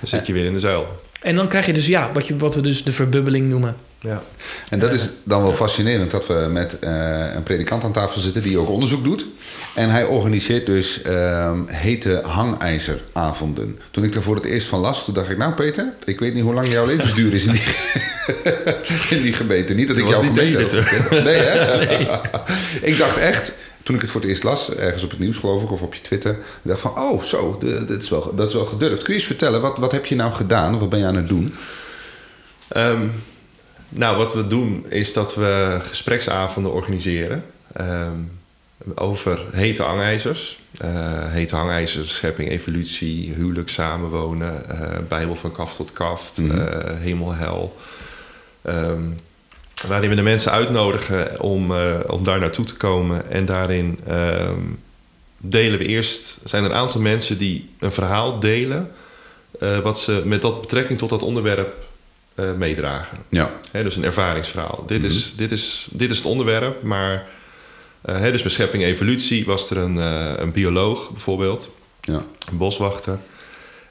Dan 0.00 0.08
zit 0.08 0.26
je 0.26 0.32
weer 0.32 0.44
in 0.44 0.52
de 0.52 0.60
zuil. 0.60 1.02
En 1.22 1.34
dan 1.34 1.48
krijg 1.48 1.66
je 1.66 1.72
dus, 1.72 1.86
ja, 1.86 2.12
wat, 2.12 2.26
je, 2.26 2.36
wat 2.36 2.54
we 2.54 2.60
dus 2.60 2.84
de 2.84 2.92
verbubbeling 2.92 3.48
noemen. 3.48 3.76
Ja. 4.00 4.22
En 4.68 4.78
dat 4.78 4.92
is 4.92 5.08
dan 5.24 5.42
wel 5.42 5.52
fascinerend 5.52 6.10
dat 6.10 6.26
we 6.26 6.48
met 6.50 6.76
uh, 6.80 7.34
een 7.34 7.42
predikant 7.42 7.84
aan 7.84 7.92
tafel 7.92 8.20
zitten 8.20 8.42
die 8.42 8.58
ook 8.58 8.68
onderzoek 8.68 9.04
doet. 9.04 9.26
En 9.74 9.90
hij 9.90 10.04
organiseert 10.04 10.66
dus 10.66 11.02
uh, 11.06 11.52
hete 11.66 12.20
hangijzeravonden. 12.24 13.78
Toen 13.90 14.04
ik 14.04 14.14
er 14.14 14.22
voor 14.22 14.34
het 14.34 14.44
eerst 14.44 14.66
van 14.66 14.80
las, 14.80 15.04
toen 15.04 15.14
dacht 15.14 15.30
ik... 15.30 15.38
nou 15.38 15.52
Peter, 15.52 15.92
ik 16.04 16.18
weet 16.18 16.34
niet 16.34 16.42
hoe 16.42 16.54
lang 16.54 16.72
jouw 16.72 16.86
levensduur 16.86 17.34
is 17.34 17.46
in 17.46 17.52
die, 17.52 17.62
in 19.16 19.22
die 19.22 19.32
gemeente. 19.32 19.74
Niet 19.74 19.88
dat 19.88 19.96
ik 19.96 20.08
jou 20.08 20.26
gemeente 20.26 20.58
heb. 20.58 21.24
Nee, 21.24 21.36
hè? 21.36 21.76
Nee. 21.86 22.08
ik 22.82 22.98
dacht 22.98 23.16
echt 23.16 23.52
toen 23.82 23.94
ik 23.94 24.02
het 24.02 24.10
voor 24.10 24.20
het 24.20 24.30
eerst 24.30 24.42
las, 24.42 24.74
ergens 24.74 25.02
op 25.02 25.10
het 25.10 25.18
nieuws 25.18 25.36
geloof 25.36 25.62
ik, 25.62 25.72
of 25.72 25.82
op 25.82 25.94
je 25.94 26.00
Twitter, 26.00 26.32
ik 26.32 26.38
dacht 26.62 26.80
van, 26.80 26.98
oh, 26.98 27.22
zo, 27.22 27.58
dat 27.86 28.02
is 28.02 28.10
wel, 28.10 28.34
dat 28.34 28.48
is 28.48 28.54
wel 28.54 28.64
gedurfd. 28.64 29.02
Kun 29.02 29.12
je 29.12 29.18
eens 29.18 29.28
vertellen, 29.28 29.60
wat, 29.60 29.78
wat 29.78 29.92
heb 29.92 30.06
je 30.06 30.14
nou 30.14 30.32
gedaan? 30.32 30.78
Wat 30.78 30.88
ben 30.88 30.98
je 30.98 31.04
aan 31.04 31.16
het 31.16 31.28
doen? 31.28 31.54
Um, 32.76 33.12
nou, 33.88 34.16
wat 34.16 34.34
we 34.34 34.46
doen 34.46 34.86
is 34.88 35.12
dat 35.12 35.34
we 35.34 35.78
gespreksavonden 35.82 36.72
organiseren. 36.72 37.44
Um, 37.80 38.38
over 38.94 39.44
hete 39.52 39.82
hangijzers. 39.82 40.58
Uh, 40.84 41.32
hete 41.32 41.56
hangijzers, 41.56 42.14
schepping, 42.14 42.48
evolutie, 42.48 43.32
huwelijk, 43.32 43.68
samenwonen, 43.68 44.62
uh, 44.70 44.98
Bijbel 45.08 45.36
van 45.36 45.52
kaft 45.52 45.76
tot 45.76 45.92
kaft, 45.92 46.38
mm 46.38 46.50
-hmm. 46.50 46.58
uh, 46.58 46.98
hemel, 46.98 47.34
hel. 47.34 47.76
Um, 48.62 49.20
waarin 49.88 50.10
we 50.10 50.16
de 50.16 50.22
mensen 50.22 50.52
uitnodigen 50.52 51.40
om, 51.40 51.72
om 52.06 52.24
daar 52.24 52.40
naartoe 52.40 52.64
te 52.64 52.76
komen. 52.76 53.30
En 53.30 53.44
daarin 53.44 53.98
um, 54.08 54.80
delen 55.38 55.78
we 55.78 55.86
eerst, 55.86 56.38
zijn 56.44 56.64
er 56.64 56.70
een 56.70 56.76
aantal 56.76 57.00
mensen 57.00 57.38
die 57.38 57.70
een 57.78 57.92
verhaal 57.92 58.40
delen, 58.40 58.90
wat 59.82 60.00
ze 60.00 60.22
met 60.24 60.42
dat 60.42 60.60
betrekking 60.60 60.98
tot 60.98 61.10
dat 61.10 61.22
onderwerp 61.22 61.87
meedragen. 62.58 63.18
Ja. 63.28 63.52
He, 63.70 63.82
dus 63.82 63.96
een 63.96 64.04
ervaringsverhaal. 64.04 64.84
Dit, 64.86 64.98
mm 64.98 65.08
-hmm. 65.08 65.16
is, 65.16 65.32
dit, 65.36 65.52
is, 65.52 65.88
dit 65.90 66.10
is 66.10 66.16
het 66.16 66.26
onderwerp, 66.26 66.82
maar 66.82 67.26
uh, 68.06 68.22
dus 68.22 68.42
bij 68.42 68.50
schepping 68.50 68.82
evolutie 68.82 69.44
was 69.44 69.70
er 69.70 69.76
een, 69.76 69.96
uh, 69.96 70.32
een 70.36 70.52
bioloog 70.52 71.10
bijvoorbeeld, 71.10 71.70
ja. 72.00 72.22
een 72.50 72.56
boswachter. 72.56 73.18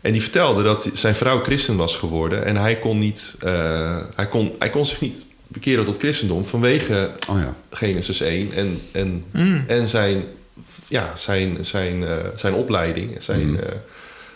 En 0.01 0.11
die 0.11 0.21
vertelde 0.21 0.63
dat 0.63 0.89
zijn 0.93 1.15
vrouw 1.15 1.43
christen 1.43 1.75
was 1.75 1.95
geworden. 1.95 2.45
En 2.45 2.57
hij 2.57 2.77
kon, 2.77 2.99
niet, 2.99 3.37
uh, 3.45 3.97
hij 4.15 4.27
kon, 4.27 4.55
hij 4.59 4.69
kon 4.69 4.85
zich 4.85 5.01
niet 5.01 5.25
bekeren 5.47 5.85
tot 5.85 5.97
christendom 5.97 6.45
vanwege 6.45 7.11
oh 7.29 7.39
ja. 7.39 7.55
Genesis 7.71 8.21
1 8.21 8.53
en, 8.53 8.81
en, 8.91 9.23
mm. 9.31 9.63
en 9.67 9.87
zijn, 9.89 10.23
ja, 10.87 11.11
zijn, 11.15 11.65
zijn, 11.65 12.05
zijn 12.35 12.53
opleiding, 12.53 13.23
zijn, 13.23 13.49
mm. 13.49 13.59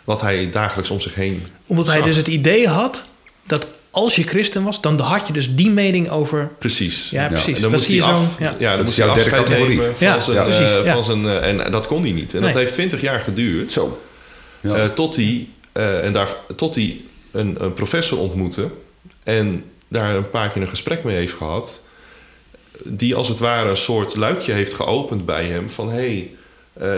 wat 0.04 0.22
hij 0.22 0.50
dagelijks 0.50 0.90
om 0.90 1.02
zich 1.02 1.16
heen. 1.16 1.44
Omdat 1.66 1.86
zag. 1.86 1.94
hij 1.94 2.04
dus 2.04 2.16
het 2.16 2.28
idee 2.28 2.68
had 2.68 3.06
dat 3.44 3.68
als 3.92 4.16
je 4.16 4.24
christen 4.24 4.64
was, 4.64 4.82
dan 4.82 5.00
had 5.00 5.28
je 5.28 5.34
dus 5.34 5.56
die 5.56 5.70
mening 5.70 6.10
over... 6.10 6.52
Precies. 6.58 7.10
Ja, 7.10 7.28
precies. 7.28 7.56
En 7.56 7.62
dan 7.62 7.72
moest 7.72 7.88
hij 7.88 8.02
af, 8.02 8.40
ja. 8.40 8.56
ja, 8.60 8.76
dan 8.76 8.86
moest 8.86 8.98
hij 8.98 9.08
afscheid 9.08 9.50
nemen 9.50 9.96
van 9.96 10.08
ja, 10.08 10.20
zijn... 10.20 10.36
Ja, 10.36 10.44
precies, 10.44 10.72
uh, 10.72 10.94
van 10.94 11.04
zijn 11.04 11.24
uh, 11.24 11.64
en 11.64 11.72
dat 11.72 11.88
kon 11.88 12.02
hij 12.02 12.12
niet. 12.12 12.34
En 12.34 12.42
nee. 12.42 12.52
dat 12.52 12.60
heeft 12.60 12.74
twintig 12.74 13.02
jaar 13.02 13.20
geduurd. 13.20 13.72
Zo. 13.72 14.02
Uh, 14.62 14.86
tot 14.86 15.16
hij, 15.16 15.48
en 15.74 16.14
daar, 16.14 16.36
tot 16.56 16.76
hij 16.76 17.02
een, 17.32 17.56
een, 17.64 17.74
professor 17.74 18.20
ontmoette... 18.20 18.68
en 19.24 19.64
daar 19.88 20.16
een 20.16 20.30
paar 20.30 20.50
keer 20.50 20.62
een 20.62 20.68
gesprek 20.68 21.04
mee 21.04 21.16
heeft 21.16 21.34
gehad... 21.34 21.82
die 22.84 23.16
als 23.16 23.28
het 23.28 23.40
ware 23.40 23.70
een 23.70 23.78
soort 23.78 24.16
luikje 24.16 24.54
heeft 24.54 24.74
geopend 24.74 25.26
bij 25.26 25.46
hem... 25.46 25.70
van 25.70 25.92
hé, 25.92 26.30
hey, 26.74 26.90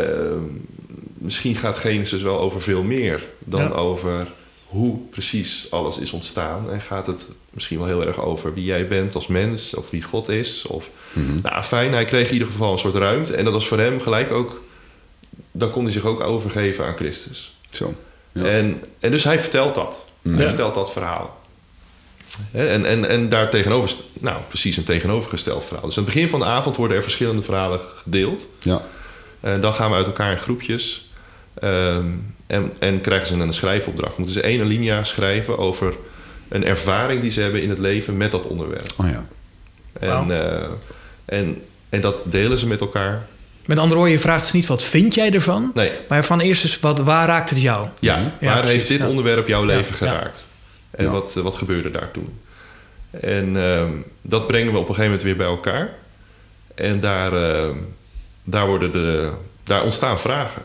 misschien 1.14 1.56
gaat 1.56 1.78
Genesis 1.78 2.22
wel 2.22 2.40
over 2.40 2.62
veel 2.62 2.84
meer... 2.84 3.24
dan 3.40 3.74
over 3.74 4.28
hoe 4.74 5.00
precies 5.10 5.68
alles 5.70 5.98
is 5.98 6.12
ontstaan. 6.12 6.72
En 6.72 6.82
gaat 6.82 7.08
het 7.08 7.30
misschien 7.50 7.78
wel 7.78 7.88
heel 7.88 8.06
erg 8.06 8.20
over 8.20 8.54
wie 8.54 8.64
jij 8.64 8.88
bent 8.88 9.16
als 9.16 9.28
mens, 9.28 9.74
of 9.74 9.90
wie 9.90 10.02
God 10.02 10.30
is. 10.30 10.66
Of, 10.68 10.90
mm-hmm. 11.14 11.40
Nou, 11.44 11.64
fijn, 11.64 11.94
hij 11.94 12.06
kreeg 12.06 12.28
in 12.28 12.34
ieder 12.34 12.48
geval 12.48 12.72
een 12.72 12.80
soort 12.80 12.96
ruimte. 12.96 13.36
En 13.36 13.44
dat 13.44 13.54
was 13.54 13.68
voor 13.68 13.80
hem 13.80 14.02
gelijk 14.02 14.32
ook. 14.32 14.62
Dan 15.52 15.70
kon 15.70 15.84
hij 15.84 15.92
zich 15.92 16.06
ook 16.06 16.20
overgeven 16.20 16.86
aan 16.86 16.96
Christus. 16.96 17.56
Zo. 17.70 17.94
Ja. 18.32 18.46
En, 18.46 18.84
en 19.00 19.12
dus 19.12 19.24
hij 19.24 19.40
vertelt 19.40 19.76
dat. 19.76 20.12
Hij 20.22 20.48
vertelt 20.48 20.76
dat 20.76 20.92
verhaal. 20.92 21.42
En, 22.52 22.86
en, 22.86 23.10
en 23.10 23.30
daar 23.30 23.50
tegenover, 23.50 23.96
nou, 24.14 24.42
precies 24.48 24.78
een 24.78 24.84
tegenovergesteld 24.84 25.64
verhaal. 25.64 25.86
Dus 25.86 25.98
aan 25.98 26.04
het 26.04 26.14
begin 26.14 26.30
van 26.30 26.40
de 26.40 26.46
avond 26.46 26.76
worden 26.76 26.98
er 26.98 27.04
verschillende 27.04 27.42
verhalen 27.42 27.80
gedeeld. 27.96 28.48
Ja. 28.60 28.82
En 29.40 29.62
dan 29.62 29.74
gaan 29.74 29.90
we 29.90 29.96
uit 29.96 30.06
elkaar 30.06 30.32
in 30.32 30.38
groepjes. 30.38 31.10
Um, 31.64 32.33
en, 32.48 32.74
en 32.80 33.02
krijgen 33.02 33.28
ze 33.28 33.34
een 33.34 33.54
schrijfopdracht. 33.54 34.18
Moeten 34.18 34.36
ze 34.36 34.42
één 34.42 34.62
alinea 34.62 35.04
schrijven 35.04 35.58
over 35.58 35.96
een 36.50 36.66
ervaring 36.66 37.22
die 37.22 37.32
ze 37.32 37.42
hebben 37.42 37.62
in 37.62 37.70
het 37.70 37.80
leven 37.80 38.18
met 38.18 38.32
dat 38.32 38.48
onderwerp. 38.48 38.94
Oh 38.98 39.10
ja. 39.10 39.26
En, 40.00 40.10
wow. 40.10 40.32
uh, 40.32 40.64
en, 41.26 41.62
en 41.90 42.02
dat 42.02 42.26
delen 42.30 42.60
ze 42.60 42.68
met 42.68 42.82
elkaar. 42.82 43.28
Met 43.66 43.78
andere 43.78 43.96
woorden, 43.96 44.16
je 44.16 44.22
vraagt 44.24 44.46
ze 44.46 44.56
niet 44.56 44.66
wat 44.66 44.84
vind 44.84 45.14
jij 45.14 45.32
ervan? 45.32 45.72
Nee. 45.74 45.92
Maar 46.08 46.26
van 46.26 46.40
eerst 46.40 46.64
eens, 46.64 46.80
wat, 46.80 47.00
waar 47.00 47.28
raakt 47.28 47.50
het 47.50 47.62
jou? 47.62 47.88
Ja, 48.00 48.18
ja 48.18 48.32
waar 48.40 48.54
precies, 48.54 48.72
heeft 48.72 48.88
dit 48.88 49.02
ja. 49.02 49.08
onderwerp 49.08 49.48
jouw 49.48 49.64
leven 49.64 49.96
geraakt? 49.96 50.50
En 50.92 51.12
wat, 51.12 51.34
wat 51.34 51.56
gebeurde 51.56 51.90
daar 51.90 52.12
toen? 52.12 52.40
En 53.12 53.56
uh, 53.56 53.84
dat 54.22 54.48
brengen 54.48 54.74
we 54.74 54.80
op 54.80 54.90
een 54.90 54.96
gegeven 54.96 55.04
moment 55.04 55.22
weer 55.22 55.36
bij 55.36 55.48
elkaar. 55.48 55.94
En 56.76 57.00
daar, 57.00 57.34
uh, 57.34 57.76
daar, 58.44 58.68
worden 58.68 58.92
de, 58.92 59.32
daar 59.64 59.84
ontstaan 59.84 60.20
vragen. 60.20 60.62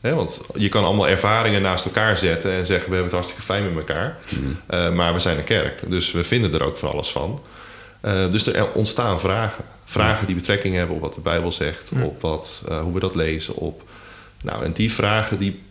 He, 0.00 0.14
want 0.14 0.40
je 0.54 0.68
kan 0.68 0.84
allemaal 0.84 1.08
ervaringen 1.08 1.62
naast 1.62 1.84
elkaar 1.84 2.18
zetten 2.18 2.52
en 2.52 2.66
zeggen 2.66 2.90
we 2.90 2.94
hebben 2.94 3.02
het 3.02 3.12
hartstikke 3.12 3.42
fijn 3.42 3.64
met 3.64 3.76
elkaar. 3.76 4.18
Mm. 4.28 4.56
Uh, 4.70 4.92
maar 4.92 5.12
we 5.12 5.18
zijn 5.18 5.38
een 5.38 5.44
kerk, 5.44 5.90
dus 5.90 6.12
we 6.12 6.24
vinden 6.24 6.54
er 6.54 6.62
ook 6.62 6.76
van 6.76 6.90
alles 6.90 7.08
van. 7.08 7.40
Uh, 8.04 8.30
dus 8.30 8.46
er 8.46 8.72
ontstaan 8.72 9.20
vragen. 9.20 9.64
Vragen 9.84 10.26
die 10.26 10.34
betrekking 10.34 10.74
hebben 10.74 10.96
op 10.96 11.02
wat 11.02 11.14
de 11.14 11.20
Bijbel 11.20 11.52
zegt, 11.52 11.92
mm. 11.92 12.02
op 12.02 12.20
wat, 12.20 12.62
uh, 12.68 12.80
hoe 12.80 12.92
we 12.92 13.00
dat 13.00 13.14
lezen. 13.14 13.54
Op, 13.54 13.82
nou, 14.42 14.64
en 14.64 14.72
die 14.72 14.92
vragen 14.92 15.38
die 15.38 15.62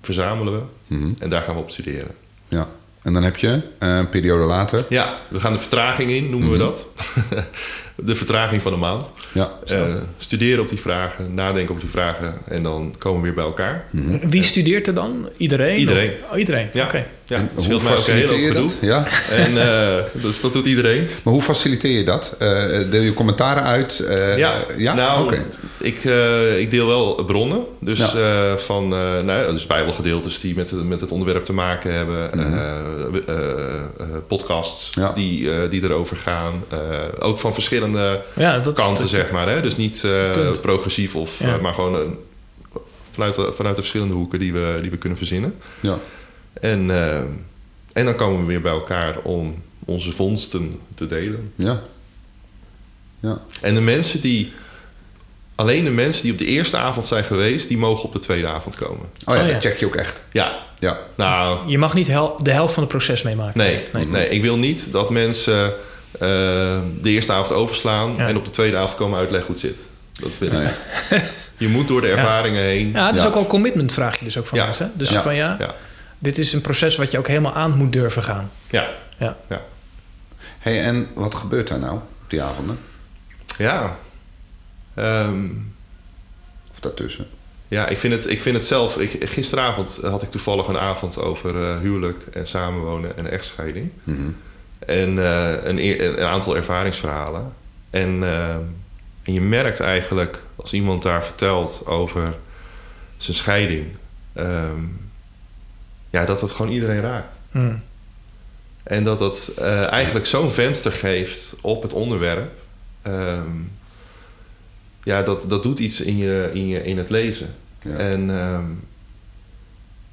verzamelen 0.00 0.52
we 0.52 0.94
mm. 0.94 1.14
en 1.18 1.28
daar 1.28 1.42
gaan 1.42 1.54
we 1.54 1.60
op 1.60 1.70
studeren. 1.70 2.14
Ja. 2.48 2.68
En 3.06 3.12
dan 3.12 3.22
heb 3.22 3.36
je 3.36 3.60
een 3.78 4.08
periode 4.08 4.44
later. 4.44 4.86
Ja, 4.88 5.18
we 5.28 5.40
gaan 5.40 5.52
de 5.52 5.58
vertraging 5.58 6.10
in, 6.10 6.30
noemen 6.30 6.50
we 6.50 6.58
dat. 6.58 6.88
de 7.96 8.14
vertraging 8.14 8.62
van 8.62 8.72
een 8.72 8.78
maand. 8.78 9.12
Ja, 9.32 9.50
uh, 9.72 9.94
studeren 10.16 10.60
op 10.60 10.68
die 10.68 10.80
vragen, 10.80 11.34
nadenken 11.34 11.70
over 11.70 11.82
die 11.82 11.90
vragen 11.90 12.34
en 12.48 12.62
dan 12.62 12.94
komen 12.98 13.20
we 13.20 13.26
weer 13.26 13.34
bij 13.34 13.44
elkaar. 13.44 13.84
Mm 13.90 14.06
-hmm. 14.06 14.30
Wie 14.30 14.42
studeert 14.42 14.86
er 14.86 14.94
dan? 14.94 15.28
Iedereen? 15.36 15.78
Iedereen. 15.78 16.12
Oh, 16.30 16.38
iedereen, 16.38 16.68
ja. 16.72 16.84
oké. 16.84 16.96
Okay. 16.96 17.06
Ja, 17.28 17.38
het 17.54 17.62
scheelt 17.62 17.82
mij 17.82 17.96
ook 17.96 18.06
een 18.06 18.14
hele 18.14 18.46
gedoe. 18.46 18.70
Ja. 18.80 19.06
En 19.30 19.52
uh, 19.52 20.22
dus 20.22 20.40
dat 20.40 20.52
doet 20.52 20.64
iedereen. 20.64 21.08
Maar 21.22 21.32
hoe 21.32 21.42
faciliteer 21.42 21.98
je 21.98 22.04
dat? 22.04 22.36
Uh, 22.42 22.48
deel 22.90 23.02
je 23.02 23.14
commentaren 23.14 23.62
uit? 23.62 24.02
Uh, 24.02 24.38
ja, 24.38 24.64
ja? 24.76 24.94
nou, 24.94 25.24
okay. 25.24 25.44
ik, 25.80 26.04
ik 26.58 26.70
deel 26.70 26.86
wel 26.86 27.24
bronnen. 27.24 27.64
Dus, 27.80 28.12
ja. 28.12 28.58
van, 28.58 28.88
nou, 28.88 29.52
dus 29.52 29.66
bijbelgedeeltes 29.66 30.40
die 30.40 30.54
met, 30.56 30.72
met 30.84 31.00
het 31.00 31.12
onderwerp 31.12 31.44
te 31.44 31.52
maken 31.52 31.92
hebben. 31.92 32.30
Mm 32.34 32.52
-hmm. 32.52 34.22
podcasts 34.26 34.90
ja. 34.94 35.12
die, 35.12 35.68
die 35.68 35.82
erover 35.82 36.16
gaan. 36.16 36.64
ook 37.18 37.38
van 37.38 37.54
verschillende 37.54 38.22
kanten, 38.74 39.08
zeg 39.08 39.30
maar. 39.30 39.48
Hè? 39.48 39.62
Dus 39.62 39.76
niet 39.76 40.06
progressief, 40.62 41.16
of, 41.16 41.40
maar 41.60 41.74
gewoon 41.74 42.16
vanuit, 43.10 43.34
vanuit 43.34 43.76
de 43.76 43.82
verschillende 43.82 44.14
hoeken 44.14 44.38
die 44.38 44.52
we, 44.52 44.78
die 44.80 44.90
we 44.90 44.96
kunnen 44.96 45.18
verzinnen. 45.18 45.54
Ja. 45.80 45.98
En, 46.60 46.88
uh, 46.88 47.16
en 47.92 48.04
dan 48.04 48.14
komen 48.14 48.40
we 48.40 48.46
weer 48.46 48.60
bij 48.60 48.72
elkaar 48.72 49.18
om 49.18 49.62
onze 49.84 50.12
vondsten 50.12 50.80
te 50.94 51.06
delen. 51.06 51.52
Ja. 51.54 51.80
ja. 53.20 53.40
En 53.60 53.74
de 53.74 53.80
mensen 53.80 54.20
die. 54.20 54.52
Alleen 55.54 55.84
de 55.84 55.90
mensen 55.90 56.22
die 56.22 56.32
op 56.32 56.38
de 56.38 56.44
eerste 56.44 56.76
avond 56.76 57.06
zijn 57.06 57.24
geweest, 57.24 57.68
die 57.68 57.78
mogen 57.78 58.04
op 58.04 58.12
de 58.12 58.18
tweede 58.18 58.46
avond 58.46 58.74
komen. 58.74 59.06
Oh 59.24 59.34
ja, 59.34 59.40
oh, 59.40 59.46
ja. 59.46 59.52
dat 59.52 59.62
check 59.62 59.78
je 59.78 59.86
ook 59.86 59.96
echt. 59.96 60.20
Ja. 60.32 60.58
ja. 60.78 60.98
Nou, 61.14 61.68
je 61.68 61.78
mag 61.78 61.94
niet 61.94 62.06
hel 62.06 62.36
de 62.42 62.50
helft 62.50 62.74
van 62.74 62.82
het 62.82 62.92
proces 62.92 63.22
meemaken. 63.22 63.58
Nee, 63.58 63.82
nee. 63.92 64.06
nee. 64.06 64.28
ik 64.28 64.42
wil 64.42 64.56
niet 64.56 64.92
dat 64.92 65.10
mensen 65.10 65.64
uh, 65.66 65.70
de 67.00 67.10
eerste 67.10 67.32
avond 67.32 67.52
overslaan 67.52 68.14
ja. 68.16 68.28
en 68.28 68.36
op 68.36 68.44
de 68.44 68.50
tweede 68.50 68.76
avond 68.76 68.96
komen 68.96 69.18
uitleggen 69.18 69.52
hoe 69.52 69.62
het 69.62 69.64
zit. 69.64 69.84
Dat 70.20 70.38
wil 70.38 70.60
ik 70.60 70.66
niet. 70.66 70.86
Je 71.56 71.68
moet 71.68 71.88
door 71.88 72.00
de 72.00 72.08
ervaringen 72.08 72.62
heen. 72.62 72.90
Ja, 72.92 73.12
dat 73.12 73.20
is 73.20 73.26
ook 73.26 73.34
al 73.34 73.46
commitment, 73.46 73.92
vraag 73.92 74.18
je 74.18 74.24
dus 74.24 74.38
ook 74.38 74.46
van 74.46 74.58
mensen. 74.58 74.92
Dus 74.94 75.10
van 75.10 75.34
ja, 75.34 75.74
dit 76.18 76.38
is 76.38 76.52
een 76.52 76.60
proces 76.60 76.96
wat 76.96 77.10
je 77.10 77.18
ook 77.18 77.26
helemaal 77.26 77.54
aan 77.54 77.76
moet 77.76 77.92
durven 77.92 78.22
gaan. 78.22 78.50
Ja. 78.68 78.88
ja. 79.18 79.36
ja. 79.48 79.62
hey, 80.58 80.82
en 80.82 81.08
wat 81.14 81.34
gebeurt 81.34 81.68
daar 81.68 81.78
nou 81.78 81.94
op 81.94 82.30
die 82.30 82.42
avonden? 82.42 82.78
Ja. 83.58 83.96
Um, 84.98 85.74
of 86.72 86.80
daartussen? 86.80 87.26
Ja, 87.68 87.88
ik 87.88 87.98
vind 87.98 88.12
het, 88.12 88.30
ik 88.30 88.40
vind 88.40 88.56
het 88.56 88.64
zelf... 88.64 88.98
Ik, 88.98 89.28
gisteravond 89.28 89.98
had 90.02 90.22
ik 90.22 90.30
toevallig 90.30 90.66
een 90.66 90.78
avond 90.78 91.20
over 91.20 91.54
uh, 91.54 91.80
huwelijk 91.80 92.22
en 92.32 92.46
samenwonen 92.46 93.16
en 93.16 93.30
echtscheiding. 93.30 93.90
Mm 94.04 94.16
-hmm. 94.16 94.36
En 94.78 95.16
uh, 95.16 95.64
een, 95.64 96.04
een, 96.04 96.26
aantal 96.26 96.56
ervaringsverhalen. 96.56 97.52
En, 97.90 98.22
uh, 98.22 98.48
en 99.22 99.32
je 99.32 99.40
merkt 99.40 99.80
eigenlijk, 99.80 100.42
als 100.56 100.72
iemand 100.72 101.02
daar 101.02 101.24
vertelt 101.24 101.86
over 101.86 102.34
zijn 103.16 103.36
scheiding... 103.36 103.86
Um, 104.34 105.05
ja, 106.16 106.24
dat 106.24 106.40
het 106.40 106.50
gewoon 106.50 106.72
iedereen 106.72 107.00
raakt. 107.00 107.38
Hmm. 107.50 107.82
En 108.82 109.04
dat 109.04 109.18
dat 109.18 109.52
uh, 109.58 109.92
eigenlijk 109.92 110.26
zo'n 110.26 110.50
venster 110.50 110.92
geeft 110.92 111.54
op 111.60 111.82
het 111.82 111.92
onderwerp. 111.92 112.50
Um, 113.06 113.72
ja, 115.02 115.22
dat, 115.22 115.44
dat 115.48 115.62
doet 115.62 115.78
iets 115.78 116.00
in, 116.00 116.16
je, 116.16 116.50
in, 116.52 116.66
je, 116.66 116.82
in 116.82 116.98
het 116.98 117.10
lezen. 117.10 117.54
Ja. 117.82 117.96
En 117.96 118.30
um, 118.30 118.84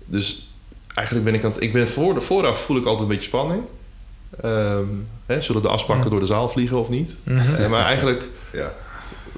dus 0.05 0.51
eigenlijk 0.93 1.25
ben 1.25 1.35
ik 1.35 1.43
aan 1.43 1.51
het... 1.51 1.61
Ik 1.61 1.71
ben 1.71 1.87
voor, 1.87 2.21
vooraf 2.21 2.61
voel 2.61 2.77
ik 2.77 2.85
altijd 2.85 3.09
een 3.09 3.15
beetje 3.15 3.29
spanning. 3.29 3.63
Um, 4.45 5.07
hè, 5.25 5.41
zullen 5.41 5.61
de 5.61 5.67
asbakken 5.67 6.09
door 6.09 6.19
de 6.19 6.25
zaal 6.25 6.49
vliegen 6.49 6.77
of 6.77 6.89
niet? 6.89 7.17
Mm 7.23 7.37
-hmm. 7.37 7.69
maar 7.69 7.85
eigenlijk, 7.93 8.29
ja. 8.53 8.73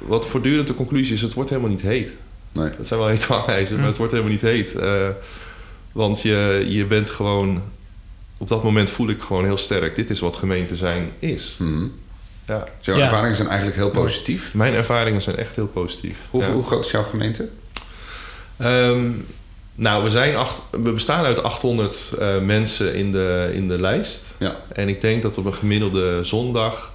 wat 0.01 0.27
voortdurend 0.27 0.67
de 0.67 0.73
conclusie 0.73 1.13
is... 1.13 1.21
het 1.21 1.33
wordt 1.33 1.49
helemaal 1.49 1.71
niet 1.71 1.81
heet. 1.81 2.15
Nee. 2.51 2.69
Dat 2.77 2.87
zijn 2.87 2.99
wel 2.99 3.09
heet 3.09 3.27
aanwijzen, 3.29 3.77
maar 3.77 3.87
het 3.87 3.97
wordt 3.97 4.11
helemaal 4.11 4.33
niet 4.33 4.41
heet. 4.41 4.75
Uh, 4.75 5.07
want 5.95 6.21
je, 6.21 6.65
je 6.67 6.85
bent 6.85 7.09
gewoon... 7.09 7.61
Op 8.37 8.47
dat 8.47 8.63
moment 8.63 8.89
voel 8.89 9.09
ik 9.09 9.21
gewoon 9.21 9.43
heel 9.43 9.57
sterk... 9.57 9.95
dit 9.95 10.09
is 10.09 10.19
wat 10.19 10.35
gemeente 10.35 10.75
zijn 10.75 11.11
is. 11.19 11.55
Mm 11.59 11.73
-hmm. 11.73 11.93
Ja. 12.47 12.63
Dus 12.77 12.85
jouw 12.85 12.95
ja. 12.95 13.03
ervaringen 13.03 13.35
zijn 13.35 13.47
eigenlijk 13.47 13.77
heel 13.77 13.89
positief? 13.89 14.53
Mijn 14.53 14.73
ervaringen 14.73 15.21
zijn 15.21 15.35
echt 15.35 15.55
heel 15.55 15.67
positief. 15.67 16.17
Hoe, 16.29 16.41
ja. 16.41 16.51
hoe 16.51 16.63
groot 16.63 16.85
is 16.85 16.91
jouw 16.91 17.03
gemeente? 17.03 17.49
Um, 18.61 19.25
nou, 19.75 20.03
we, 20.03 20.09
zijn 20.09 20.35
acht, 20.35 20.61
we 20.71 20.91
bestaan 20.91 21.25
uit 21.25 21.43
800 21.43 22.11
uh, 22.19 22.39
mensen 22.39 22.95
in 22.95 23.11
de, 23.11 23.49
in 23.53 23.67
de 23.67 23.81
lijst. 23.81 24.35
Ja. 24.37 24.55
En 24.73 24.89
ik 24.89 25.01
denk 25.01 25.21
dat 25.21 25.37
op 25.37 25.45
een 25.45 25.53
gemiddelde 25.53 26.23
zondag 26.23 26.93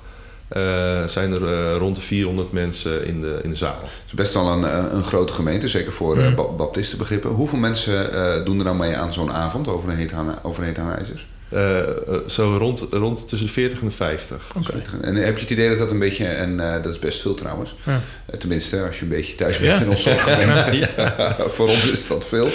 uh, 0.57 1.05
zijn 1.07 1.33
er 1.33 1.43
uh, 1.43 1.77
rond 1.77 1.95
de 1.97 2.01
400 2.01 2.53
mensen 2.53 3.07
in 3.07 3.21
de, 3.21 3.41
in 3.43 3.51
de 3.51 3.57
zaal. 3.57 3.81
Het 3.81 4.07
is 4.07 4.13
best 4.13 4.35
wel 4.35 4.49
een, 4.49 4.95
een 4.97 5.03
grote 5.03 5.33
gemeente, 5.33 5.69
zeker 5.69 5.93
voor 5.93 6.17
mm. 6.17 6.35
baptistenbegrippen. 6.57 7.31
Hoeveel 7.31 7.59
mensen 7.59 8.45
doen 8.45 8.59
er 8.59 8.65
nou 8.65 8.77
mee 8.77 8.97
aan 8.97 9.13
zo'n 9.13 9.33
avond 9.33 9.69
over 9.69 9.91
een 9.91 9.97
heet, 9.97 10.13
over 10.43 10.63
een 10.63 10.69
heet 10.69 10.79
aanwijzers? 10.79 11.27
Uh, 11.55 11.81
zo 12.27 12.57
rond, 12.57 12.87
rond 12.91 13.29
tussen 13.29 13.47
de 13.47 13.53
40 13.53 13.81
en 13.81 13.87
de 13.87 13.93
50. 13.93 14.53
Okay. 14.57 14.83
En 15.01 15.15
heb 15.15 15.35
je 15.35 15.41
het 15.41 15.51
idee 15.51 15.69
dat 15.69 15.79
dat 15.79 15.91
een 15.91 15.99
beetje, 15.99 16.25
en 16.25 16.51
uh, 16.51 16.73
dat 16.83 16.93
is 16.93 16.99
best 16.99 17.21
veel 17.21 17.35
trouwens, 17.35 17.75
ja. 17.85 17.93
uh, 17.93 18.37
tenminste 18.39 18.83
als 18.83 18.97
je 18.97 19.03
een 19.03 19.09
beetje 19.09 19.35
thuis 19.35 19.59
bent 19.59 19.79
ja. 19.79 19.85
in 19.85 19.91
ons 19.91 20.03
soort 20.03 20.21
gemeente, 20.21 20.77
ja. 20.97 21.37
voor 21.57 21.69
ons 21.69 21.91
is 21.91 22.07
dat 22.07 22.27
veel. 22.27 22.49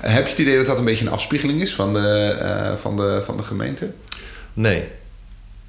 heb 0.00 0.24
je 0.24 0.30
het 0.30 0.38
idee 0.38 0.56
dat 0.56 0.66
dat 0.66 0.78
een 0.78 0.84
beetje 0.84 1.04
een 1.04 1.12
afspiegeling 1.12 1.60
is 1.60 1.74
van 1.74 1.94
de, 1.94 2.76
van 2.80 2.96
de, 2.96 3.20
van 3.24 3.36
de 3.36 3.42
gemeente? 3.42 3.90
Nee. 4.52 4.88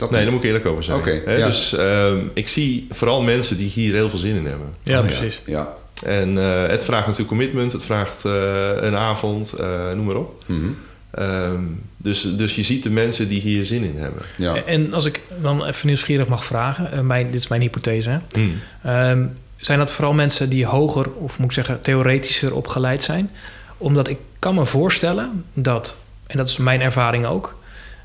Dat 0.08 0.12
nee, 0.12 0.24
daar 0.24 0.34
moet 0.34 0.44
ik 0.44 0.48
eerlijk 0.48 0.66
over 0.66 0.84
zijn. 0.84 0.98
Okay, 0.98 1.22
He, 1.26 1.46
dus 1.46 1.76
ehm, 1.76 2.18
ik 2.34 2.48
zie 2.48 2.88
vooral 2.90 3.22
mensen 3.22 3.58
die 3.58 3.70
hier 3.70 3.94
heel 3.94 4.10
veel 4.10 4.20
zin 4.20 4.36
in 4.36 4.46
hebben. 4.46 4.68
Ja, 4.84 5.00
oh, 5.00 5.06
precies. 5.06 5.42
Ja. 5.46 5.74
En 6.06 6.36
het 6.36 6.84
vraagt 6.84 7.06
natuurlijk 7.06 7.28
commitment, 7.28 7.72
het 7.72 7.84
vraagt 7.84 8.24
een 8.24 8.96
avond, 8.96 9.54
noem 9.96 10.06
maar 10.06 10.16
op. 10.16 10.44
Mm 10.46 10.60
-hmm. 10.60 10.76
Um, 11.20 11.82
dus, 11.98 12.36
dus 12.36 12.56
je 12.56 12.64
ziet 12.64 12.84
de 12.84 12.90
mensen 12.90 13.28
die 13.28 13.42
hier 13.42 13.66
zin 13.66 13.84
in 13.84 13.98
hebben. 13.98 14.22
Ja. 14.38 14.56
En 14.56 14.94
als 14.94 15.06
ik 15.06 15.22
dan 15.42 15.66
even 15.66 15.88
nieuwsgierig 15.88 16.28
mag 16.28 16.46
vragen, 16.46 16.90
uh, 16.94 17.00
mijn, 17.00 17.32
dit 17.32 17.40
is 17.40 17.48
mijn 17.48 17.62
hypothese. 17.62 18.10
Hè? 18.10 18.18
Mm. 18.40 18.60
Um, 18.86 19.38
zijn 19.58 19.80
dat 19.80 19.92
vooral 19.92 20.14
mensen 20.14 20.50
die 20.50 20.66
hoger, 20.66 21.12
of 21.12 21.38
moet 21.38 21.48
ik 21.48 21.54
zeggen, 21.54 21.82
theoretischer 21.82 22.56
opgeleid 22.56 23.04
zijn? 23.04 23.32
Omdat 23.78 24.08
ik 24.08 24.18
kan 24.40 24.56
me 24.56 24.66
voorstellen 24.66 25.46
dat, 25.54 25.96
en 26.28 26.38
dat 26.38 26.48
is 26.48 26.58
mijn 26.58 26.82
ervaring 26.82 27.26
ook, 27.26 27.56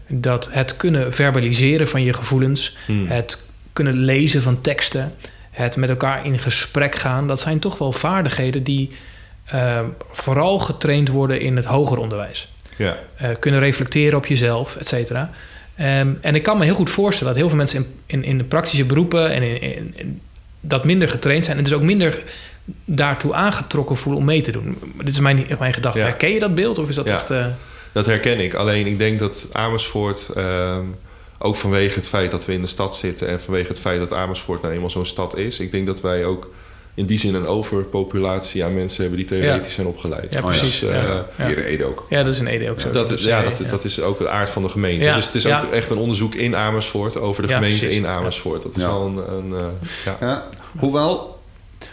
dat 0.08 0.48
het 0.52 0.76
kunnen 0.76 1.12
verbaliseren 1.12 1.88
van 1.88 2.02
je 2.02 2.12
gevoelens, 2.12 2.76
mm. 2.86 3.06
het 3.08 3.42
kunnen 3.72 3.94
lezen 3.94 4.42
van 4.42 4.60
teksten, 4.60 5.14
het 5.50 5.76
met 5.76 5.88
elkaar 5.88 6.24
in 6.24 6.38
gesprek 6.38 6.94
gaan, 6.94 7.28
dat 7.28 7.40
zijn 7.40 7.58
toch 7.58 7.78
wel 7.78 7.92
vaardigheden 7.92 8.62
die 8.62 8.90
uh, 9.54 9.80
vooral 10.12 10.58
getraind 10.58 11.08
worden 11.08 11.40
in 11.40 11.56
het 11.56 11.64
hoger 11.64 11.98
onderwijs. 11.98 12.48
Ja. 12.76 12.98
Uh, 13.22 13.28
kunnen 13.40 13.60
reflecteren 13.60 14.18
op 14.18 14.26
jezelf, 14.26 14.76
et 14.76 14.88
cetera. 14.88 15.30
Um, 15.80 16.18
en 16.20 16.34
ik 16.34 16.42
kan 16.42 16.58
me 16.58 16.64
heel 16.64 16.74
goed 16.74 16.90
voorstellen 16.90 17.32
dat 17.32 17.42
heel 17.42 17.48
veel 17.48 17.58
mensen 17.58 17.78
in, 17.78 17.86
in, 18.06 18.24
in 18.24 18.38
de 18.38 18.44
praktische 18.44 18.84
beroepen 18.84 19.32
en 19.32 19.42
in, 19.42 19.60
in, 19.60 19.92
in, 19.96 20.20
dat 20.60 20.84
minder 20.84 21.08
getraind 21.08 21.44
zijn 21.44 21.56
en 21.56 21.64
dus 21.64 21.72
ook 21.72 21.82
minder 21.82 22.22
daartoe 22.84 23.34
aangetrokken 23.34 23.96
voelen 23.96 24.20
om 24.20 24.26
mee 24.26 24.40
te 24.40 24.52
doen. 24.52 24.78
Dit 24.98 25.08
is 25.08 25.20
mijn, 25.20 25.46
mijn 25.58 25.72
gedachte. 25.72 25.98
Ja. 25.98 26.04
Herken 26.04 26.30
je 26.30 26.38
dat 26.38 26.54
beeld 26.54 26.78
of 26.78 26.88
is 26.88 26.94
dat 26.94 27.08
ja. 27.08 27.16
echt... 27.16 27.30
Uh... 27.30 27.46
Dat 27.92 28.06
herken 28.06 28.40
ik. 28.40 28.54
Alleen 28.54 28.86
ik 28.86 28.98
denk 28.98 29.18
dat 29.18 29.48
Amersfoort, 29.52 30.30
uh, 30.36 30.78
ook 31.38 31.56
vanwege 31.56 31.94
het 31.94 32.08
feit 32.08 32.30
dat 32.30 32.44
we 32.44 32.52
in 32.52 32.60
de 32.60 32.66
stad 32.66 32.96
zitten 32.96 33.28
en 33.28 33.40
vanwege 33.40 33.68
het 33.68 33.80
feit 33.80 33.98
dat 33.98 34.12
Amersfoort 34.12 34.62
nou 34.62 34.74
eenmaal 34.74 34.90
zo'n 34.90 35.06
stad 35.06 35.36
is, 35.36 35.60
ik 35.60 35.70
denk 35.70 35.86
dat 35.86 36.00
wij 36.00 36.24
ook 36.24 36.50
in 36.94 37.06
die 37.06 37.18
zin 37.18 37.34
een 37.34 37.46
overpopulatie 37.46 38.64
aan 38.64 38.74
mensen 38.74 39.00
hebben 39.00 39.18
die 39.18 39.28
theoretisch 39.28 39.74
zijn 39.74 39.86
opgeleid. 39.86 40.32
Ja, 40.32 40.40
precies. 40.40 40.80
Dus, 40.80 40.90
uh, 40.90 41.20
Hier 41.36 41.58
in 41.58 41.64
Ede 41.64 41.84
ook. 41.84 42.06
Ja, 42.08 42.22
dat 42.22 42.32
is 42.32 42.40
in 42.40 42.46
Ede 42.46 42.70
ook 42.70 42.80
zo. 42.80 42.90
Dat, 42.90 43.10
is, 43.10 43.22
ja, 43.22 43.42
dat, 43.42 43.62
dat 43.68 43.84
is 43.84 44.00
ook 44.00 44.18
de 44.18 44.28
aard 44.28 44.50
van 44.50 44.62
de 44.62 44.68
gemeente. 44.68 45.12
Dus 45.12 45.26
het 45.26 45.34
is 45.34 45.46
ook 45.46 45.72
echt 45.72 45.90
een 45.90 45.96
onderzoek 45.96 46.34
in 46.34 46.56
Amersfoort 46.56 47.18
over 47.18 47.46
de 47.46 47.52
gemeente 47.52 47.78
precies. 47.78 47.96
in 47.96 48.06
Amersfoort. 48.06 48.62
Dat 48.62 48.76
is 48.76 48.82
wel 48.82 49.06
een... 49.06 49.32
een 49.32 49.50
uh, 49.50 50.12
ja. 50.20 50.48
Hoewel 50.78 51.37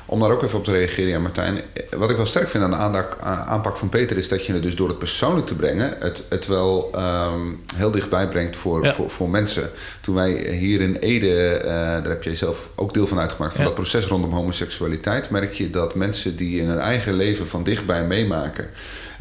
om 0.05 0.19
daar 0.19 0.31
ook 0.31 0.43
even 0.43 0.57
op 0.57 0.63
te 0.63 0.71
reageren, 0.71 1.09
ja, 1.09 1.19
Martijn. 1.19 1.61
Wat 1.97 2.09
ik 2.09 2.15
wel 2.15 2.25
sterk 2.25 2.49
vind 2.49 2.63
aan 2.63 2.71
de 2.71 2.75
aanpak, 2.75 3.17
aanpak 3.21 3.77
van 3.77 3.89
Peter 3.89 4.17
is 4.17 4.27
dat 4.27 4.45
je 4.45 4.53
het 4.53 4.63
dus 4.63 4.75
door 4.75 4.87
het 4.87 4.97
persoonlijk 4.97 5.47
te 5.47 5.55
brengen, 5.55 5.95
het, 5.99 6.23
het 6.29 6.47
wel 6.47 6.91
um, 6.95 7.63
heel 7.75 7.91
dichtbij 7.91 8.27
brengt 8.27 8.57
voor, 8.57 8.83
ja. 8.83 8.93
voor, 8.93 9.09
voor, 9.09 9.29
mensen. 9.29 9.71
Toen 10.01 10.15
wij 10.15 10.31
hier 10.31 10.81
in 10.81 10.95
Ede, 10.95 11.61
uh, 11.63 11.71
daar 11.71 12.07
heb 12.07 12.23
jij 12.23 12.35
zelf 12.35 12.69
ook 12.75 12.93
deel 12.93 13.07
van 13.07 13.19
uitgemaakt, 13.19 13.51
van 13.51 13.61
ja. 13.61 13.67
dat 13.67 13.79
proces 13.79 14.05
rondom 14.05 14.31
homoseksualiteit, 14.31 15.29
merk 15.29 15.53
je 15.53 15.69
dat 15.69 15.95
mensen 15.95 16.35
die 16.35 16.59
in 16.59 16.67
hun 16.67 16.79
eigen 16.79 17.13
leven 17.13 17.47
van 17.47 17.63
dichtbij 17.63 18.03
meemaken. 18.03 18.69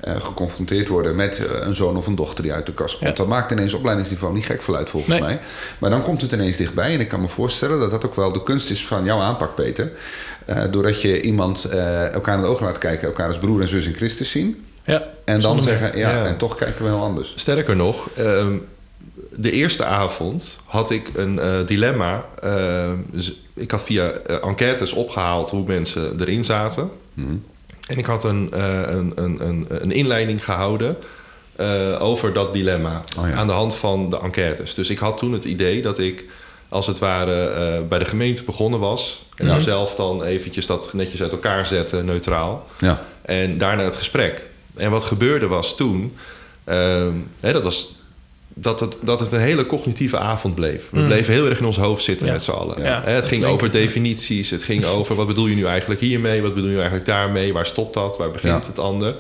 Uh, 0.09 0.21
geconfronteerd 0.21 0.89
worden 0.89 1.17
met 1.17 1.39
uh, 1.39 1.67
een 1.67 1.75
zoon 1.75 1.97
of 1.97 2.07
een 2.07 2.15
dochter 2.15 2.43
die 2.43 2.53
uit 2.53 2.67
de 2.67 2.73
kast 2.73 2.99
komt. 2.99 3.11
Ja. 3.11 3.17
Dat 3.17 3.27
maakt 3.27 3.53
ineens 3.53 3.73
opleidingsniveau 3.73 4.35
niet 4.35 4.47
gek 4.47 4.63
voluit 4.63 4.91
volgens 4.91 5.13
nee. 5.13 5.23
mij. 5.23 5.41
Maar 5.79 5.91
dan 5.91 6.03
komt 6.03 6.21
het 6.21 6.33
ineens 6.33 6.57
dichtbij. 6.57 6.95
En 6.95 7.01
ik 7.01 7.09
kan 7.09 7.21
me 7.21 7.29
voorstellen 7.29 7.79
dat 7.79 7.91
dat 7.91 8.07
ook 8.07 8.15
wel 8.15 8.33
de 8.33 8.43
kunst 8.43 8.71
is 8.71 8.87
van 8.87 9.05
jouw 9.05 9.21
aanpak, 9.21 9.55
Peter. 9.55 9.93
Uh, 10.51 10.63
doordat 10.71 11.03
je 11.03 11.23
iemand 11.23 11.65
elkaar 12.13 12.37
in 12.37 12.43
de 12.43 12.47
ogen 12.47 12.67
laat 12.67 12.79
kijken, 12.79 13.09
elkaar 13.09 13.27
als 13.27 13.39
broer 13.39 13.61
en 13.61 13.69
zus 13.69 13.87
in 13.87 13.95
Christus 13.95 14.31
zien. 14.31 14.65
Ja, 14.85 15.03
en 15.25 15.41
dan 15.41 15.63
zeggen, 15.63 15.99
ja, 15.99 16.11
ja, 16.11 16.27
en 16.27 16.37
toch 16.37 16.55
kijken 16.55 16.85
we 16.85 16.91
heel 16.91 17.03
anders. 17.03 17.33
Sterker 17.37 17.77
nog, 17.77 18.09
ehm, 18.17 18.57
de 19.37 19.51
eerste 19.51 19.85
avond 19.85 20.59
had 20.65 20.91
ik 20.91 21.11
een 21.15 21.67
dilemma. 21.67 22.25
Ehm, 22.43 22.97
ik 23.55 23.71
had 23.71 23.85
via 23.85 24.11
enquêtes 24.43 24.93
opgehaald 24.93 25.51
hoe 25.51 25.65
mensen 25.67 26.21
erin 26.21 26.45
zaten. 26.45 26.91
Mm. 27.15 27.43
En 27.87 27.99
ik 27.99 28.07
had 28.07 28.25
een, 28.25 28.51
uh, 28.55 28.81
een, 28.87 29.13
een, 29.15 29.67
een, 29.69 29.93
inleiding 29.93 30.45
gehouden 30.45 30.97
uh, 31.61 32.03
over 32.03 32.33
dat 32.33 32.53
dilemma 32.53 33.03
oh 33.19 33.29
ja. 33.29 33.35
aan 33.35 33.47
de 33.47 33.53
hand 33.53 33.75
van 33.75 34.09
de 34.09 34.19
enquêtes. 34.21 34.75
Dus 34.75 34.91
ik 34.91 34.99
had 34.99 35.17
toen 35.17 35.33
het 35.33 35.45
idee 35.45 35.83
dat 35.83 35.99
ik 35.99 36.25
als 36.75 36.87
het 36.87 36.99
ware 36.99 37.79
uh, 37.81 37.89
bij 37.89 37.99
de 37.99 38.05
gemeente 38.05 38.45
begonnen 38.45 38.81
was. 38.81 39.25
En 39.37 39.47
nou 39.47 39.63
zelf 39.63 39.95
dan 39.95 40.25
eventjes 40.25 40.67
dat 40.67 40.93
netjes 40.93 41.23
uit 41.23 41.33
elkaar 41.33 41.67
zetten, 41.67 42.05
neutraal. 42.05 42.67
Ja. 42.79 43.03
En 43.23 43.59
daarna 43.59 43.83
het 43.83 43.97
gesprek. 43.97 44.47
En 44.77 44.91
wat 44.91 45.05
gebeurde 45.05 45.47
was 45.47 45.77
toen... 45.77 46.17
Hè, 47.41 47.53
dat 47.53 47.63
was 47.63 47.95
dat 48.55 48.81
het, 48.81 48.97
dat 49.01 49.21
het 49.21 49.33
een 49.33 49.41
hele 49.41 49.67
cognitieve 49.67 50.19
avond 50.19 50.55
bleef. 50.55 50.91
We 50.91 51.01
mm. 51.01 51.07
bleven 51.07 51.33
heel 51.33 51.49
erg 51.49 51.59
in 51.59 51.65
ons 51.65 51.77
hoofd 51.77 52.05
zitten 52.05 52.27
ja. 52.27 52.33
met 52.33 52.43
z'n 52.43 52.51
allen. 52.51 52.83
Ja, 52.83 53.03
het 53.05 53.27
ging 53.27 53.45
over 53.45 53.71
definities. 53.71 54.51
Het 54.51 54.63
ging 54.63 54.85
over 54.97 55.15
wat 55.15 55.27
bedoel 55.27 55.47
je 55.47 55.57
nu 55.57 55.65
eigenlijk 55.65 56.01
hiermee? 56.01 56.43
Wat 56.43 56.55
bedoel 56.55 56.71
je 56.71 56.77
eigenlijk 56.77 57.07
daarmee? 57.07 57.53
Waar 57.53 57.67
stopt 57.67 57.95
dat? 57.95 58.19
Waar 58.19 58.31
begint 58.31 58.67
het 58.67 58.79
ander? 58.79 59.15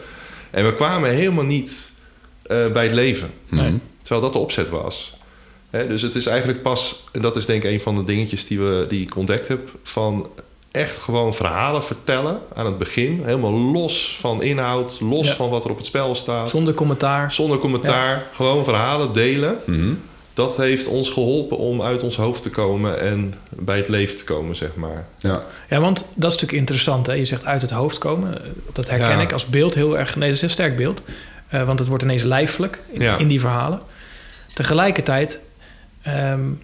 En 0.51 0.65
we 0.65 0.75
kwamen 0.75 1.11
helemaal 1.11 1.45
niet 1.45 1.93
uh, 2.47 2.73
bij 2.73 2.83
het 2.83 2.93
leven. 2.93 3.31
Nee. 3.49 3.79
Terwijl 4.03 4.21
dat 4.25 4.33
de 4.33 4.39
opzet 4.39 4.71
was. 4.71 5.17
He, 5.75 5.87
dus 5.87 6.03
het 6.03 6.15
is 6.15 6.27
eigenlijk 6.27 6.63
pas... 6.63 7.03
En 7.13 7.21
dat 7.21 7.37
is 7.37 7.47
denk 7.47 7.65
ik 7.65 7.73
een 7.73 7.81
van 7.81 7.95
de 7.95 8.05
dingetjes 8.05 8.47
die, 8.47 8.59
we, 8.59 8.87
die 8.89 9.03
ik 9.03 9.17
ontdekt 9.17 9.49
heb... 9.49 9.71
van 9.83 10.29
echt 10.71 10.97
gewoon 10.97 11.35
verhalen 11.35 11.85
vertellen 11.85 12.39
aan 12.55 12.67
het 12.67 12.79
begin. 12.79 13.23
Helemaal 13.25 13.53
los 13.53 14.17
van 14.21 14.43
inhoud, 14.43 15.01
los 15.01 15.27
ja. 15.27 15.35
van 15.35 15.51
wat 15.51 15.65
er 15.65 15.71
op 15.71 15.77
het 15.77 15.87
spel 15.87 16.15
staat. 16.15 16.51
Zonder 16.51 16.75
commentaar. 16.75 17.33
Zonder 17.33 17.59
commentaar. 17.59 18.17
Ja. 18.17 18.23
Gewoon 18.33 18.65
verhalen 18.65 19.13
delen. 19.13 19.59
Mm 19.67 19.75
-hmm. 19.75 20.01
Dat 20.35 20.57
heeft 20.57 20.87
ons 20.87 21.11
geholpen 21.11 21.59
om 21.59 21.83
uit 21.83 22.03
ons 22.03 22.17
hoofd 22.17 22.43
te 22.43 22.51
komen 22.51 23.01
en 23.01 23.35
bij 23.49 23.77
het 23.77 23.89
leven 23.89 24.17
te 24.17 24.25
komen, 24.25 24.57
zeg 24.57 24.75
maar. 24.75 25.07
Ja, 25.19 25.43
ja 25.69 25.81
want 25.81 25.99
dat 25.99 26.07
is 26.09 26.41
natuurlijk 26.41 26.53
interessant. 26.53 27.07
Hè? 27.07 27.13
Je 27.13 27.25
zegt 27.25 27.45
uit 27.45 27.63
het 27.63 27.71
hoofd 27.71 27.99
komen. 27.99 28.41
Dat 28.73 28.91
herken 28.91 29.17
ja. 29.17 29.21
ik 29.21 29.33
als 29.33 29.47
beeld 29.47 29.75
heel 29.75 29.99
erg. 29.99 30.17
Nee, 30.17 30.29
dat 30.29 30.37
is 30.37 30.43
een 30.43 30.51
sterk 30.51 30.77
beeld. 30.77 31.03
Uh, 31.55 31.67
want 31.67 31.79
het 31.79 31.89
wordt 31.89 32.03
ineens 32.05 32.23
lijfelijk 32.23 32.81
in, 32.93 33.19
in 33.19 33.29
die 33.29 33.41
verhalen. 33.41 33.81
Tegelijkertijd... 34.55 35.41
Um, 36.09 36.61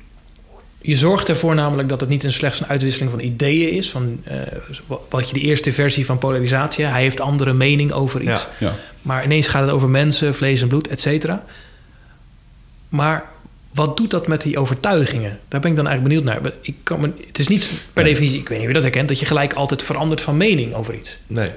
je 0.82 0.96
zorgt 0.96 1.28
ervoor 1.28 1.54
namelijk 1.54 1.88
dat 1.88 2.00
het 2.00 2.08
niet 2.08 2.24
een 2.24 2.32
slechts 2.32 2.60
een 2.60 2.66
uitwisseling 2.66 3.10
van 3.10 3.20
ideeën 3.20 3.70
is. 3.70 3.90
Van, 3.90 4.22
uh, 4.28 4.34
wat 5.08 5.28
je 5.28 5.34
de 5.34 5.40
eerste 5.40 5.72
versie 5.72 6.06
van 6.06 6.18
polarisatie. 6.18 6.84
Hij 6.84 7.02
heeft 7.02 7.20
andere 7.20 7.52
mening 7.52 7.92
over 7.92 8.20
iets. 8.20 8.30
Ja, 8.30 8.48
ja. 8.58 8.74
Maar 9.02 9.24
ineens 9.24 9.48
gaat 9.48 9.62
het 9.62 9.70
over 9.70 9.88
mensen, 9.88 10.34
vlees 10.34 10.62
en 10.62 10.68
bloed, 10.68 10.88
et 10.88 11.00
cetera. 11.00 11.44
Maar 12.88 13.24
wat 13.74 13.96
doet 13.96 14.10
dat 14.10 14.26
met 14.26 14.42
die 14.42 14.58
overtuigingen? 14.58 15.38
Daar 15.48 15.60
ben 15.60 15.70
ik 15.70 15.76
dan 15.76 15.86
eigenlijk 15.86 16.02
benieuwd 16.22 16.42
naar. 16.42 16.52
Ik 16.60 16.74
kan 16.82 17.00
me, 17.00 17.12
het 17.26 17.38
is 17.38 17.48
niet 17.48 17.68
per 17.92 18.04
definitie, 18.04 18.40
ik 18.40 18.48
weet 18.48 18.58
niet 18.58 18.66
je 18.66 18.74
dat 18.74 18.82
herkent... 18.82 19.08
dat 19.08 19.18
je 19.18 19.26
gelijk 19.26 19.52
altijd 19.52 19.82
verandert 19.82 20.20
van 20.20 20.36
mening 20.36 20.74
over 20.74 20.94
iets. 20.94 21.18
Nee. 21.26 21.48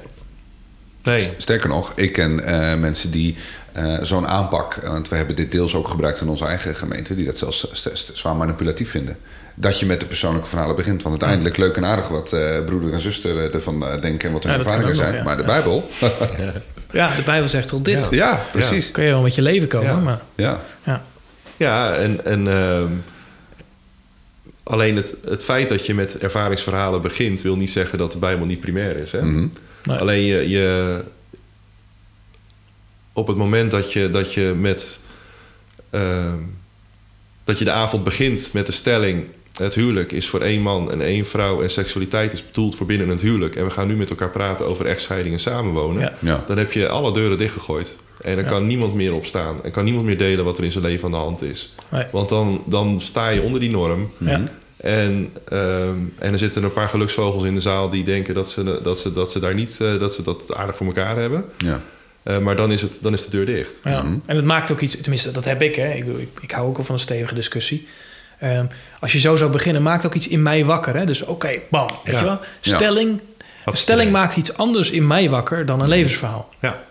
Nee. 1.04 1.30
Sterker 1.38 1.70
nog, 1.70 1.92
ik 1.96 2.12
ken 2.12 2.32
uh, 2.32 2.76
mensen 2.76 3.12
die 3.12 3.36
uh, 3.78 3.98
zo'n 4.02 4.28
aanpak, 4.28 4.76
want 4.76 5.10
we 5.10 5.16
hebben 5.16 5.36
dit 5.36 5.52
deels 5.52 5.76
ook 5.76 5.88
gebruikt 5.88 6.22
in 6.22 6.28
onze 6.28 6.46
eigen 6.46 6.76
gemeente, 6.76 7.16
die 7.16 7.26
dat 7.26 7.38
zelfs 7.38 7.68
zwaar 8.14 8.36
manipulatief 8.36 8.90
vinden. 8.90 9.18
Dat 9.56 9.80
je 9.80 9.86
met 9.86 10.00
de 10.00 10.06
persoonlijke 10.06 10.48
verhalen 10.48 10.76
begint. 10.76 11.04
Want 11.04 11.22
uiteindelijk 11.22 11.58
leuk 11.58 11.76
en 11.76 11.86
aardig 11.86 12.08
wat 12.08 12.34
uh, 12.34 12.66
broeder 12.66 12.94
en 12.94 13.02
zuster 13.02 13.54
ervan 13.54 13.80
denken 14.02 14.28
en 14.28 14.34
wat 14.34 14.44
hun 14.44 14.52
ja, 14.52 14.58
ervaringen 14.58 14.96
zijn. 14.96 15.14
ja. 15.14 15.24
Maar 15.24 15.38
de 15.38 15.44
Bijbel. 15.44 15.90
ja, 16.92 17.16
de 17.16 17.22
Bijbel 17.26 17.50
zegt 17.50 17.72
al 17.72 17.82
dit. 17.82 18.08
Ja, 18.10 18.40
precies. 18.52 18.92
Kun 18.92 19.04
je 19.04 19.10
wel 19.10 19.22
met 19.22 19.36
je 19.36 19.42
leven 19.42 19.68
komen. 19.68 20.04
Maar, 20.04 20.22
ja. 20.36 20.62
ja. 20.84 21.02
Ja, 21.58 21.96
en, 21.96 22.26
en 22.26 22.46
uh, 22.46 22.84
alleen 24.64 24.96
het, 24.96 25.16
het 25.26 25.44
feit 25.44 25.70
dat 25.70 25.86
je 25.86 25.94
met 25.94 26.18
ervaringsverhalen 26.18 27.02
begint, 27.02 27.42
wil 27.42 27.56
niet 27.56 27.70
zeggen 27.70 27.98
dat 27.98 28.12
de 28.12 28.18
Bijbel 28.18 28.46
niet 28.46 28.60
primair 28.60 28.98
is. 28.98 29.12
Hè? 29.12 29.22
Mm 29.22 29.34
-hmm. 29.34 29.52
nee. 29.84 29.98
Alleen 29.98 30.24
je, 30.24 30.50
je, 30.50 31.04
op 33.14 33.28
het 33.28 33.38
moment 33.38 33.72
dat 33.72 33.94
je, 33.94 34.10
dat 34.10 34.34
je 34.34 34.54
met 34.58 35.00
uh, 35.92 36.34
dat 37.44 37.60
je 37.60 37.66
de 37.66 37.72
avond 37.72 38.04
begint 38.04 38.50
met 38.54 38.66
de 38.66 38.72
stelling 38.72 39.26
het 39.54 39.76
huwelijk 39.76 40.12
is 40.12 40.30
voor 40.30 40.42
één 40.42 40.62
man 40.62 40.92
en 40.92 41.02
één 41.02 41.26
vrouw 41.26 41.62
en 41.62 41.70
seksualiteit 41.70 42.34
is 42.34 42.46
bedoeld 42.46 42.76
voor 42.76 42.86
binnen 42.86 43.10
het 43.10 43.22
huwelijk. 43.22 43.56
En 43.56 43.64
we 43.64 43.70
gaan 43.70 43.88
nu 43.88 43.96
met 43.96 44.10
elkaar 44.10 44.30
praten 44.30 44.68
over 44.68 44.86
echtscheiding 44.86 45.34
en 45.34 45.40
samenwonen. 45.40 46.14
Ja. 46.20 46.44
Dan 46.48 46.58
heb 46.58 46.72
je 46.72 46.90
alle 46.90 47.14
deuren 47.14 47.38
dichtgegooid. 47.38 47.98
En 48.22 48.36
dan 48.36 48.46
kan 48.46 48.68
niemand 48.68 48.94
meer 48.94 49.14
opstaan. 49.14 49.64
En 49.64 49.72
kan 49.72 49.84
niemand 49.84 50.06
meer 50.06 50.18
delen 50.18 50.46
wat 50.46 50.58
er 50.58 50.64
in 50.64 50.72
zijn 50.72 50.84
leven 50.84 51.06
aan 51.06 51.12
de 51.12 51.18
hand 51.18 51.42
is. 51.42 51.76
Nee. 51.90 52.06
Want 52.12 52.30
dan, 52.30 52.64
dan 52.66 53.02
sta 53.02 53.30
je 53.30 53.42
onder 53.42 53.60
die 53.60 53.70
norm. 53.70 54.12
Ja. 54.18 54.44
En, 54.78 55.12
um, 55.54 56.14
en 56.18 56.32
er 56.32 56.38
zitten 56.38 56.64
een 56.64 56.74
paar 56.74 56.90
geluksvogels 56.90 57.44
in 57.44 57.54
de 57.54 57.60
zaal 57.60 57.90
die 57.90 58.04
denken 58.04 58.34
dat 58.34 58.50
ze, 58.50 58.80
dat 58.84 59.00
ze, 59.00 59.14
dat 59.14 59.32
ze 59.32 59.40
daar 59.40 59.54
niet 59.54 59.80
uh, 59.82 60.00
dat 60.00 60.14
ze 60.14 60.22
dat 60.22 60.56
aardig 60.56 60.78
voor 60.78 60.88
elkaar 60.88 61.18
hebben. 61.18 61.46
Ja. 61.58 61.82
Uh, 62.24 62.38
maar 62.38 62.56
dan 62.56 62.72
is, 62.72 62.82
het, 62.82 62.98
dan 63.02 63.14
is 63.14 63.24
de 63.26 63.30
deur 63.30 63.46
dicht. 63.46 63.72
Ja. 63.84 64.02
Mm 64.02 64.08
-hmm. 64.08 64.22
En 64.26 64.36
het 64.36 64.46
maakt 64.46 64.72
ook 64.72 64.80
iets, 64.80 64.98
tenminste, 65.02 65.32
dat 65.32 65.46
heb 65.46 65.62
ik. 65.62 65.76
Hè. 65.76 65.94
Ik, 65.94 66.06
ik, 66.06 66.30
ik 66.42 66.52
hou 66.52 66.68
ook 66.68 66.78
al 66.78 66.84
van 66.84 66.96
een 66.96 67.02
stevige 67.02 67.34
discussie. 67.34 67.88
Um, 68.44 68.68
als 69.00 69.12
je 69.12 69.20
zo 69.20 69.36
zou 69.36 69.52
beginnen, 69.52 69.82
maakt 69.82 70.06
ook 70.06 70.14
iets 70.14 70.28
in 70.28 70.42
mij 70.42 70.66
wakker. 70.66 70.96
Hè? 70.96 71.06
Dus 71.06 71.22
oké, 71.22 71.32
okay, 71.32 71.64
bam. 71.70 71.88
Weet 72.04 72.14
ja. 72.14 72.20
je 72.20 72.26
wel? 72.26 72.40
Stelling, 72.62 73.22
ja. 73.66 73.74
stelling 73.74 74.12
maakt 74.12 74.36
iets 74.36 74.58
anders 74.58 74.90
in 74.90 75.08
mij 75.08 75.30
wakker 75.30 75.66
dan 75.66 75.82
een 75.82 75.88
levensverhaal. 75.88 76.50
Ja, 76.60 76.84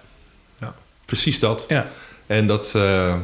ja. 0.61 0.75
precies 1.05 1.41
dat. 1.41 1.65
Ja. 1.69 1.87
En 2.27 2.47
dat, 2.47 2.73
uh, 2.77 3.15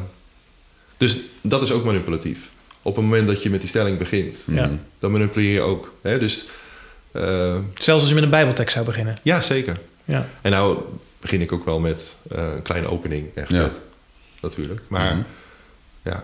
dus 0.97 1.17
dat 1.41 1.61
is 1.61 1.71
ook 1.71 1.83
manipulatief. 1.83 2.49
Op 2.81 2.95
het 2.95 3.03
moment 3.03 3.27
dat 3.27 3.43
je 3.43 3.49
met 3.49 3.59
die 3.59 3.69
stelling 3.69 3.97
begint, 3.97 4.43
ja. 4.47 4.69
dan 4.99 5.11
manipuleer 5.11 5.53
je 5.53 5.61
ook. 5.61 5.93
Hè? 6.01 6.19
Dus, 6.19 6.45
uh, 7.13 7.55
Zelfs 7.73 8.01
als 8.01 8.07
je 8.07 8.13
met 8.13 8.23
een 8.23 8.29
bijbeltekst 8.29 8.73
zou 8.73 8.85
beginnen. 8.85 9.15
Ja, 9.23 9.41
zeker. 9.41 9.77
Ja. 10.05 10.25
En 10.41 10.51
nou 10.51 10.77
begin 11.19 11.41
ik 11.41 11.51
ook 11.51 11.65
wel 11.65 11.79
met 11.79 12.15
uh, 12.31 12.53
een 12.55 12.61
kleine 12.61 12.87
opening, 12.87 13.35
echt. 13.35 13.49
Ja. 13.49 13.69
natuurlijk. 14.41 14.81
Maar 14.87 15.15
mm 15.15 15.23
-hmm. 15.23 15.25
ja, 16.01 16.23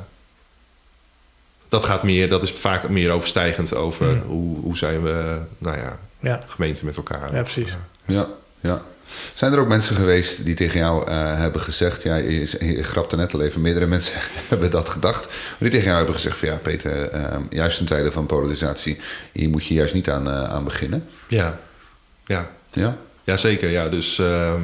dat 1.69 1.85
gaat 1.85 2.03
meer, 2.03 2.29
dat 2.29 2.43
is 2.43 2.51
vaak 2.51 2.89
meer 2.89 3.11
overstijgend 3.11 3.75
over 3.75 4.11
ja. 4.11 4.19
hoe, 4.19 4.59
hoe 4.59 4.77
zijn 4.77 5.03
we, 5.03 5.39
nou 5.57 5.77
ja, 5.77 5.99
ja. 6.19 6.43
gemeente 6.47 6.85
met 6.85 6.97
elkaar. 6.97 7.35
Ja, 7.35 7.41
precies. 7.41 7.75
Ja, 8.05 8.27
ja. 8.59 8.81
Zijn 9.33 9.53
er 9.53 9.59
ook 9.59 9.67
mensen 9.67 9.95
geweest 9.95 10.45
die 10.45 10.55
tegen 10.55 10.79
jou 10.79 11.09
uh, 11.09 11.37
hebben 11.37 11.61
gezegd, 11.61 12.03
ja, 12.03 12.15
je, 12.15 12.57
je 12.59 12.83
grapte 12.83 13.15
net 13.15 13.33
al 13.33 13.41
even, 13.41 13.61
meerdere 13.61 13.85
mensen 13.95 14.15
hebben 14.47 14.71
dat 14.71 14.89
gedacht, 14.89 15.25
maar 15.25 15.55
die 15.59 15.69
tegen 15.69 15.85
jou 15.85 15.97
hebben 15.97 16.15
gezegd 16.15 16.37
van 16.37 16.47
ja, 16.47 16.55
Peter, 16.55 17.13
uh, 17.13 17.37
juist 17.49 17.79
in 17.79 17.85
tijden 17.85 18.11
van 18.11 18.25
polarisatie, 18.25 18.99
hier 19.31 19.49
moet 19.49 19.65
je 19.65 19.73
juist 19.73 19.93
niet 19.93 20.09
aan, 20.09 20.27
uh, 20.27 20.43
aan 20.43 20.63
beginnen? 20.63 21.07
Ja, 21.27 21.59
ja. 22.25 22.51
Ja? 22.71 22.97
Ja, 23.23 23.37
zeker. 23.37 23.69
Ja, 23.69 23.89
dus 23.89 24.19
ehm, 24.19 24.61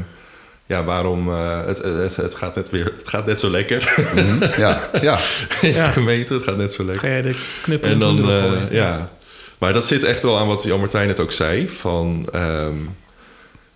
ja, 0.72 0.84
waarom 0.84 1.30
uh, 1.30 1.66
het, 1.66 1.78
het, 1.78 2.16
het, 2.16 2.36
gaat 2.36 2.56
net 2.56 2.70
weer, 2.70 2.94
het 2.98 3.08
gaat 3.08 3.26
net 3.26 3.40
zo 3.40 3.50
lekker. 3.50 3.94
Mm 4.14 4.30
-hmm. 4.30 4.50
Ja, 4.58 4.90
ja. 5.02 5.20
ja. 5.62 5.88
gemeente, 5.88 6.34
het 6.34 6.44
gaat 6.44 6.58
net 6.58 6.74
zo 6.74 6.84
lekker. 6.84 7.10
Ga 7.10 7.16
je 7.16 7.22
de 7.22 7.36
knuppel 7.62 7.90
en 7.90 8.00
dan, 8.00 8.30
uh, 8.30 8.72
ja. 8.72 9.10
Maar 9.58 9.74
dat 9.74 9.88
zit 9.88 10.04
echt 10.04 10.24
wel 10.24 10.38
aan 10.38 10.48
wat 10.48 10.64
Jan 10.64 10.80
Martijn 10.80 11.08
het 11.08 11.20
ook 11.20 11.32
zei. 11.32 11.70
Van, 11.70 12.28
um, 12.36 12.96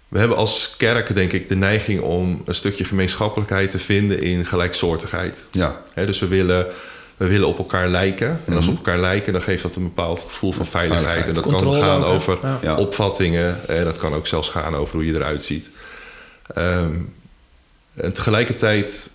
we 0.07 0.19
hebben 0.19 0.37
als 0.37 0.73
kerk, 0.77 1.15
denk 1.15 1.33
ik, 1.33 1.49
de 1.49 1.55
neiging 1.55 2.01
om 2.01 2.41
een 2.45 2.55
stukje 2.55 2.83
gemeenschappelijkheid 2.83 3.71
te 3.71 3.79
vinden 3.79 4.21
in 4.21 4.45
gelijksoortigheid. 4.45 5.45
Ja. 5.51 5.81
He, 5.93 6.05
dus 6.05 6.19
we 6.19 6.27
willen, 6.27 6.67
we 7.17 7.27
willen 7.27 7.47
op 7.47 7.57
elkaar 7.57 7.87
lijken. 7.87 8.41
En 8.45 8.55
als 8.55 8.65
we 8.65 8.71
op 8.71 8.77
elkaar 8.77 8.99
lijken, 8.99 9.33
dan 9.33 9.41
geeft 9.41 9.63
dat 9.63 9.75
een 9.75 9.83
bepaald 9.83 10.19
gevoel 10.19 10.51
van 10.51 10.65
veiligheid. 10.65 11.27
En 11.27 11.33
dat 11.33 11.43
Controle 11.43 11.79
kan 11.79 11.87
gaan 11.87 12.03
ook, 12.03 12.13
over 12.13 12.37
ja. 12.61 12.75
opvattingen. 12.75 13.67
En 13.67 13.83
dat 13.83 13.97
kan 13.97 14.13
ook 14.13 14.27
zelfs 14.27 14.49
gaan 14.49 14.75
over 14.75 14.95
hoe 14.95 15.05
je 15.05 15.13
eruit 15.13 15.41
ziet. 15.41 15.69
Um, 16.57 17.13
en 17.93 18.13
tegelijkertijd, 18.13 19.11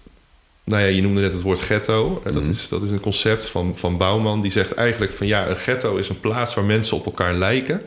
nou 0.65 0.83
ja, 0.83 0.89
je 0.89 1.03
noemde 1.03 1.21
net 1.21 1.33
het 1.33 1.43
woord 1.43 1.61
ghetto. 1.61 2.23
En 2.25 2.35
dat, 2.35 2.43
mm. 2.43 2.51
is, 2.51 2.69
dat 2.69 2.83
is 2.83 2.91
een 2.91 3.01
concept 3.01 3.47
van, 3.47 3.77
van 3.77 3.97
Bouwman. 3.97 4.41
Die 4.41 4.51
zegt 4.51 4.75
eigenlijk 4.75 5.13
van 5.13 5.27
ja, 5.27 5.49
een 5.49 5.57
ghetto 5.57 5.97
is 5.97 6.09
een 6.09 6.21
plaats 6.21 6.55
waar 6.55 6.65
mensen 6.65 6.97
op 6.97 7.07
elkaar 7.07 7.35
lijken. 7.35 7.83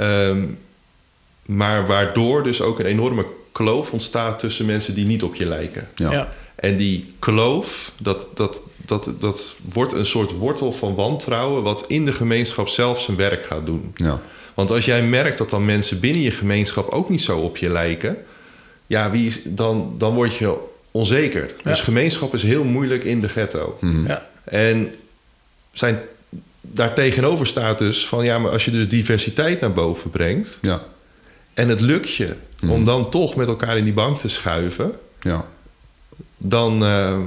Um, 0.00 0.58
maar 1.46 1.86
waardoor 1.86 2.42
dus 2.42 2.60
ook 2.60 2.78
een 2.78 2.86
enorme 2.86 3.26
kloof 3.52 3.92
ontstaat 3.92 4.38
tussen 4.38 4.66
mensen 4.66 4.94
die 4.94 5.06
niet 5.06 5.22
op 5.22 5.34
je 5.34 5.46
lijken. 5.46 5.88
Ja. 5.94 6.12
ja. 6.12 6.28
En 6.54 6.76
die 6.76 7.14
kloof, 7.18 7.92
dat, 8.02 8.26
dat, 8.34 8.62
dat, 8.76 9.10
dat 9.18 9.56
wordt 9.72 9.92
een 9.92 10.06
soort 10.06 10.32
wortel 10.32 10.72
van 10.72 10.94
wantrouwen... 10.94 11.62
wat 11.62 11.84
in 11.88 12.04
de 12.04 12.12
gemeenschap 12.12 12.68
zelf 12.68 13.00
zijn 13.00 13.16
werk 13.16 13.44
gaat 13.44 13.66
doen. 13.66 13.92
Ja. 13.94 14.20
Want 14.54 14.70
als 14.70 14.84
jij 14.84 15.02
merkt 15.02 15.38
dat 15.38 15.50
dan 15.50 15.64
mensen 15.64 16.00
binnen 16.00 16.22
je 16.22 16.30
gemeenschap 16.30 16.88
ook 16.88 17.08
niet 17.08 17.20
zo 17.20 17.38
op 17.38 17.56
je 17.56 17.70
lijken 17.70 18.24
ja, 18.90 19.10
wie 19.10 19.26
is, 19.26 19.40
dan, 19.44 19.94
dan 19.98 20.14
word 20.14 20.36
je 20.36 20.56
onzeker. 20.90 21.50
Dus 21.64 21.80
gemeenschap 21.80 22.34
is 22.34 22.42
heel 22.42 22.64
moeilijk 22.64 23.04
in 23.04 23.20
de 23.20 23.28
ghetto. 23.28 23.78
Mm. 23.80 24.06
Ja. 24.06 24.26
En 24.44 24.94
zijn, 25.72 26.00
daar 26.60 26.94
tegenover 26.94 27.46
staat 27.46 27.78
dus 27.78 28.06
van 28.06 28.24
ja, 28.24 28.38
maar 28.38 28.50
als 28.50 28.64
je 28.64 28.70
dus 28.70 28.88
diversiteit 28.88 29.60
naar 29.60 29.72
boven 29.72 30.10
brengt. 30.10 30.58
Ja. 30.62 30.82
En 31.54 31.68
het 31.68 31.80
lukt 31.80 32.14
je 32.14 32.34
mm. 32.60 32.70
om 32.70 32.84
dan 32.84 33.10
toch 33.10 33.36
met 33.36 33.48
elkaar 33.48 33.76
in 33.76 33.84
die 33.84 33.92
bank 33.92 34.18
te 34.18 34.28
schuiven. 34.28 34.92
Ja. 35.20 35.46
Dan 36.36 36.84
uh, 36.84 37.18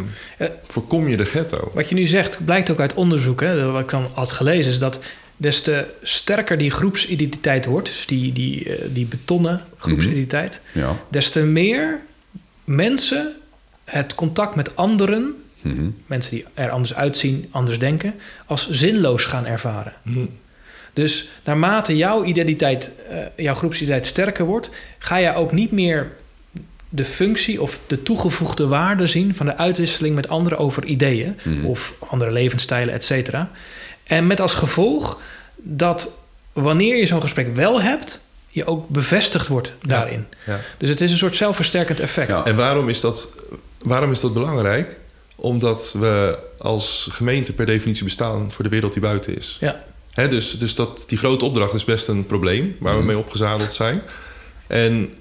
voorkom 0.68 1.08
je 1.08 1.18
de 1.18 1.26
ghetto. 1.26 1.72
Wat 1.74 1.90
je 1.90 1.96
nu 1.96 2.06
zegt, 2.06 2.46
blijkt 2.46 2.72
ook 2.72 2.80
uit 2.80 2.94
onderzoek, 2.94 3.42
hè, 3.42 3.72
wat 3.72 3.82
ik 3.82 3.90
dan 3.90 4.08
had 4.14 4.32
gelezen, 4.32 4.72
is 4.72 4.80
dat 4.80 5.00
des 5.44 5.62
te 5.62 5.86
sterker 6.02 6.58
die 6.58 6.72
groepsidentiteit 6.72 7.66
wordt, 7.66 7.88
dus 7.88 8.06
die, 8.06 8.34
die, 8.34 8.66
uh, 8.66 8.76
die 8.94 9.06
betonnen 9.06 9.62
groepsidentiteit, 9.78 10.62
mm 10.64 10.82
-hmm. 10.82 10.90
ja. 10.90 11.00
des 11.10 11.30
te 11.30 11.40
meer 11.40 12.02
mensen 12.64 13.36
het 13.84 14.16
contact 14.16 14.56
met 14.56 14.76
anderen, 14.76 15.22
mm 15.62 15.78
-hmm. 15.78 15.96
mensen 16.06 16.32
die 16.32 16.46
er 16.54 16.70
anders 16.70 16.96
uitzien, 16.96 17.48
anders 17.52 17.80
denken, 17.80 18.14
als 18.46 18.70
zinloos 18.70 19.26
gaan 19.26 19.46
ervaren. 19.46 19.94
Mm 20.04 20.14
-hmm. 20.14 20.30
Dus 20.94 21.30
naarmate 21.44 21.98
jouw 21.98 22.24
identiteit, 22.24 22.92
uh, 23.12 23.18
jouw 23.36 23.54
groepsidentiteit 23.56 24.06
sterker 24.06 24.46
wordt, 24.46 24.70
ga 24.98 25.18
je 25.18 25.34
ook 25.34 25.52
niet 25.52 25.72
meer 25.72 26.12
de 26.90 27.06
functie 27.06 27.62
of 27.62 27.80
de 27.88 28.04
toegevoegde 28.04 28.68
waarde 28.68 29.08
zien 29.08 29.36
van 29.36 29.46
de 29.46 29.58
uitwisseling 29.58 30.16
met 30.16 30.30
anderen 30.30 30.58
over 30.58 30.86
ideeën 30.86 31.36
of 31.64 31.94
andere 32.00 32.32
levensstijlen, 32.32 32.94
et 32.94 33.04
cetera. 33.04 33.52
En 34.04 34.28
met 34.28 34.40
als 34.40 34.54
gevolg 34.54 35.20
dat 35.56 36.10
wanneer 36.54 36.98
je 36.98 37.06
zo'n 37.06 37.22
gesprek 37.22 37.56
wel 37.56 37.82
hebt, 37.82 38.20
je 38.50 38.66
ook 38.66 38.90
bevestigd 38.90 39.48
wordt 39.48 39.74
daarin. 39.80 40.28
Ja, 40.46 40.60
Dus 40.78 40.90
het 40.90 41.02
is 41.02 41.12
een 41.12 41.18
soort 41.18 41.36
zelfversterkend 41.36 42.00
effect. 42.00 42.30
Ja. 42.30 42.46
En 42.46 42.56
waarom 42.56 42.90
is, 42.90 43.02
dat, 43.02 43.36
waarom 43.82 44.12
is 44.12 44.20
dat 44.20 44.34
belangrijk? 44.34 44.98
Omdat 45.36 45.96
we 46.00 46.40
als 46.58 47.08
gemeente 47.12 47.54
per 47.54 47.66
definitie 47.66 48.04
bestaan 48.04 48.52
voor 48.52 48.64
de 48.64 48.70
wereld 48.70 48.94
die 48.94 49.02
buiten 49.02 49.38
is. 49.38 49.58
Ja. 49.60 49.84
He, 50.12 50.28
dus 50.28 50.52
dus 50.52 50.76
dat, 50.76 51.04
die 51.08 51.18
grote 51.18 51.46
opdracht 51.46 51.74
is 51.74 51.84
best 51.84 52.08
een 52.08 52.26
probleem 52.26 52.76
waar 52.80 52.94
we 52.94 53.00
mhm. 53.00 53.08
mee 53.08 53.18
opgezadeld 53.18 53.74
zijn. 53.74 54.02
En 54.68 55.14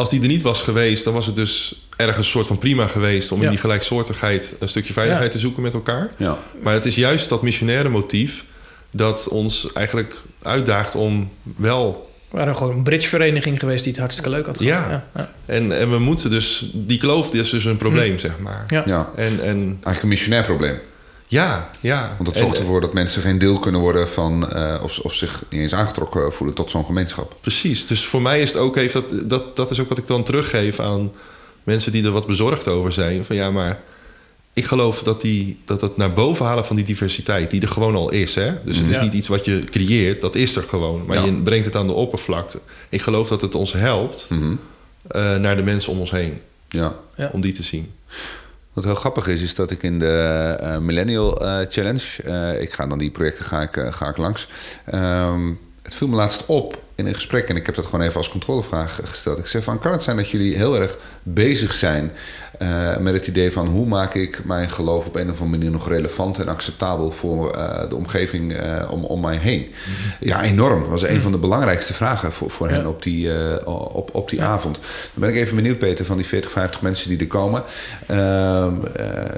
als 0.00 0.10
die 0.10 0.20
er 0.20 0.26
niet 0.26 0.42
was 0.42 0.62
geweest, 0.62 1.04
dan 1.04 1.12
was 1.12 1.26
het 1.26 1.36
dus 1.36 1.84
ergens 1.96 2.26
een 2.26 2.32
soort 2.32 2.46
van 2.46 2.58
prima 2.58 2.86
geweest 2.86 3.32
om 3.32 3.38
ja. 3.38 3.44
in 3.44 3.50
die 3.50 3.58
gelijksoortigheid 3.58 4.56
een 4.58 4.68
stukje 4.68 4.92
veiligheid 4.92 5.26
ja. 5.26 5.32
te 5.32 5.38
zoeken 5.38 5.62
met 5.62 5.74
elkaar. 5.74 6.10
Ja. 6.16 6.38
Maar 6.62 6.74
het 6.74 6.86
is 6.86 6.94
juist 6.94 7.28
dat 7.28 7.42
missionaire 7.42 7.88
motief 7.88 8.44
dat 8.90 9.28
ons 9.28 9.72
eigenlijk 9.72 10.14
uitdaagt 10.42 10.94
om 10.94 11.30
wel. 11.56 12.10
We 12.30 12.36
waren 12.36 12.56
gewoon 12.56 12.76
een 12.76 12.82
bridgevereniging 12.82 13.58
geweest 13.58 13.82
die 13.82 13.92
het 13.92 14.00
hartstikke 14.00 14.30
leuk 14.30 14.46
had 14.46 14.58
gehad. 14.58 14.88
Ja, 14.88 15.04
ja. 15.14 15.30
En, 15.46 15.78
en 15.78 15.90
we 15.90 15.98
moeten 15.98 16.30
dus, 16.30 16.70
die 16.74 16.98
kloof 16.98 17.34
is 17.34 17.50
dus 17.50 17.64
een 17.64 17.76
probleem, 17.76 18.12
hm. 18.12 18.18
zeg 18.18 18.38
maar. 18.38 18.64
Ja. 18.68 18.82
ja. 18.86 19.10
En, 19.16 19.40
en, 19.42 19.58
eigenlijk 19.66 20.02
een 20.02 20.08
missionair 20.08 20.44
probleem. 20.44 20.78
Ja, 21.30 21.70
ja. 21.80 22.14
Want 22.18 22.28
dat 22.28 22.42
zorgt 22.42 22.58
ervoor 22.58 22.80
dat 22.80 22.92
mensen 22.92 23.22
geen 23.22 23.38
deel 23.38 23.58
kunnen 23.58 23.80
worden 23.80 24.08
van, 24.08 24.48
uh, 24.52 24.80
of, 24.82 24.98
of 24.98 25.14
zich 25.14 25.42
niet 25.48 25.60
eens 25.60 25.74
aangetrokken 25.74 26.32
voelen 26.32 26.54
tot 26.56 26.70
zo'n 26.70 26.84
gemeenschap. 26.84 27.36
Precies. 27.40 27.86
Dus 27.86 28.04
voor 28.04 28.22
mij 28.22 28.40
is 28.40 28.52
het 28.52 28.62
ook, 28.62 28.74
heeft 28.74 28.92
dat, 28.92 29.04
dat, 29.24 29.56
dat 29.56 29.70
is 29.70 29.80
ook 29.80 29.88
wat 29.88 29.98
ik 29.98 30.06
dan 30.06 30.22
teruggeef 30.22 30.80
aan 30.80 31.12
mensen 31.62 31.92
die 31.92 32.04
er 32.04 32.10
wat 32.10 32.26
bezorgd 32.26 32.68
over 32.68 32.92
zijn. 32.92 33.24
Van 33.24 33.36
ja, 33.36 33.50
maar 33.50 33.80
ik 34.52 34.64
geloof 34.64 35.02
dat, 35.02 35.20
die, 35.20 35.58
dat 35.64 35.80
het 35.80 35.96
naar 35.96 36.12
boven 36.12 36.46
halen 36.46 36.64
van 36.64 36.76
die 36.76 36.84
diversiteit, 36.84 37.50
die 37.50 37.60
er 37.60 37.68
gewoon 37.68 37.94
al 37.94 38.10
is. 38.10 38.34
Hè? 38.34 38.52
Dus 38.64 38.78
het 38.78 38.88
is 38.88 38.96
ja. 38.96 39.02
niet 39.02 39.14
iets 39.14 39.28
wat 39.28 39.44
je 39.44 39.64
creëert, 39.64 40.20
dat 40.20 40.34
is 40.34 40.56
er 40.56 40.62
gewoon. 40.62 41.04
Maar 41.06 41.18
ja. 41.18 41.24
je 41.24 41.32
brengt 41.32 41.64
het 41.64 41.76
aan 41.76 41.86
de 41.86 41.92
oppervlakte. 41.92 42.60
Ik 42.88 43.02
geloof 43.02 43.28
dat 43.28 43.40
het 43.40 43.54
ons 43.54 43.72
helpt 43.72 44.26
mm 44.28 44.38
-hmm. 44.38 45.40
naar 45.40 45.56
de 45.56 45.62
mensen 45.62 45.92
om 45.92 45.98
ons 45.98 46.10
heen. 46.10 46.40
Ja. 46.68 46.96
Om 47.32 47.40
die 47.40 47.52
te 47.52 47.62
zien. 47.62 47.90
Wat 48.80 48.88
heel 48.88 48.98
grappig 48.98 49.26
is, 49.26 49.42
is 49.42 49.54
dat 49.54 49.70
ik 49.70 49.82
in 49.82 49.98
de 49.98 50.58
uh, 50.62 50.78
Millennial 50.78 51.42
uh, 51.42 51.58
Challenge, 51.68 52.02
uh, 52.26 52.62
ik 52.62 52.72
ga 52.72 52.86
dan 52.86 52.98
die 52.98 53.10
projecten 53.10 53.44
ga 53.44 53.62
ik, 53.62 53.86
ga 53.90 54.08
ik 54.08 54.16
langs. 54.16 54.48
Um, 54.94 55.58
het 55.82 55.94
viel 55.94 56.08
me 56.08 56.16
laatst 56.16 56.46
op 56.46 56.82
in 57.00 57.06
een 57.06 57.14
gesprek, 57.14 57.48
en 57.48 57.56
ik 57.56 57.66
heb 57.66 57.74
dat 57.74 57.84
gewoon 57.84 58.00
even 58.00 58.16
als 58.16 58.28
controlevraag 58.28 59.00
gesteld. 59.04 59.38
Ik 59.38 59.46
zeg 59.46 59.64
van, 59.64 59.78
kan 59.78 59.92
het 59.92 60.02
zijn 60.02 60.16
dat 60.16 60.30
jullie 60.30 60.56
heel 60.56 60.80
erg 60.80 60.96
bezig 61.22 61.72
zijn 61.72 62.12
uh, 62.62 62.96
met 62.96 63.14
het 63.14 63.26
idee 63.26 63.52
van 63.52 63.66
hoe 63.66 63.86
maak 63.86 64.14
ik 64.14 64.44
mijn 64.44 64.70
geloof 64.70 65.06
op 65.06 65.14
een 65.14 65.30
of 65.30 65.40
andere 65.40 65.58
manier 65.58 65.70
nog 65.70 65.88
relevant 65.88 66.38
en 66.38 66.48
acceptabel 66.48 67.10
voor 67.10 67.56
uh, 67.56 67.88
de 67.88 67.96
omgeving 67.96 68.52
uh, 68.52 68.88
om, 68.90 69.04
om 69.04 69.20
mij 69.20 69.36
heen? 69.36 69.60
Mm 69.60 69.94
-hmm. 69.94 70.28
Ja, 70.28 70.42
enorm. 70.42 70.80
Dat 70.80 70.88
was 70.88 71.02
een 71.02 71.14
mm. 71.14 71.20
van 71.20 71.32
de 71.32 71.38
belangrijkste 71.38 71.94
vragen 71.94 72.32
voor, 72.32 72.50
voor 72.50 72.68
ja. 72.68 72.74
hen 72.74 72.86
op 72.86 73.02
die, 73.02 73.30
op, 73.66 74.14
op 74.14 74.28
die 74.28 74.38
ja. 74.38 74.46
avond. 74.46 74.74
Dan 74.74 74.82
ben 75.14 75.28
ik 75.28 75.36
even 75.36 75.56
benieuwd, 75.56 75.78
Peter, 75.78 76.04
van 76.04 76.16
die 76.16 76.26
40, 76.26 76.50
50 76.50 76.82
mensen 76.82 77.08
die 77.08 77.18
er 77.18 77.26
komen. 77.26 77.62
Ehm, 78.06 78.74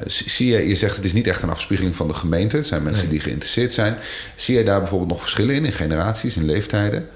zie 0.06 0.50
je, 0.50 0.68
je 0.68 0.76
zegt 0.76 0.96
het 0.96 1.04
is 1.04 1.12
niet 1.12 1.26
echt 1.26 1.42
een 1.42 1.50
afspiegeling 1.50 1.96
van 1.96 2.08
de 2.08 2.14
gemeente. 2.14 2.56
Het 2.56 2.66
zijn 2.66 2.82
mensen 2.82 3.02
nee. 3.02 3.12
die 3.12 3.20
geïnteresseerd 3.20 3.72
zijn. 3.72 3.96
Zie 4.36 4.56
je 4.56 4.64
daar 4.64 4.78
bijvoorbeeld 4.80 5.10
nog 5.10 5.20
verschillen 5.20 5.54
in, 5.54 5.64
in 5.64 5.72
generaties, 5.72 6.36
in 6.36 6.44
leeftijden? 6.44 7.08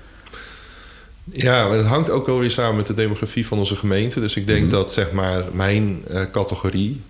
Ja, 1.32 1.70
het 1.70 1.86
hangt 1.86 2.10
ook 2.10 2.26
wel 2.26 2.38
weer 2.38 2.50
samen 2.50 2.76
met 2.76 2.86
de 2.86 2.94
demografie 2.94 3.46
van 3.46 3.58
onze 3.58 3.76
gemeente. 3.76 4.20
Dus 4.20 4.36
ik 4.36 4.46
denk 4.46 4.62
mm 4.62 4.68
-hmm. 4.68 4.78
dat 4.78 4.92
zeg 4.92 5.12
maar 5.12 5.44
mijn 5.52 6.04
uh, 6.10 6.22
categorie, 6.32 7.02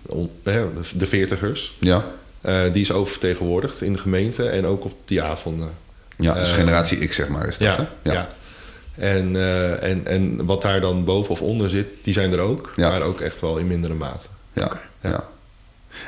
de, 0.43 0.69
de 0.95 1.05
veertigers, 1.05 1.75
ja. 1.79 2.05
Uh, 2.41 2.73
die 2.73 2.81
is 2.81 2.91
oververtegenwoordigd 2.91 3.81
in 3.81 3.93
de 3.93 3.99
gemeente 3.99 4.49
en 4.49 4.65
ook 4.65 4.85
op 4.85 4.93
die 5.05 5.21
avonden. 5.21 5.69
Ja, 6.17 6.33
dus 6.33 6.49
uh, 6.49 6.55
generatie 6.55 7.07
X 7.07 7.15
zeg 7.15 7.27
maar 7.27 7.47
is 7.47 7.57
dat, 7.57 7.75
ja, 7.75 7.89
hè? 8.01 8.11
Ja. 8.11 8.13
ja. 8.13 8.29
En, 8.95 9.35
en, 9.81 10.05
en 10.05 10.45
wat 10.45 10.61
daar 10.61 10.81
dan 10.81 11.03
boven 11.03 11.31
of 11.31 11.41
onder 11.41 11.69
zit, 11.69 11.87
die 12.01 12.13
zijn 12.13 12.31
er 12.31 12.39
ook. 12.39 12.73
Ja. 12.75 12.89
Maar 12.89 13.01
ook 13.01 13.21
echt 13.21 13.39
wel 13.39 13.57
in 13.57 13.67
mindere 13.67 13.93
mate. 13.93 14.27
Ja, 14.53 14.65
okay. 14.65 14.79
ja. 15.01 15.29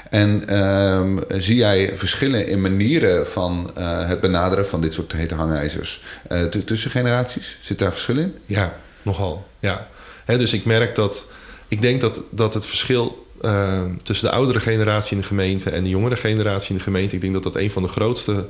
En 0.09 0.57
um, 0.57 1.19
zie 1.27 1.55
jij 1.55 1.91
verschillen 1.95 2.47
in 2.47 2.61
manieren 2.61 3.27
van 3.27 3.71
uh, 3.77 4.07
het 4.07 4.19
benaderen 4.19 4.67
van 4.67 4.81
dit 4.81 4.93
soort 4.93 5.11
hete 5.11 5.35
hangijzers 5.35 6.03
uh, 6.31 6.43
tussen 6.43 6.91
generaties? 6.91 7.57
Zit 7.61 7.79
daar 7.79 7.91
verschil 7.91 8.17
in? 8.17 8.35
Ja, 8.45 8.75
nogal. 9.01 9.47
Ja. 9.59 9.87
He, 10.25 10.37
dus 10.37 10.53
ik 10.53 10.65
merk 10.65 10.95
dat. 10.95 11.31
Ik 11.67 11.81
denk 11.81 12.01
dat, 12.01 12.21
dat 12.29 12.53
het 12.53 12.65
verschil 12.65 13.27
uh, 13.41 13.81
tussen 14.03 14.27
de 14.27 14.33
oudere 14.33 14.59
generatie 14.59 15.15
in 15.15 15.21
de 15.21 15.27
gemeente 15.27 15.69
en 15.69 15.83
de 15.83 15.89
jongere 15.89 16.15
generatie 16.17 16.69
in 16.69 16.77
de 16.77 16.83
gemeente, 16.83 17.15
ik 17.15 17.21
denk 17.21 17.33
dat 17.33 17.43
dat 17.43 17.55
een 17.55 17.71
van 17.71 17.81
de 17.81 17.87
grootste 17.87 18.45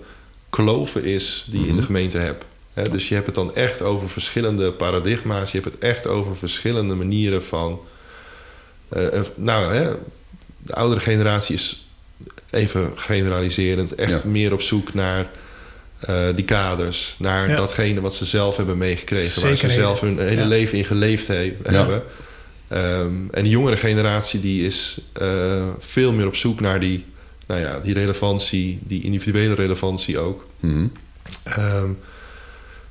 kloven 0.49 1.03
is 1.03 1.45
die 1.49 1.53
je 1.53 1.57
mm 1.57 1.63
-hmm. 1.63 1.69
in 1.69 1.79
de 1.79 1.85
gemeente 1.85 2.17
hebt. 2.17 2.45
He, 2.73 2.89
dus 2.89 3.09
je 3.09 3.13
hebt 3.13 3.25
het 3.25 3.35
dan 3.35 3.55
echt 3.55 3.81
over 3.81 4.09
verschillende 4.09 4.71
paradigma's. 4.71 5.51
Je 5.51 5.59
hebt 5.59 5.73
het 5.73 5.83
echt 5.83 6.07
over 6.07 6.35
verschillende 6.35 6.95
manieren 6.95 7.43
van. 7.43 7.81
nou, 9.35 9.73
hè, 9.73 9.91
de 10.61 10.73
oudere 10.73 10.99
generatie 10.99 11.55
is 11.55 11.87
even 12.49 12.91
generaliserend 12.95 13.95
echt 13.95 14.23
ja. 14.23 14.29
meer 14.29 14.53
op 14.53 14.61
zoek 14.61 14.93
naar 14.93 15.29
uh, 16.09 16.25
die 16.35 16.45
kaders, 16.45 17.15
naar 17.19 17.49
ja. 17.49 17.55
datgene 17.55 18.01
wat 18.01 18.15
ze 18.15 18.25
zelf 18.25 18.57
hebben 18.57 18.77
meegekregen, 18.77 19.41
Zeker 19.41 19.47
waar 19.47 19.57
ze 19.57 19.69
zelf 19.69 20.01
hun 20.01 20.19
hele 20.19 20.41
ja. 20.41 20.47
leven 20.47 20.77
in 20.77 20.85
geleefd 20.85 21.27
he 21.27 21.55
hebben. 21.63 22.03
Um, 22.73 23.27
en 23.31 23.43
de 23.43 23.49
jongere 23.49 23.77
generatie 23.77 24.39
die 24.39 24.65
is 24.65 25.01
uh, 25.21 25.63
veel 25.79 26.13
meer 26.13 26.27
op 26.27 26.35
zoek 26.35 26.59
naar 26.59 26.79
die, 26.79 27.05
nou 27.47 27.61
ja, 27.61 27.79
die 27.79 27.93
relevantie, 27.93 28.79
die 28.83 29.03
individuele 29.03 29.53
relevantie 29.53 30.19
ook. 30.19 30.45
Mm 30.59 30.71
-hmm. 30.71 30.91
um, 31.63 31.97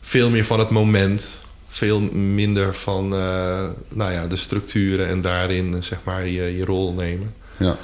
veel 0.01 0.31
meer 0.31 0.45
van 0.45 0.59
het 0.59 0.71
moment, 0.71 1.41
veel 1.69 2.01
minder 2.13 2.75
van 2.75 3.05
uh, 3.15 3.65
nou 3.89 4.13
ja, 4.13 4.27
de 4.27 4.37
structuren 4.37 5.07
en 5.09 5.21
daarin 5.21 5.83
zeg 5.83 5.99
maar 6.05 6.27
je, 6.27 6.57
je 6.57 6.65
rol 6.65 6.93
nemen. 6.93 7.35
Ja. 7.59 7.77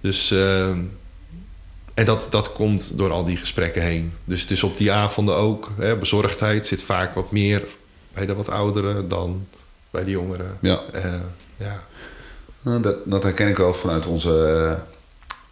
Dus, 0.00 0.32
uh, 0.32 0.68
en 1.94 2.04
dat, 2.04 2.26
dat 2.30 2.52
komt 2.52 2.98
door 2.98 3.12
al 3.12 3.24
die 3.24 3.36
gesprekken 3.36 3.82
heen. 3.82 4.12
Dus 4.24 4.40
het 4.40 4.50
is 4.50 4.62
op 4.62 4.76
die 4.76 4.92
avonden 4.92 5.36
ook. 5.36 5.70
Hè, 5.78 5.96
bezorgdheid 5.96 6.66
zit 6.66 6.82
vaak 6.82 7.14
wat 7.14 7.30
meer 7.30 7.64
bij 8.12 8.26
de 8.26 8.34
wat 8.34 8.48
ouderen 8.48 9.08
dan 9.08 9.46
bij 9.90 10.04
de 10.04 10.10
jongeren. 10.10 10.58
Ja. 10.60 10.80
Uh, 10.94 11.14
ja. 11.56 11.82
Nou, 12.62 12.80
dat, 12.82 12.96
dat 13.04 13.22
herken 13.22 13.48
ik 13.48 13.56
wel 13.56 13.74
vanuit 13.74 14.06
onze. 14.06 14.30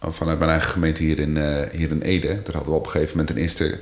Uh, 0.05 0.13
vanuit 0.13 0.39
mijn 0.39 0.51
eigen 0.51 0.71
gemeente 0.71 1.03
hier 1.03 1.19
in, 1.19 1.37
uh, 1.37 1.61
hier 1.73 1.91
in 1.91 2.03
Ede. 2.03 2.29
Daar 2.43 2.55
hadden 2.55 2.73
we 2.73 2.79
op 2.79 2.85
een 2.85 2.91
gegeven 2.91 3.17
moment 3.17 3.37
een 3.37 3.43
eerste 3.43 3.81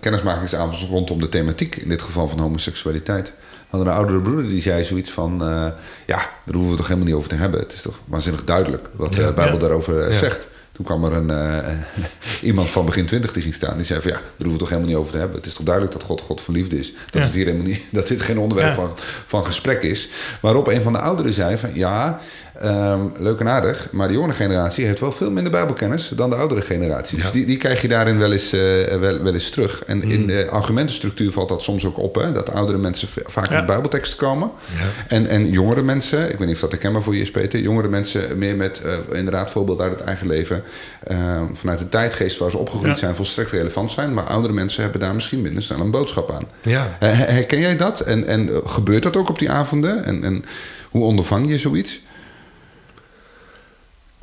kennismakingsavond 0.00 0.80
rondom 0.80 1.20
de 1.20 1.28
thematiek, 1.28 1.76
in 1.76 1.88
dit 1.88 2.02
geval 2.02 2.28
van 2.28 2.38
homoseksualiteit 2.38 3.32
hadden 3.68 3.88
een 3.88 3.94
oudere 3.94 4.20
broeder 4.20 4.48
die 4.48 4.60
zei 4.60 4.84
zoiets 4.84 5.10
van... 5.10 5.32
Uh, 5.42 5.66
ja, 6.06 6.16
daar 6.44 6.54
hoeven 6.54 6.70
we 6.70 6.76
toch 6.76 6.86
helemaal 6.86 7.08
niet 7.08 7.16
over 7.16 7.28
te 7.28 7.34
hebben. 7.34 7.60
Het 7.60 7.72
is 7.72 7.82
toch 7.82 8.00
waanzinnig 8.04 8.44
duidelijk 8.44 8.88
wat 8.92 9.12
de 9.12 9.20
ja, 9.20 9.32
Bijbel 9.32 9.54
ja. 9.54 9.60
daarover 9.60 10.10
ja. 10.10 10.16
zegt. 10.16 10.48
Toen 10.72 10.84
kwam 10.86 11.04
er 11.04 11.12
een, 11.12 11.30
uh, 11.30 11.68
iemand 12.50 12.68
van 12.68 12.84
begin 12.84 13.06
twintig 13.06 13.32
die 13.32 13.42
ging 13.42 13.54
staan. 13.54 13.76
Die 13.76 13.86
zei 13.86 14.00
van 14.00 14.10
ja, 14.10 14.16
daar 14.16 14.24
hoeven 14.36 14.52
we 14.52 14.58
toch 14.58 14.68
helemaal 14.68 14.90
niet 14.90 14.98
over 14.98 15.12
te 15.12 15.18
hebben. 15.18 15.36
Het 15.36 15.46
is 15.46 15.54
toch 15.54 15.64
duidelijk 15.64 15.94
dat 15.94 16.04
God 16.04 16.20
God 16.20 16.40
van 16.40 16.54
liefde 16.54 16.78
is. 16.78 16.92
Dat, 17.10 17.22
het 17.22 17.34
hier 17.34 17.44
helemaal 17.44 17.66
niet, 17.66 17.82
dat 17.92 18.08
dit 18.08 18.22
geen 18.22 18.38
onderwerp 18.38 18.74
van, 18.74 18.90
van 19.26 19.44
gesprek 19.44 19.82
is. 19.82 20.08
Waarop 20.40 20.66
een 20.66 20.82
van 20.82 20.92
de 20.92 20.98
ouderen 20.98 21.32
zei 21.32 21.58
van 21.58 21.70
ja... 21.74 22.20
Um, 22.64 23.12
leuk 23.18 23.40
en 23.40 23.48
aardig, 23.48 23.88
maar 23.90 24.08
de 24.08 24.14
jongere 24.14 24.32
generatie 24.32 24.84
heeft 24.84 25.00
wel 25.00 25.12
veel 25.12 25.30
minder 25.30 25.52
Bijbelkennis 25.52 26.08
dan 26.08 26.30
de 26.30 26.36
oudere 26.36 26.60
generatie. 26.60 27.16
Ja. 27.16 27.22
Dus 27.22 27.32
die, 27.32 27.46
die 27.46 27.56
krijg 27.56 27.82
je 27.82 27.88
daarin 27.88 28.18
wel 28.18 28.32
eens, 28.32 28.54
uh, 28.54 28.60
wel, 28.84 29.22
wel 29.22 29.34
eens 29.34 29.50
terug. 29.50 29.84
En 29.84 29.96
mm. 29.96 30.10
in 30.10 30.26
de 30.26 30.46
argumentenstructuur 30.50 31.32
valt 31.32 31.48
dat 31.48 31.62
soms 31.62 31.84
ook 31.84 31.98
op, 31.98 32.14
hè, 32.14 32.32
dat 32.32 32.52
oudere 32.52 32.78
mensen 32.78 33.08
vaak 33.26 33.50
ja. 33.50 33.56
met 33.56 33.66
Bijbelteksten 33.66 34.18
komen. 34.18 34.50
Ja. 34.78 35.06
En, 35.16 35.26
en 35.26 35.50
jongere 35.50 35.82
mensen, 35.82 36.30
ik 36.30 36.38
weet 36.38 36.46
niet 36.46 36.54
of 36.54 36.60
dat 36.60 36.70
herkenbaar 36.70 37.02
voor 37.02 37.14
je 37.14 37.20
is, 37.20 37.30
Peter, 37.30 37.60
jongere 37.60 37.88
mensen 37.88 38.38
meer 38.38 38.56
met 38.56 38.82
uh, 38.86 39.18
inderdaad 39.18 39.50
voorbeeld 39.50 39.80
uit 39.80 39.92
het 39.92 40.00
eigen 40.00 40.26
leven, 40.26 40.62
uh, 41.10 41.40
vanuit 41.52 41.78
de 41.78 41.88
tijdgeest 41.88 42.38
waar 42.38 42.50
ze 42.50 42.58
opgegroeid 42.58 42.98
zijn, 42.98 43.14
volstrekt 43.14 43.50
relevant 43.50 43.90
zijn. 43.90 44.14
Maar 44.14 44.24
oudere 44.24 44.52
mensen 44.52 44.82
hebben 44.82 45.00
daar 45.00 45.14
misschien 45.14 45.40
minder 45.40 45.62
snel 45.62 45.80
een 45.80 45.90
boodschap 45.90 46.30
aan. 46.30 46.44
Ja. 46.62 46.96
herken 47.00 47.60
jij 47.60 47.76
dat? 47.76 48.00
En, 48.00 48.26
en 48.26 48.50
gebeurt 48.64 49.02
dat 49.02 49.16
ook 49.16 49.28
op 49.28 49.38
die 49.38 49.50
avonden? 49.50 50.04
En, 50.04 50.24
en 50.24 50.44
hoe 50.90 51.04
ondervang 51.04 51.48
je 51.48 51.58
zoiets? 51.58 52.00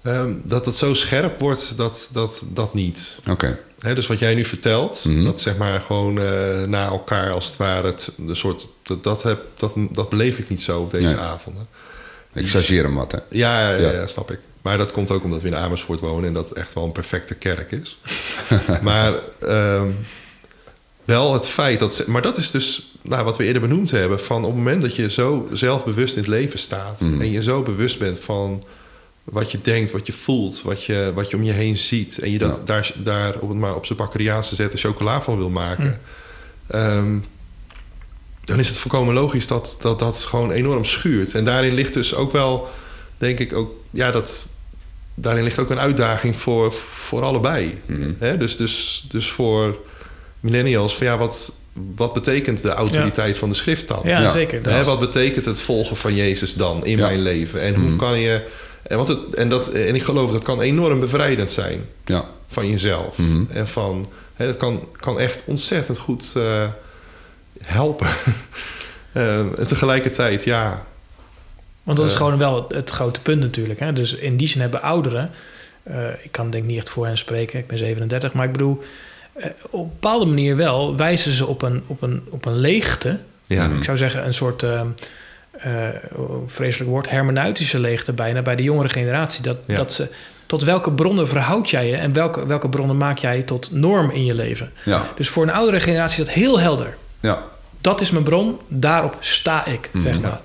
Um, 0.08 0.42
dat 0.44 0.66
het 0.66 0.76
zo 0.76 0.94
scherp 0.94 1.40
wordt, 1.40 1.74
dat, 1.78 2.10
dat, 2.12 2.46
dat 2.48 2.74
niet. 2.74 3.20
Oké. 3.30 3.58
Okay. 3.78 3.94
dus 3.94 4.08
wat 4.08 4.20
jij 4.20 4.36
nu 4.36 4.46
vertelt, 4.46 5.06
mm 5.06 5.14
-hmm. 5.14 5.24
dat 5.24 5.40
zeg 5.40 5.58
maar 5.58 5.82
gewoon 5.82 6.18
uh, 6.20 6.64
na 6.64 6.86
elkaar 6.88 7.32
als 7.32 7.46
het 7.46 7.58
ware, 7.58 7.88
het, 7.88 8.12
de 8.16 8.36
soort, 8.36 8.68
dat, 8.84 9.04
dat, 9.04 9.24
heb, 9.24 9.40
dat, 9.56 9.74
dat 9.92 10.10
beleef 10.10 10.38
ik 10.38 10.50
niet 10.50 10.62
zo 10.62 10.82
op 10.82 10.92
deze 10.92 11.06
nee. 11.06 11.18
avonden. 11.18 11.68
Ik 12.34 12.50
chargeer 12.50 12.84
hem 12.84 12.96
wat, 12.96 13.12
hè? 13.12 13.18
Ja, 13.30 13.70
ja, 13.70 13.78
ja. 13.78 13.92
ja, 13.92 14.08
snap 14.08 14.32
ik. 14.32 14.40
Maar 14.62 14.78
dat 14.78 14.92
komt 14.92 15.12
ook 15.12 15.24
omdat 15.24 15.42
we 15.42 15.48
in 15.48 15.56
Amersfoort 15.56 16.00
wonen 16.00 16.28
en 16.28 16.34
dat 16.34 16.52
echt 16.52 16.74
wel 16.74 16.84
een 16.84 16.92
perfecte 16.92 17.36
kerk 17.36 17.72
is. 17.72 18.00
maar 18.82 19.20
um, 19.44 19.98
wel 21.06 21.34
het 21.34 21.48
feit 21.48 21.80
dat. 21.80 22.04
Maar 22.08 22.22
dat 22.22 22.38
is 22.38 22.52
dus 22.52 22.92
nou, 23.02 23.24
wat 23.24 23.38
we 23.38 23.44
eerder 23.44 23.62
benoemd 23.62 23.92
hebben: 23.92 24.20
van 24.20 24.38
op 24.38 24.46
het 24.46 24.56
moment 24.56 24.82
dat 24.82 24.96
je 24.96 25.10
zo 25.10 25.48
zelfbewust 25.52 26.16
in 26.16 26.22
het 26.22 26.32
leven 26.32 26.60
staat 26.60 27.02
mm 27.02 27.12
-hmm. 27.12 27.22
en 27.22 27.32
je 27.32 27.44
zo 27.44 27.62
bewust 27.62 28.00
bent 28.00 28.20
van 28.20 28.64
wat 29.26 29.52
je 29.52 29.62
denkt, 29.62 29.92
wat 29.92 30.08
je 30.08 30.14
voelt, 30.14 30.62
wat 30.62 30.84
je, 30.84 31.12
wat 31.16 31.30
je 31.30 31.38
om 31.38 31.44
je 31.44 31.52
heen 31.52 31.78
ziet. 31.78 32.18
En 32.18 32.32
je 32.32 32.38
dat 32.38 32.56
ja. 32.56 32.62
daar, 32.66 32.92
daar 32.96 33.36
op 33.40 33.50
het 33.50 33.58
maar 33.58 33.76
op 33.76 33.86
zijn 33.86 33.98
bakkeriaanse 33.98 34.56
zetten 34.56 34.80
chocola 34.80 35.22
van 35.22 35.38
wil 35.38 35.50
maken. 35.50 36.00
Mm. 36.72 36.80
Um, 36.80 37.26
dan 38.44 38.60
is 38.60 38.68
het 38.68 38.78
volkomen 38.78 39.14
logisch 39.14 39.48
dat, 39.48 39.78
dat 39.82 40.00
dat 40.00 40.18
gewoon 40.18 40.52
enorm 40.52 40.86
schuurt. 40.86 41.36
En 41.36 41.44
daarin 41.44 41.74
ligt 41.74 41.94
dus 41.94 42.16
ook 42.16 42.32
wel, 42.32 42.70
denk 43.18 43.40
ik, 43.40 43.54
ook, 43.54 43.72
ja, 43.90 44.12
dat, 44.12 44.46
daarin 45.14 45.44
ligt 45.44 45.60
ook 45.60 45.70
een 45.70 45.80
uitdaging 45.80 46.36
voor, 46.36 46.72
voor 46.74 47.22
allebei. 47.22 47.82
Mm. 47.86 48.16
Hè? 48.20 48.38
Dus, 48.38 48.58
dus, 48.58 49.06
dus 49.08 49.32
voor 49.32 49.78
millennials, 50.40 50.96
van 50.96 51.08
ja, 51.08 51.18
wat, 51.18 51.54
wat 51.96 52.14
betekent 52.14 52.62
de 52.62 52.70
autoriteit 52.70 53.34
ja. 53.34 53.40
van 53.40 53.50
de 53.50 53.56
schrift 53.56 53.88
dan? 53.88 54.02
Ja, 54.04 54.22
ja. 54.22 54.32
zeker. 54.32 54.70
Hè? 54.70 54.84
Wat 54.84 55.00
betekent 55.00 55.46
het 55.46 55.60
volgen 55.60 55.96
van 55.96 56.16
Jezus 56.16 56.54
dan 56.54 56.86
in 56.86 57.00
mijn 57.00 57.22
leven? 57.22 57.62
En 57.62 57.80
mm. 57.80 57.88
hoe 57.88 57.96
kan 57.96 58.20
je 58.20 58.48
en, 58.88 58.98
want 58.98 59.08
het, 59.08 59.36
en, 59.36 59.50
dat, 59.50 59.70
en 59.70 59.96
ik 59.96 60.04
geloof 60.04 60.32
dat 60.32 60.44
kan 60.44 60.62
enorm 60.62 61.00
bevrijdend 61.00 61.52
zijn 61.52 61.86
ja. 62.06 62.26
van 62.48 62.70
jezelf. 62.70 63.18
Mm 63.18 63.26
-hmm. 63.26 63.48
En 63.52 63.68
van, 63.68 64.06
hè, 64.34 64.46
dat 64.46 64.58
kan, 64.58 64.88
kan 65.00 65.20
echt 65.20 65.44
ontzettend 65.46 65.98
goed 65.98 66.34
uh, 66.38 66.68
helpen. 67.62 68.08
uh, 69.14 69.40
en 69.60 69.68
tegelijkertijd, 69.68 70.44
ja. 70.44 70.86
Want 71.84 71.98
dat 71.98 72.06
is 72.06 72.12
uh, 72.12 72.18
gewoon 72.18 72.38
wel 72.38 72.56
het, 72.56 72.72
het, 72.72 72.90
grote 72.90 73.22
punt 73.22 73.42
natuurlijk. 73.42 73.80
Hè? 73.80 73.94
Dus 73.94 74.16
in 74.16 74.38
die 74.38 74.48
zin 74.48 74.62
hebben 74.62 74.82
ouderen... 74.82 75.32
ik 76.22 76.32
kan 76.32 76.50
denk 76.50 76.64
niet 76.64 76.78
echt 76.78 76.90
voor 76.90 77.06
hen 77.06 77.18
spreken, 77.18 77.60
ik 77.60 77.68
ben 77.68 77.78
37... 77.78 78.34
maar 78.34 78.46
ik 78.46 78.52
bedoel, 78.52 78.84
op 79.70 79.84
een 79.84 79.90
bepaalde 79.90 80.26
manier 80.26 80.56
wel... 80.56 80.96
wijzen 80.96 81.32
ze 81.32 81.46
op 81.46 81.62
een, 81.62 81.84
op 81.88 82.02
een, 82.02 82.24
op 82.30 82.46
een 82.46 82.58
leegte. 82.58 83.20
Ja. 83.46 83.70
Ik 83.70 83.84
zou 83.84 83.98
zeggen 83.98 84.26
een 84.26 84.34
soort 84.34 84.66
uh, 85.66 85.74
vreselijk 86.48 86.90
woord, 86.90 87.10
hermeneutische 87.10 87.80
leegte 87.80 88.14
bijna 88.14 88.42
bij 88.42 88.56
de 88.56 88.64
jongere 88.64 88.90
generatie. 88.90 89.44
Dat, 89.44 89.58
ja. 89.66 89.76
dat 89.76 89.94
ze, 89.94 90.10
tot 90.46 90.64
welke 90.64 90.92
bronnen 90.92 91.28
verhoud 91.28 91.70
jij 91.70 91.88
je 91.88 91.96
en 91.96 92.14
welke, 92.14 92.46
welke 92.46 92.70
bronnen 92.70 92.98
maak 92.98 93.18
jij 93.18 93.42
tot 93.42 93.72
norm 93.72 94.10
in 94.10 94.26
je 94.26 94.36
leven? 94.36 94.72
Ja. 94.84 95.08
Dus 95.16 95.30
voor 95.30 95.44
een 95.44 95.54
oudere 95.54 95.80
generatie 95.80 96.20
is 96.20 96.26
dat 96.26 96.36
heel 96.36 96.60
helder. 96.60 96.98
Ja. 97.20 97.44
Dat 97.82 98.02
is 98.02 98.12
mijn 98.12 98.24
bron, 98.24 98.60
daarop 98.68 99.18
sta 99.20 99.66
ik, 99.66 99.90
Mhm. 99.92 100.04
zeg 100.04 100.22
maar. 100.22 100.42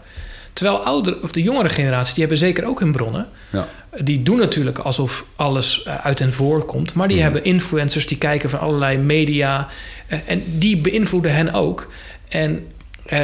Terwijl 0.52 0.78
oudere, 0.78 1.22
of 1.22 1.32
de 1.32 1.42
jongere 1.42 1.68
generatie, 1.68 2.14
die 2.14 2.22
hebben 2.22 2.40
zeker 2.40 2.66
ook 2.66 2.80
hun 2.80 2.92
bronnen. 2.92 3.28
Ja. 3.50 3.68
Die 4.00 4.22
doen 4.22 4.38
natuurlijk 4.38 4.78
alsof 4.78 5.24
alles 5.36 5.82
eh, 5.82 5.94
uit 6.06 6.18
hen 6.18 6.32
voorkomt. 6.32 6.94
Maar 6.94 7.08
die 7.08 7.16
mhm. 7.16 7.24
hebben 7.24 7.44
influencers 7.44 8.06
die 8.06 8.18
kijken 8.18 8.50
van 8.50 8.60
allerlei 8.60 8.98
media. 8.98 9.68
Eh, 10.06 10.18
en 10.26 10.42
die 10.46 10.76
beïnvloeden 10.76 11.34
hen 11.34 11.52
ook. 11.52 11.92
En 12.28 12.66
uh, 13.12 13.20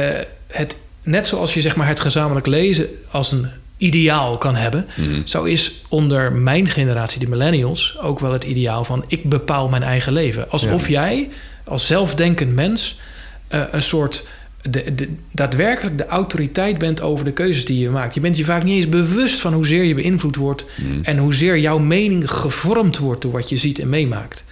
het, 0.47 0.77
net 1.07 1.27
zoals 1.27 1.53
je 1.53 1.61
zeg 1.61 1.75
maar, 1.75 1.87
het 1.87 1.99
gezamenlijk 1.99 2.45
lezen 2.45 2.87
als 3.11 3.31
een 3.31 3.47
ideaal 3.77 4.37
kan 4.37 4.55
hebben. 4.55 4.87
Mhm. 4.95 5.21
Zo 5.23 5.43
is 5.43 5.81
onder 5.89 6.31
mijn 6.31 6.67
generatie, 6.67 7.19
de 7.19 7.27
millennials, 7.27 7.97
ook 8.01 8.19
wel 8.19 8.31
het 8.31 8.43
ideaal 8.43 8.83
van 8.83 9.05
ik 9.07 9.29
bepaal 9.29 9.69
mijn 9.69 9.83
eigen 9.83 10.13
leven. 10.13 10.51
Alsof 10.51 10.89
jij 10.89 11.29
als 11.63 11.85
zelfdenkend 11.85 12.55
mens 12.55 12.99
een 13.47 13.81
soort 13.81 14.23
de, 14.69 14.95
de, 14.95 15.09
daadwerkelijk 15.31 15.97
de 15.97 16.05
autoriteit 16.05 16.77
bent 16.77 17.01
over 17.01 17.25
de 17.25 17.31
keuzes 17.31 17.65
die 17.65 17.79
je 17.79 17.89
maakt. 17.89 18.13
Je 18.13 18.19
bent 18.19 18.37
je 18.37 18.45
vaak 18.45 18.63
niet 18.63 18.75
eens 18.75 18.89
bewust 18.89 19.39
van 19.39 19.53
hoezeer 19.53 19.83
je 19.83 19.95
beïnvloed 19.95 20.35
wordt 20.35 20.65
hmm. 20.75 20.99
en 21.03 21.17
hoezeer 21.17 21.57
jouw 21.57 21.79
mening 21.79 22.31
gevormd 22.31 22.97
wordt 22.97 23.21
door 23.21 23.31
wat 23.31 23.49
je 23.49 23.57
ziet 23.57 23.79
en 23.79 23.89
meemaakt. 23.89 24.43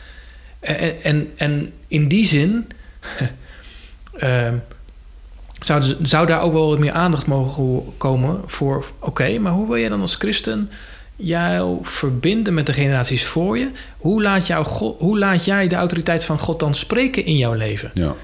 En, 0.60 1.04
en, 1.04 1.32
en 1.36 1.72
in 1.88 2.08
die 2.08 2.26
zin 2.26 2.68
uh, 4.24 4.48
zou, 5.64 5.84
zou 6.02 6.28
daar 6.28 6.42
ook 6.42 6.54
wel 6.54 6.70
wat 6.70 6.80
meer 6.80 6.92
aandacht 6.92 7.28
mogen 7.28 7.84
komen 7.98 8.42
voor: 8.46 8.86
oké, 9.00 9.40
maar 9.40 9.52
hoe 9.52 9.68
wil 9.68 9.76
je 9.76 9.90
dan 9.90 10.02
als 10.02 10.16
christen 10.16 10.70
jou 11.16 11.80
verbinden 11.82 12.54
met 12.54 12.66
de 12.66 12.74
generaties 12.74 13.26
voor 13.26 13.58
je? 13.58 13.70
Hoe 13.98 14.22
laat, 14.22 14.48
jou 14.48 14.68
hoe 14.98 15.20
laat 15.20 15.46
jij 15.46 15.68
de 15.68 15.76
autoriteit 15.76 16.26
van 16.26 16.40
God 16.40 16.60
dan 16.60 16.76
spreken 16.76 17.26
in 17.26 17.38
jouw 17.38 17.54
leven? 17.54 17.92
Ja. 17.94 18.16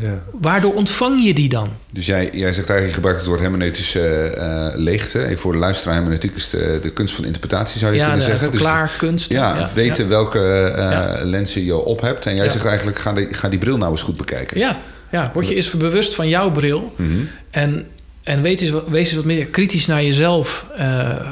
Ja. 0.00 0.22
Waardoor 0.32 0.74
ontvang 0.74 1.24
je 1.24 1.34
die 1.34 1.48
dan? 1.48 1.68
Dus 1.90 2.06
jij, 2.06 2.30
jij 2.32 2.52
zegt 2.52 2.56
eigenlijk, 2.56 2.86
je 2.86 2.94
gebruikt 2.94 3.18
het 3.18 3.28
woord 3.28 3.40
hermeneutische 3.40 4.34
uh, 4.36 4.66
leegte. 4.74 5.24
Even 5.24 5.38
voor 5.38 5.52
de 5.52 5.58
luisteraar, 5.58 5.94
hermeneutiek 5.94 6.34
is 6.34 6.48
de, 6.48 6.78
de 6.82 6.90
kunst 6.90 7.14
van 7.14 7.24
interpretatie, 7.24 7.78
zou 7.78 7.92
je 7.92 7.98
ja, 7.98 8.06
kunnen 8.06 8.24
zeggen. 8.24 8.50
Verklaarkunst. 8.50 9.28
Dus 9.28 9.38
ja, 9.38 9.58
ja, 9.58 9.70
weten 9.74 10.08
welke 10.08 10.74
uh, 10.76 11.10
lenzen 11.22 11.64
je 11.64 11.76
op 11.76 12.00
hebt. 12.00 12.26
En 12.26 12.34
jij 12.34 12.48
zegt 12.48 12.64
eigenlijk, 12.64 12.98
ga 12.98 13.12
die, 13.12 13.34
ga 13.34 13.48
die 13.48 13.58
bril 13.58 13.76
nou 13.76 13.90
eens 13.90 14.02
goed 14.02 14.16
bekijken. 14.16 14.58
Ja, 14.58 14.78
ja. 15.10 15.30
word 15.34 15.48
je 15.48 15.54
eens 15.54 15.70
bewust 15.70 16.14
van 16.14 16.28
jouw 16.28 16.50
bril. 16.50 16.94
Mhm. 16.96 17.18
En 17.50 17.86
en 18.22 18.42
wees 18.42 18.60
eens, 18.60 18.72
wees 18.88 19.06
eens 19.06 19.16
wat 19.16 19.24
meer 19.24 19.46
kritisch 19.46 19.86
naar 19.86 20.02
jezelf. 20.02 20.66
Uh, 20.78 21.30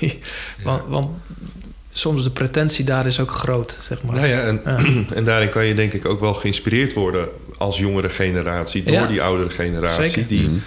want, 0.62 0.82
want, 0.88 1.08
soms 1.92 2.22
de 2.22 2.30
pretentie 2.30 2.84
daar 2.84 3.06
is 3.06 3.20
ook 3.20 3.30
groot, 3.30 3.78
zeg 3.82 4.02
maar. 4.02 4.14
Nou 4.14 4.26
ja, 4.26 4.42
en, 4.42 4.60
en 5.14 5.24
daarin 5.24 5.48
kan 5.48 5.66
je 5.66 5.74
denk 5.74 5.92
ik 5.92 6.04
ook 6.04 6.20
wel 6.20 6.34
geïnspireerd 6.34 6.92
worden 6.92 7.28
als 7.58 7.78
jongere 7.78 8.08
generatie 8.08 8.82
door 8.82 9.06
die 9.06 9.22
oudere 9.22 9.50
generatie, 9.50 10.26
die 10.26 10.48
mhm. 10.48 10.58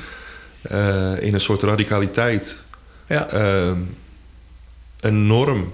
eh, 0.61 1.13
in 1.19 1.33
een 1.33 1.41
soort 1.41 1.63
radicaliteit 1.63 2.63
ja. 3.07 3.29
Ehm, 3.29 3.77
een 4.99 5.27
norm 5.27 5.73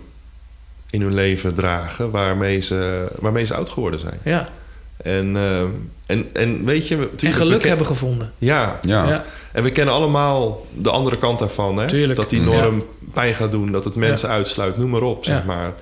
in 0.89 1.01
hun 1.01 1.13
leven 1.13 1.53
dragen 1.53 2.11
waarmee 2.11 2.59
ze, 2.59 3.07
waarmee 3.19 3.45
ze 3.45 3.55
oud 3.55 3.69
geworden 3.69 3.99
zijn. 3.99 4.19
Ja. 4.23 4.49
En, 4.97 5.37
ehm, 5.37 5.67
en, 6.05 6.29
en 6.33 6.65
weet 6.65 6.87
je... 6.87 7.09
En 7.23 7.33
geluk 7.33 7.63
hebben 7.63 7.85
gevonden. 7.85 8.31
Ja. 8.37 8.79
ja. 8.81 9.25
En 9.51 9.63
we 9.63 9.71
kennen 9.71 9.93
allemaal 9.93 10.65
de 10.73 10.89
andere 10.89 11.17
kant 11.17 11.39
daarvan. 11.39 11.77
Hè? 11.77 12.13
Dat 12.13 12.29
die 12.29 12.41
norm 12.41 12.83
pijn 13.13 13.33
gaat 13.33 13.51
doen, 13.51 13.71
dat 13.71 13.83
het 13.83 13.95
mensen 13.95 14.29
uitsluit, 14.29 14.77
noem 14.77 14.89
maar 14.89 15.01
op, 15.01 15.25
zeg 15.25 15.45
maar. 15.45 15.73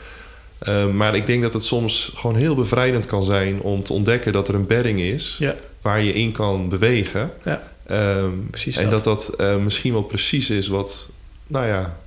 Ehm, 0.59 0.95
maar 0.95 1.15
ik 1.15 1.25
denk 1.25 1.41
dat 1.41 1.53
het 1.53 1.63
soms 1.63 2.11
gewoon 2.15 2.35
heel 2.35 2.55
bevrijdend 2.55 3.05
kan 3.05 3.23
zijn 3.23 3.61
om 3.61 3.83
te 3.83 3.93
ontdekken 3.93 4.31
dat 4.31 4.47
er 4.47 4.55
een 4.55 4.67
bedding 4.67 4.99
is 4.99 5.41
waar 5.81 6.01
je 6.01 6.13
in 6.13 6.31
kan 6.31 6.69
bewegen. 6.69 7.31
Ja. 7.43 7.61
Um, 7.91 8.47
precies 8.49 8.77
en 8.77 8.89
dat 8.89 9.03
dat, 9.03 9.33
uh, 9.37 9.55
misschien 9.55 9.93
wel 9.93 10.03
precies 10.03 10.49
is 10.49 10.67
wat, 10.67 11.09
nou 11.47 11.65
ja, 11.65 11.97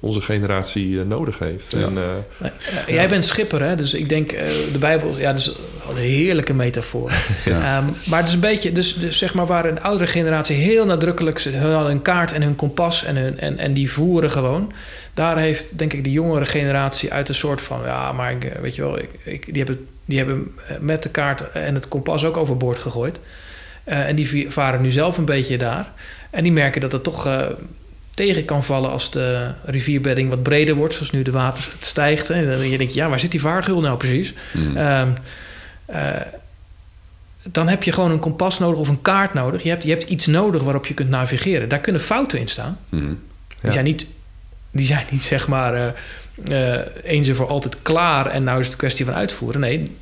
onze 0.00 0.20
generatie 0.20 1.00
eh, 1.00 1.06
nodig 1.06 1.38
heeft. 1.38 1.72
En, 1.72 1.92
uh, 2.40 2.48
jij 2.86 3.08
bent 3.08 3.24
schipper, 3.24 3.62
hè? 3.62 3.76
dus 3.76 3.94
ik 3.94 4.08
denk 4.08 4.30
de 4.72 4.78
Bijbel, 4.78 5.18
ja, 5.18 5.32
dat 5.32 5.40
is 5.40 5.52
een 5.90 5.96
heerlijke 5.96 6.54
metafoor. 6.54 7.12
ja. 7.44 7.78
um, 7.78 7.94
maar 8.04 8.18
het 8.18 8.28
is 8.28 8.34
een 8.34 8.40
beetje, 8.40 8.72
dus, 8.72 8.94
dus, 8.94 9.18
zeg 9.18 9.34
maar, 9.34 9.46
waar 9.46 9.64
een 9.64 9.82
oudere 9.82 10.10
generatie 10.10 10.56
heel 10.56 10.86
nadrukkelijk, 10.86 11.38
ze 11.38 11.56
hadden 11.56 11.90
een 11.90 12.02
kaart 12.02 12.32
en 12.32 12.42
hun 12.42 12.56
kompas 12.56 13.04
en, 13.04 13.16
hun, 13.16 13.38
en, 13.38 13.58
en 13.58 13.72
die 13.72 13.90
voeren 13.90 14.30
gewoon 14.30 14.72
daar 15.18 15.38
heeft 15.38 15.78
denk 15.78 15.92
ik 15.92 16.04
de 16.04 16.10
jongere 16.10 16.46
generatie 16.46 17.12
uit 17.12 17.28
een 17.28 17.34
soort 17.34 17.60
van... 17.60 17.80
ja, 17.84 18.12
maar 18.12 18.32
ik, 18.32 18.52
weet 18.60 18.74
je 18.74 18.82
wel, 18.82 18.98
ik, 18.98 19.10
ik, 19.22 19.44
die, 19.44 19.64
hebben, 19.64 19.86
die 20.04 20.18
hebben 20.18 20.54
eh, 20.66 20.76
met 20.80 21.02
de 21.02 21.08
kaart 21.08 21.52
en 21.52 21.74
het 21.74 21.88
kompas 21.88 22.24
ook 22.24 22.36
overboord 22.36 22.78
gegooid. 22.78 23.20
Uh, 23.86 24.08
en 24.08 24.16
die 24.16 24.50
varen 24.50 24.82
nu 24.82 24.90
zelf 24.90 25.18
een 25.18 25.24
beetje 25.24 25.58
daar. 25.58 25.92
En 26.30 26.42
die 26.42 26.52
merken 26.52 26.80
dat 26.80 26.92
het 26.92 27.02
toch 27.02 27.26
uh, 27.26 27.46
tegen 28.18 28.44
kan 28.44 28.64
vallen 28.64 28.90
als 28.90 29.10
de 29.10 29.50
rivierbedding 29.64 30.28
wat 30.28 30.42
breder 30.42 30.74
wordt... 30.74 30.94
zoals 30.94 31.10
nu 31.10 31.22
de 31.22 31.30
water 31.30 31.68
stijgt. 31.80 32.30
En 32.30 32.46
dan 32.46 32.58
denk 32.58 32.90
je, 32.90 32.94
ja, 32.94 33.08
waar 33.08 33.20
zit 33.20 33.30
die 33.30 33.40
vaargeul 33.40 33.80
nou 33.80 33.96
precies? 33.96 34.34
Mm. 34.52 34.76
Uh, 34.76 35.02
dan 37.42 37.68
heb 37.68 37.82
je 37.82 37.92
gewoon 37.92 38.10
een 38.10 38.18
kompas 38.18 38.58
nodig 38.58 38.78
of 38.78 38.88
een 38.88 39.02
kaart 39.02 39.34
nodig. 39.34 39.62
Je 39.62 39.68
hebt, 39.68 39.82
je 39.82 39.90
hebt 39.90 40.02
iets 40.02 40.26
nodig 40.26 40.62
waarop 40.62 40.86
je 40.86 40.94
kunt 40.94 41.10
navigeren. 41.10 41.68
Daar 41.68 41.80
kunnen 41.80 42.02
fouten 42.02 42.38
in 42.38 42.48
staan. 42.48 42.78
Mm. 42.88 43.20
Die 43.60 43.72
zijn 43.72 43.84
niet 43.84 44.06
die 44.70 44.86
zijn 44.86 45.04
niet 45.10 45.22
zeg 45.22 45.48
maar 45.48 45.74
uh, 45.74 45.86
uh, 46.48 46.80
eens 47.04 47.28
en 47.28 47.34
voor 47.34 47.48
altijd 47.48 47.82
klaar 47.82 48.26
en 48.26 48.44
nou 48.44 48.58
is 48.58 48.64
het 48.64 48.72
een 48.72 48.78
kwestie 48.78 49.04
van 49.04 49.14
uitvoeren. 49.14 49.60
Nee, 49.60 49.96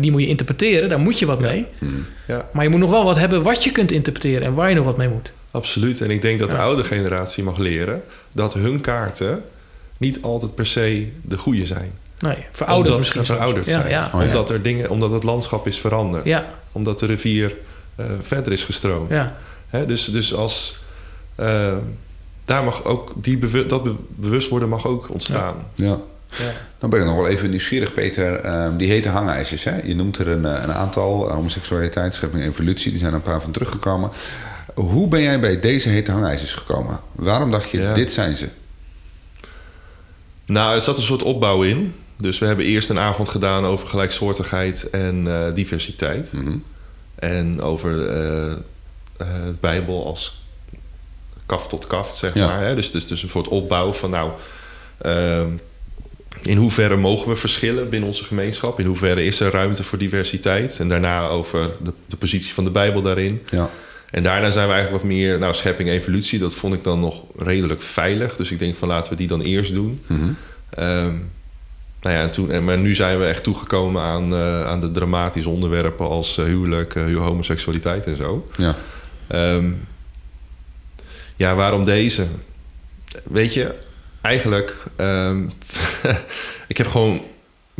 die 0.00 0.10
moet 0.10 0.20
je 0.20 0.26
interpreteren, 0.26 0.88
daar 0.88 1.00
moet 1.00 1.18
je 1.18 1.26
wat 1.26 1.40
mee. 1.40 1.66
Hmm. 1.78 2.06
Ja. 2.26 2.48
Maar 2.52 2.64
je 2.64 2.70
moet 2.70 2.80
nog 2.80 2.90
wel 2.90 3.04
wat 3.04 3.16
hebben 3.16 3.42
wat 3.42 3.64
je 3.64 3.72
kunt 3.72 3.92
interpreteren 3.92 4.42
en 4.46 4.54
waar 4.54 4.68
je 4.68 4.74
nog 4.74 4.84
wat 4.84 4.96
mee 4.96 5.08
moet. 5.08 5.32
Absoluut. 5.50 6.00
En 6.00 6.10
ik 6.10 6.22
denk 6.22 6.38
dat 6.38 6.50
de 6.50 6.58
oude 6.58 6.84
generatie 6.84 7.44
mag 7.44 7.58
leren 7.58 8.02
dat 8.32 8.54
hun 8.54 8.80
kaarten 8.80 9.42
niet 9.98 10.22
altijd 10.22 10.54
per 10.54 10.66
se 10.66 11.12
de 11.22 11.38
goede 11.38 11.66
zijn. 11.66 11.92
Nee, 12.18 12.44
verouderd 12.52 12.94
omdat 12.94 13.10
ze 13.10 13.24
verouderd 13.24 13.66
zijn. 13.66 13.88
Ja, 13.88 14.10
oh, 14.14 14.20
omdat, 14.22 14.50
er 14.50 14.62
dingen, 14.62 14.90
omdat 14.90 15.10
het 15.10 15.22
landschap 15.22 15.66
is 15.66 15.78
veranderd. 15.78 16.42
Omdat 16.72 16.98
de 16.98 17.06
rivier 17.06 17.56
uh, 17.96 18.06
verder 18.20 18.52
is 18.52 18.64
gestroomd. 18.64 19.14
Hè, 19.68 19.86
dus, 19.86 20.04
dus 20.04 20.34
als 20.34 20.78
daar 22.44 22.64
mag 22.64 22.84
ook 22.84 23.12
die 23.16 23.66
dat 23.66 23.82
bewustwording 24.08 24.70
mag 24.70 24.86
ook 24.86 25.10
ontstaan. 25.10 25.54
Ja. 25.74 25.98
ja. 26.26 26.52
Dan 26.78 26.90
ben 26.90 27.00
ik 27.00 27.06
nog 27.06 27.16
wel 27.16 27.26
even 27.26 27.50
nieuwsgierig, 27.50 27.94
Peter. 27.94 28.62
Um, 28.64 28.76
die 28.76 28.88
hete 28.88 29.08
hangijzers. 29.08 29.64
Hè? 29.64 29.80
Je 29.82 29.94
noemt 29.94 30.18
er 30.18 30.28
een, 30.28 30.46
eh, 30.46 30.62
een 30.62 30.72
aantal. 30.72 31.30
Homoseksualiteit, 31.30 32.14
schepping, 32.14 32.44
evolutie. 32.44 32.90
Die 32.90 33.00
zijn 33.00 33.10
er 33.10 33.16
een 33.16 33.22
paar 33.22 33.42
van 33.42 33.50
teruggekomen. 33.50 34.10
Hoe 34.74 35.08
ben 35.08 35.22
jij 35.22 35.40
bij 35.40 35.60
deze 35.60 35.88
hete 35.88 36.12
hangijzers 36.12 36.54
gekomen? 36.54 37.00
Waarom 37.12 37.50
dacht 37.50 37.70
je, 37.70 37.90
dit 37.94 38.12
zijn 38.12 38.36
ze? 38.36 38.48
Nou, 40.46 40.74
er 40.74 40.80
zat 40.80 40.96
een 40.96 41.02
soort 41.02 41.22
opbouw 41.22 41.62
in. 41.62 41.94
Dus 42.16 42.38
we 42.38 42.46
hebben 42.46 42.64
eerst 42.64 42.90
een 42.90 42.98
avond 42.98 43.28
gedaan 43.28 43.64
over 43.64 43.88
gelijksoortigheid 43.88 44.90
en 44.90 45.24
uh, 45.26 45.54
diversiteit. 45.54 46.32
Mhm. 46.32 46.56
En 47.14 47.60
over 47.62 47.96
de 47.96 48.56
Bijbel 49.60 50.06
als 50.06 50.42
kaf 51.46 51.68
tot 51.68 51.86
kaft, 51.86 52.16
zeg 52.16 52.34
maar. 52.34 52.64
Hè? 52.64 52.74
Dus, 52.74 52.90
dus, 52.90 53.06
dus 53.06 53.22
een 53.22 53.30
soort 53.30 53.48
opbouw 53.48 53.92
van 53.92 54.10
nou... 54.10 54.30
Ehm, 54.98 55.48
in 56.42 56.56
hoeverre 56.56 56.96
mogen 56.96 57.28
we 57.28 57.36
verschillen 57.36 57.88
binnen 57.88 58.08
onze 58.08 58.24
gemeenschap? 58.24 58.80
In 58.80 58.86
hoeverre 58.86 59.24
is 59.24 59.40
er 59.40 59.52
ruimte 59.52 59.82
voor 59.82 59.98
diversiteit? 59.98 60.78
En 60.80 60.88
daarna 60.88 61.26
over 61.28 61.70
de, 61.82 61.92
de 62.06 62.16
positie 62.16 62.54
van 62.54 62.64
de 62.64 62.70
Bijbel 62.70 63.02
daarin. 63.02 63.42
Ja. 63.50 63.70
En 64.10 64.22
daarna 64.22 64.50
zijn 64.50 64.66
we 64.66 64.72
eigenlijk 64.72 65.02
wat 65.02 65.12
meer... 65.12 65.38
Nou, 65.38 65.54
schepping, 65.54 65.88
evolutie, 65.88 66.38
dat 66.38 66.54
vond 66.54 66.74
ik 66.74 66.84
dan 66.84 67.00
nog 67.00 67.24
redelijk 67.36 67.82
veilig. 67.82 68.36
Dus 68.36 68.50
ik 68.50 68.58
denk 68.58 68.76
van 68.76 68.88
laten 68.88 69.10
we 69.10 69.16
die 69.16 69.26
dan 69.26 69.40
eerst 69.40 69.74
doen. 69.74 70.00
Mm 70.06 70.18
-hmm. 70.18 70.36
nou 72.00 72.14
ja, 72.16 72.22
en 72.22 72.30
toen, 72.30 72.64
maar 72.64 72.78
nu 72.78 72.94
zijn 72.94 73.18
we 73.18 73.24
echt 73.24 73.42
toegekomen 73.42 74.02
aan, 74.02 74.32
uh, 74.32 74.66
aan 74.66 74.80
de 74.80 74.90
dramatische 74.90 75.48
onderwerpen... 75.50 76.08
als 76.08 76.38
uh, 76.38 76.44
huwelijk, 76.44 76.94
uh, 76.94 77.16
homoseksualiteit 77.16 78.06
en 78.06 78.16
zo. 78.16 78.48
Ja. 78.56 78.76
Um, 79.54 79.88
ja, 81.36 81.54
waarom 81.54 81.84
deze? 81.84 82.26
Weet 83.22 83.54
je, 83.54 83.74
eigenlijk... 84.20 84.76
Um, 84.96 85.50
ik 86.68 86.76
heb 86.76 86.86
gewoon 86.86 87.20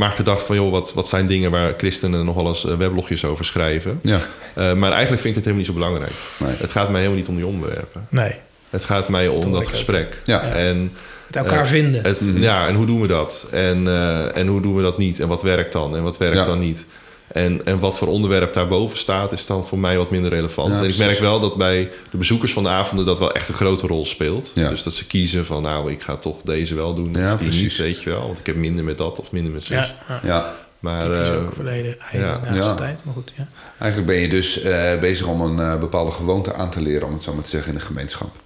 maar 0.00 0.10
gedacht 0.12 0.42
van... 0.42 0.56
joh, 0.56 0.70
wat, 0.70 0.94
wat 0.94 1.08
zijn 1.08 1.26
dingen 1.26 1.50
waar 1.50 1.74
christenen 1.76 2.24
nog 2.24 2.34
wel 2.34 2.46
eens 2.46 2.66
eh, 2.66 2.76
weblogjes 2.76 3.24
over 3.24 3.44
schrijven. 3.44 4.00
Ja. 4.02 4.18
Uh, 4.58 4.72
maar 4.72 4.92
eigenlijk 4.92 5.22
vind 5.22 5.36
ik 5.36 5.44
het 5.44 5.44
helemaal 5.44 5.56
niet 5.56 5.66
zo 5.66 5.72
belangrijk. 5.72 6.12
Nee. 6.36 6.56
Het 6.56 6.72
gaat 6.72 6.88
mij 6.88 6.96
helemaal 6.96 7.18
niet 7.18 7.28
om 7.28 7.36
die 7.36 7.46
onderwerpen. 7.46 8.06
Nee. 8.08 8.34
Het 8.70 8.84
gaat 8.84 9.08
mij 9.08 9.28
om 9.28 9.52
dat 9.52 9.68
gesprek. 9.68 10.22
Ja. 10.24 10.42
En, 10.42 10.92
het 11.26 11.36
elkaar 11.36 11.64
uh, 11.64 11.70
vinden. 11.70 12.02
Het, 12.04 12.20
mm. 12.20 12.42
Ja, 12.42 12.66
en 12.66 12.74
hoe 12.74 12.86
doen 12.86 13.00
we 13.00 13.06
dat? 13.06 13.46
En, 13.50 13.84
uh, 13.84 14.36
en 14.36 14.46
hoe 14.46 14.60
doen 14.60 14.76
we 14.76 14.82
dat 14.82 14.98
niet? 14.98 15.20
En 15.20 15.28
wat 15.28 15.42
werkt 15.42 15.72
dan? 15.72 15.96
En 15.96 16.02
wat 16.02 16.18
werkt 16.18 16.36
ja. 16.36 16.44
dan 16.44 16.58
niet? 16.58 16.86
En, 17.32 17.64
en 17.64 17.78
wat 17.78 17.96
voor 17.96 18.08
onderwerp 18.08 18.52
daarboven 18.52 18.98
staat, 18.98 19.32
is 19.32 19.46
dan 19.46 19.66
voor 19.66 19.78
mij 19.78 19.96
wat 19.96 20.10
minder 20.10 20.30
relevant. 20.30 20.78
en 20.78 20.88
ik 20.88 20.98
merk 20.98 21.18
wel 21.18 21.40
dat 21.40 21.56
bij 21.56 21.90
de 22.10 22.16
bezoekers 22.16 22.52
van 22.52 22.62
de 22.62 22.68
avonden 22.68 23.06
dat 23.06 23.18
wel 23.18 23.32
echt 23.32 23.48
een 23.48 23.54
grote 23.54 23.86
rol 23.86 24.04
speelt. 24.04 24.54
Dus 24.54 24.82
dat 24.82 24.92
ze 24.92 25.06
kiezen 25.06 25.46
van, 25.46 25.62
nou, 25.62 25.90
ik 25.90 26.02
ga 26.02 26.16
toch 26.16 26.42
deze 26.42 26.74
wel 26.74 26.94
doen, 26.94 27.16
of 27.24 27.34
die 27.34 27.50
niet, 27.50 27.76
weet 27.76 28.02
je 28.02 28.10
wel. 28.10 28.26
Want 28.26 28.38
ik 28.38 28.46
heb 28.46 28.56
minder 28.56 28.84
met 28.84 28.98
dat 28.98 29.20
of 29.20 29.32
minder 29.32 29.52
met 29.52 29.64
zus. 29.64 29.94
Ja. 30.22 30.54
Maar, 30.78 31.08
dat 31.08 31.26
is 31.26 31.30
ook 31.30 31.54
verleden, 31.54 31.96
ja. 32.12 32.40
ja. 32.52 32.74
tijd, 32.74 33.04
maar 33.04 33.14
goed, 33.14 33.32
ja. 33.36 33.48
Eigenlijk 33.78 34.12
ben 34.12 34.20
je 34.20 34.28
dus 34.28 34.60
bezig 35.00 35.26
om 35.26 35.40
een 35.40 35.80
bepaalde 35.80 36.10
gewoonte 36.10 36.54
aan 36.54 36.70
te 36.70 36.82
leren, 36.82 37.06
om 37.06 37.12
het 37.12 37.22
zo 37.22 37.34
maar 37.34 37.44
te 37.44 37.50
zeggen, 37.50 37.72
in 37.72 37.78
de 37.78 37.84
gemeenschap. 37.84 38.36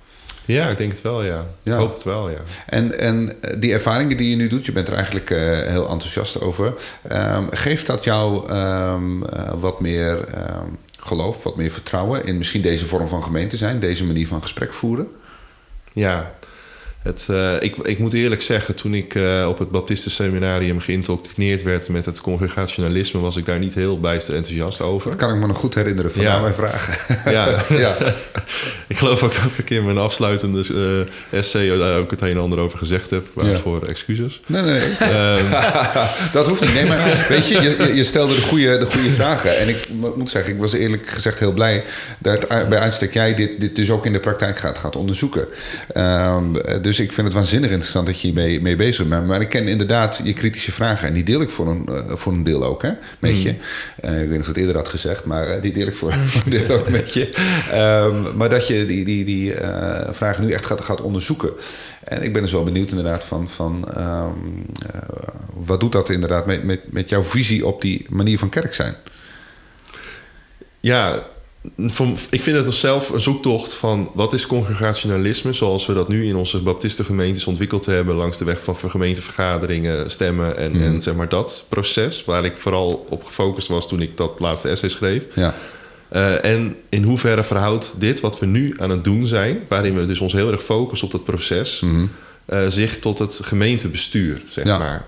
Ja, 0.44 0.68
ik 0.68 0.76
denk 0.76 0.92
het 0.92 1.02
wel, 1.02 1.22
ja. 1.22 1.46
Ik 1.62 1.72
hoop 1.72 1.92
het 1.92 2.02
wel, 2.02 2.30
ja. 2.30 2.38
En, 2.66 2.98
en 2.98 3.32
die 3.58 3.72
ervaringen 3.72 4.16
die 4.16 4.30
je 4.30 4.36
nu 4.36 4.48
doet, 4.48 4.66
je 4.66 4.72
bent 4.72 4.88
er 4.88 4.94
eigenlijk 4.94 5.28
heel 5.68 5.88
enthousiast 5.88 6.40
over. 6.40 6.74
Um, 7.12 7.48
geeft 7.50 7.86
dat 7.86 8.04
jou 8.04 8.52
um, 8.52 9.24
wat 9.60 9.80
meer 9.80 10.18
um, 10.18 10.78
geloof, 10.98 11.42
wat 11.42 11.56
meer 11.56 11.70
vertrouwen 11.70 12.24
in 12.24 12.38
misschien 12.38 12.62
deze 12.62 12.86
vorm 12.86 13.08
van 13.08 13.22
gemeente 13.22 13.56
zijn, 13.56 13.78
deze 13.78 14.04
manier 14.04 14.26
van 14.26 14.42
gesprek 14.42 14.72
voeren? 14.72 15.08
Ja, 15.92 16.34
het, 17.04 17.28
uh, 17.30 17.54
ik, 17.60 17.76
ik 17.76 17.98
moet 17.98 18.12
eerlijk 18.12 18.42
zeggen, 18.42 18.74
toen 18.74 18.94
ik 18.94 19.14
uh, 19.14 19.46
op 19.48 19.58
het 19.58 19.70
Baptistenseminarium 19.70 20.80
geïndoctrineerd 20.80 21.62
werd 21.62 21.88
met 21.88 22.04
het 22.04 22.20
congregationalisme, 22.20 23.20
was 23.20 23.36
ik 23.36 23.44
daar 23.44 23.58
niet 23.58 23.74
heel 23.74 24.00
bijster 24.00 24.34
enthousiast 24.34 24.80
over. 24.80 25.10
Dat 25.10 25.18
kan 25.18 25.30
ik 25.30 25.36
me 25.36 25.46
nog 25.46 25.56
goed 25.56 25.74
herinneren 25.74 26.12
van 26.12 26.22
ja. 26.22 26.40
mijn 26.40 26.54
vragen. 26.54 26.94
Ja. 27.32 27.48
ja. 27.84 27.96
ik 28.86 28.96
geloof 28.96 29.22
ook 29.22 29.42
dat 29.42 29.58
ik 29.58 29.70
in 29.70 29.84
mijn 29.84 29.98
afsluitende 29.98 30.64
uh, 31.30 31.38
essay 31.38 31.78
daar 31.78 31.98
ook 31.98 32.10
het 32.10 32.20
een 32.20 32.30
en 32.30 32.38
ander 32.38 32.58
over 32.58 32.78
gezegd 32.78 33.10
heb. 33.10 33.28
Waarvoor 33.34 33.80
ja. 33.82 33.86
excuses. 33.86 34.40
Nee, 34.46 34.62
nee, 34.62 34.80
nee. 35.00 35.38
Um, 35.38 35.50
dat 36.32 36.48
hoeft 36.48 36.60
niet. 36.60 36.74
Nee, 36.74 36.86
maar 36.86 37.26
weet 37.28 37.48
je, 37.48 37.62
je, 37.62 37.94
je, 37.94 38.04
stelde 38.04 38.34
de 38.34 38.40
goede, 38.40 38.78
de 38.78 38.86
goede 38.86 39.10
vragen. 39.10 39.58
En 39.58 39.68
ik 39.68 39.88
moet 40.16 40.30
zeggen, 40.30 40.52
ik 40.52 40.58
was 40.58 40.72
eerlijk 40.72 41.08
gezegd 41.08 41.38
heel 41.38 41.52
blij 41.52 41.84
dat 42.18 42.48
bij 42.48 42.78
uitstek 42.78 43.12
jij 43.12 43.34
dit, 43.34 43.60
dit 43.60 43.76
dus 43.76 43.90
ook 43.90 44.06
in 44.06 44.12
de 44.12 44.20
praktijk 44.20 44.58
gaat, 44.58 44.78
gaat 44.78 44.96
onderzoeken. 44.96 45.46
Um, 45.96 46.52
dus 46.82 46.93
dus 46.96 47.06
ik 47.06 47.12
vind 47.12 47.26
het 47.26 47.36
waanzinnig 47.36 47.70
interessant 47.70 48.06
dat 48.06 48.20
je 48.20 48.26
hiermee 48.26 48.60
mee 48.60 48.76
bezig 48.76 49.08
bent. 49.08 49.26
Maar 49.26 49.40
ik 49.40 49.48
ken 49.48 49.68
inderdaad 49.68 50.20
je 50.24 50.32
kritische 50.32 50.72
vragen. 50.72 51.08
En 51.08 51.14
die 51.14 51.24
deel 51.24 51.40
ik 51.40 51.50
voor 51.50 51.68
een, 51.68 51.86
uh, 51.90 52.12
voor 52.14 52.32
een 52.32 52.44
deel 52.44 52.64
ook, 52.64 52.82
hè, 52.82 52.90
met 53.18 53.42
je. 53.42 53.48
Uh, 54.04 54.22
ik 54.22 54.28
weet 54.28 54.30
niet 54.30 54.40
of 54.40 54.40
ik 54.40 54.46
het 54.46 54.56
eerder 54.56 54.76
had 54.76 54.88
gezegd, 54.88 55.24
maar 55.24 55.56
uh, 55.56 55.62
die 55.62 55.72
deel 55.72 55.86
ik 55.86 55.96
voor, 56.00 56.12
een 56.12 56.50
deel 56.50 56.68
ook 56.68 56.88
met 56.88 57.12
je. 57.12 57.28
Um, 58.04 58.36
maar 58.36 58.48
dat 58.48 58.66
je 58.66 58.86
die, 58.86 59.04
die, 59.04 59.24
die 59.24 59.54
vragen 60.10 60.44
nu 60.44 60.52
echt 60.52 60.66
gaat, 60.66 60.84
gaat 60.84 61.00
onderzoeken. 61.00 61.52
En 62.04 62.22
ik 62.22 62.32
ben 62.32 62.42
dus 62.42 62.52
wel 62.52 62.64
benieuwd 62.64 62.90
inderdaad 62.90 63.24
van... 63.24 63.48
van 63.48 63.88
um, 63.98 64.66
wat 65.66 65.80
doet 65.80 65.92
dat 65.92 66.08
inderdaad 66.08 66.46
met, 66.46 66.64
met, 66.64 66.92
met 66.92 67.08
jouw 67.08 67.22
visie 67.22 67.66
op 67.66 67.80
die 67.80 68.06
manier 68.08 68.38
van 68.38 68.48
kerk 68.48 68.74
zijn? 68.74 68.94
Ja, 70.80 71.26
ik 72.30 72.42
vind 72.42 72.56
het 72.56 72.74
zelf 72.74 73.10
een 73.10 73.20
zoektocht 73.20 73.74
van 73.74 74.10
wat 74.14 74.32
is 74.32 74.46
congregationalisme, 74.46 75.52
zoals 75.52 75.86
we 75.86 75.94
dat 75.94 76.08
nu 76.08 76.26
in 76.26 76.36
onze 76.36 76.62
baptistengemeentes 76.62 77.46
ontwikkeld 77.46 77.86
hebben, 77.86 78.14
langs 78.14 78.38
de 78.38 78.44
weg 78.44 78.62
van 78.62 78.76
gemeentevergaderingen, 78.76 80.10
stemmen 80.10 80.56
en, 80.56 80.80
en 80.80 81.02
zeg 81.02 81.14
maar 81.14 81.28
dat 81.28 81.66
proces, 81.68 82.24
waar 82.24 82.44
ik 82.44 82.56
vooral 82.56 83.06
op 83.08 83.24
gefocust 83.24 83.68
was 83.68 83.88
toen 83.88 84.00
ik 84.00 84.16
dat 84.16 84.40
laatste 84.40 84.68
essay 84.68 84.88
schreef. 84.88 85.26
Ja. 85.34 85.54
Uh, 86.12 86.44
en 86.44 86.76
in 86.88 87.02
hoeverre 87.02 87.44
verhoudt 87.44 87.94
dit 87.98 88.20
wat 88.20 88.38
we 88.38 88.46
nu 88.46 88.74
aan 88.76 88.90
het 88.90 89.04
doen 89.04 89.26
zijn, 89.26 89.64
waarin 89.68 89.94
we 89.94 90.04
dus 90.04 90.20
ons 90.20 90.32
heel 90.32 90.52
erg 90.52 90.62
focussen 90.62 91.06
op 91.06 91.12
dat 91.12 91.24
proces, 91.24 91.80
mm 91.80 92.10
uh, 92.48 92.64
zich 92.68 92.98
tot 92.98 93.18
het 93.18 93.40
gemeentebestuur, 93.42 94.42
zeg 94.48 94.64
ja. 94.64 94.78
maar. 94.78 95.04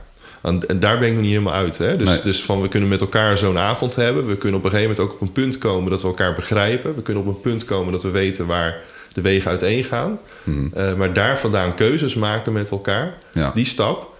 En 0.46 0.78
daar 0.78 0.98
ben 0.98 1.08
ik 1.08 1.12
nog 1.12 1.22
niet 1.22 1.30
helemaal 1.30 1.52
uit. 1.52 1.78
Hè? 1.78 1.96
Dus, 1.96 2.22
dus 2.22 2.44
van 2.44 2.60
we 2.60 2.68
kunnen 2.68 2.88
met 2.88 3.00
elkaar 3.00 3.38
zo'n 3.38 3.58
avond 3.58 3.94
hebben. 3.94 4.26
We 4.26 4.36
kunnen 4.36 4.58
op 4.58 4.64
een 4.64 4.70
gegeven 4.70 4.90
moment 4.90 5.12
ook 5.14 5.20
op 5.20 5.20
een 5.20 5.32
punt 5.32 5.58
komen 5.58 5.90
dat 5.90 6.02
we 6.02 6.06
elkaar 6.06 6.34
begrijpen. 6.34 6.94
We 6.94 7.02
kunnen 7.02 7.22
op 7.22 7.28
een 7.28 7.40
punt 7.40 7.64
komen 7.64 7.92
dat 7.92 8.02
we 8.02 8.10
weten 8.10 8.46
waar 8.46 8.82
de 9.12 9.20
wegen 9.20 9.50
uiteen 9.50 9.84
gaan. 9.84 10.18
Hmm. 10.44 10.72
Uh, 10.76 10.94
maar 10.94 11.12
daar 11.12 11.38
vandaan 11.38 11.74
keuzes 11.74 12.14
maken 12.14 12.52
met 12.52 12.70
elkaar. 12.70 13.14
Die 13.54 13.64
stap, 13.64 14.14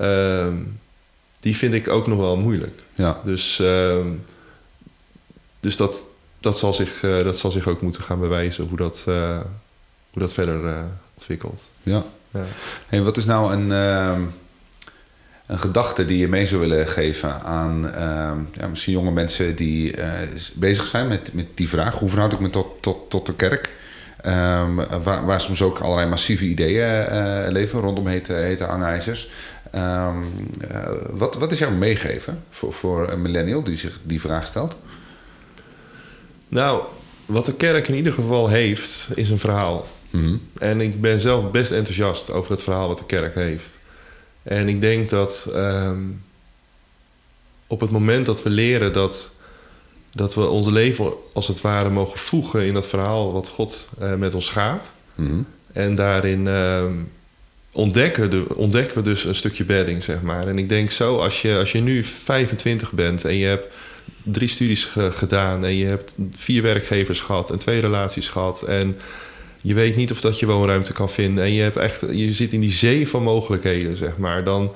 uh, 0.00 0.46
die 1.40 1.56
vind 1.56 1.74
ik 1.74 1.88
ook 1.88 2.06
nog 2.06 2.18
wel 2.18 2.36
moeilijk. 2.36 2.82
Ja. 2.94 3.20
Dus, 3.24 3.60
uh, 3.60 3.96
dus 5.60 5.76
dat, 5.76 6.04
dat, 6.40 6.58
zal 6.58 6.72
zich, 6.72 7.02
uh, 7.02 7.24
dat 7.24 7.38
zal 7.38 7.50
zich 7.50 7.66
ook 7.68 7.80
moeten 7.80 8.02
gaan 8.02 8.20
bewijzen 8.20 8.68
hoe 8.68 8.76
dat, 8.76 9.04
uh, 9.08 9.40
hoe 10.10 10.22
dat 10.22 10.32
verder 10.32 10.84
ontwikkelt. 11.14 11.68
Ja. 11.82 12.04
ja. 12.30 12.44
Hey, 12.86 13.02
wat 13.02 13.16
is 13.16 13.24
nou 13.24 13.52
een 13.52 13.72
ehm, 13.72 14.20
een 15.46 15.58
gedachte 15.58 16.04
die 16.04 16.18
je 16.18 16.28
mee 16.28 16.46
zou 16.46 16.60
willen 16.60 16.88
geven 16.88 17.42
aan 17.42 17.84
uh, 17.84 18.32
ja, 18.52 18.68
misschien 18.68 18.92
jonge 18.92 19.10
mensen 19.10 19.56
die 19.56 19.96
uh, 19.98 20.12
bezig 20.54 20.86
zijn 20.86 21.08
met, 21.08 21.34
met 21.34 21.46
die 21.54 21.68
vraag: 21.68 21.98
hoe 21.98 22.10
verhoud 22.10 22.32
ik 22.32 22.40
me 22.40 22.50
tot, 22.50 22.66
tot, 22.80 23.10
tot 23.10 23.26
de 23.26 23.34
kerk? 23.34 23.74
Um, 24.26 24.76
waar, 25.02 25.26
waar, 25.26 25.40
soms 25.40 25.62
ook 25.62 25.78
allerlei 25.78 26.08
massieve 26.08 26.44
ideeën 26.44 27.06
uh, 27.12 27.44
leven 27.48 27.80
rondom 27.80 28.06
hete, 28.06 28.32
hete 28.32 28.64
hangijzers. 28.64 29.30
Um, 29.74 30.50
wat, 31.10 31.34
wat 31.34 31.52
is 31.52 31.58
jouw 31.58 31.70
meegeven 31.70 32.42
voor, 32.50 32.72
voor 32.72 33.10
een 33.12 33.22
millennial 33.22 33.62
die 33.62 33.76
zich 33.76 33.98
die 34.02 34.20
vraag 34.20 34.46
stelt? 34.46 34.76
Nou, 36.48 36.82
wat 37.26 37.46
de 37.46 37.54
kerk 37.54 37.88
in 37.88 37.94
ieder 37.94 38.12
geval 38.12 38.48
heeft, 38.48 39.08
is 39.14 39.30
een 39.30 39.38
verhaal. 39.38 39.86
Mm 40.10 40.40
En 40.58 40.80
ik 40.80 41.00
ben 41.00 41.20
zelf 41.20 41.50
best 41.50 41.70
enthousiast 41.70 42.32
over 42.32 42.50
het 42.50 42.62
verhaal 42.62 42.88
wat 42.88 42.98
de 42.98 43.06
kerk 43.06 43.34
heeft. 43.34 43.78
En 44.46 44.68
ik 44.68 44.80
denk 44.80 45.08
dat 45.08 45.50
ehm, 45.54 46.04
op 47.66 47.80
het 47.80 47.90
moment 47.90 48.26
dat 48.26 48.42
we 48.42 48.50
leren 48.50 48.92
dat, 48.92 49.32
dat 50.12 50.34
we 50.34 50.46
ons 50.46 50.68
leven 50.68 51.12
als 51.32 51.48
het 51.48 51.60
ware 51.60 51.90
mogen 51.90 52.18
voegen 52.18 52.64
in 52.64 52.72
dat 52.72 52.86
verhaal 52.86 53.32
wat 53.32 53.48
God 53.48 53.88
uh, 54.02 54.14
met 54.14 54.34
ons 54.34 54.48
gaat. 54.48 54.94
Mhm. 55.14 55.40
En 55.72 55.94
daarin 55.94 56.48
ehm, 56.48 56.94
ontdekken, 57.72 58.30
de, 58.30 58.46
ontdekken 58.54 58.96
we 58.96 59.02
dus 59.02 59.24
een 59.24 59.34
stukje 59.34 59.64
bedding, 59.64 60.02
zeg 60.02 60.22
maar. 60.22 60.46
En 60.46 60.58
ik 60.58 60.68
denk 60.68 60.90
zo, 60.90 61.18
als 61.18 61.42
je, 61.42 61.56
als 61.58 61.72
je 61.72 61.80
nu 61.80 62.04
25 62.04 62.92
bent 62.92 63.24
en 63.24 63.36
je 63.36 63.46
hebt 63.46 63.66
drie 64.22 64.48
studies 64.48 64.84
gedaan 65.10 65.64
en 65.64 65.74
je 65.74 65.86
hebt 65.86 66.14
vier 66.30 66.62
werkgevers 66.62 67.20
gehad 67.20 67.50
en 67.50 67.58
twee 67.58 67.80
relaties 67.80 68.28
gehad 68.28 68.62
en 68.62 68.96
je 69.66 69.74
weet 69.74 69.96
niet 69.96 70.10
of 70.10 70.20
dat 70.20 70.38
je 70.38 70.46
woonruimte 70.46 70.92
kan 70.92 71.10
vinden. 71.10 71.44
En 71.44 71.52
je, 71.52 71.62
hebt 71.62 71.76
echt, 71.76 72.00
je 72.10 72.32
zit 72.32 72.52
in 72.52 72.60
die 72.60 72.72
zee 72.72 73.08
van 73.08 73.22
mogelijkheden, 73.22 73.96
zeg 73.96 74.16
maar. 74.16 74.44
Dan 74.44 74.72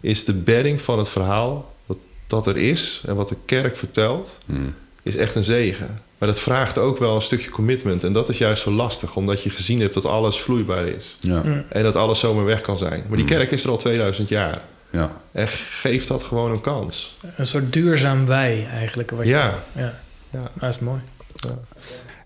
is 0.00 0.24
de 0.24 0.32
bedding 0.32 0.80
van 0.80 0.98
het 0.98 1.08
verhaal, 1.08 1.74
wat 1.86 1.98
dat 2.26 2.46
er 2.46 2.56
is 2.56 3.02
en 3.06 3.14
wat 3.14 3.28
de 3.28 3.36
kerk 3.44 3.76
vertelt, 3.76 4.38
hmm. 4.46 4.74
is 5.02 5.16
echt 5.16 5.34
een 5.34 5.44
zegen. 5.44 5.98
Maar 6.18 6.28
dat 6.28 6.40
vraagt 6.40 6.78
ook 6.78 6.98
wel 6.98 7.14
een 7.14 7.22
stukje 7.22 7.50
commitment. 7.50 8.04
En 8.04 8.12
dat 8.12 8.28
is 8.28 8.38
juist 8.38 8.62
zo 8.62 8.70
lastig, 8.70 9.16
omdat 9.16 9.42
je 9.42 9.50
gezien 9.50 9.80
hebt 9.80 9.94
dat 9.94 10.06
alles 10.06 10.40
vloeibaar 10.40 10.86
is. 10.86 11.16
Ja. 11.20 11.42
Hmm. 11.42 11.64
En 11.68 11.82
dat 11.82 11.96
alles 11.96 12.18
zomaar 12.18 12.44
weg 12.44 12.60
kan 12.60 12.78
zijn. 12.78 13.04
Maar 13.08 13.16
die 13.16 13.26
hmm. 13.26 13.36
kerk 13.36 13.50
is 13.50 13.64
er 13.64 13.70
al 13.70 13.76
2000 13.76 14.28
jaar. 14.28 14.60
Ja. 14.90 15.20
En 15.32 15.48
geeft 15.48 16.08
dat 16.08 16.22
gewoon 16.22 16.50
een 16.50 16.60
kans. 16.60 17.16
Een 17.36 17.46
soort 17.46 17.72
duurzaam 17.72 18.26
wij 18.26 18.66
eigenlijk. 18.70 19.10
Wat 19.10 19.26
ja. 19.26 19.54
Je, 19.72 19.80
ja. 19.80 20.00
ja. 20.30 20.50
Dat 20.54 20.70
is 20.70 20.78
mooi. 20.78 21.00
Ja. 21.34 21.58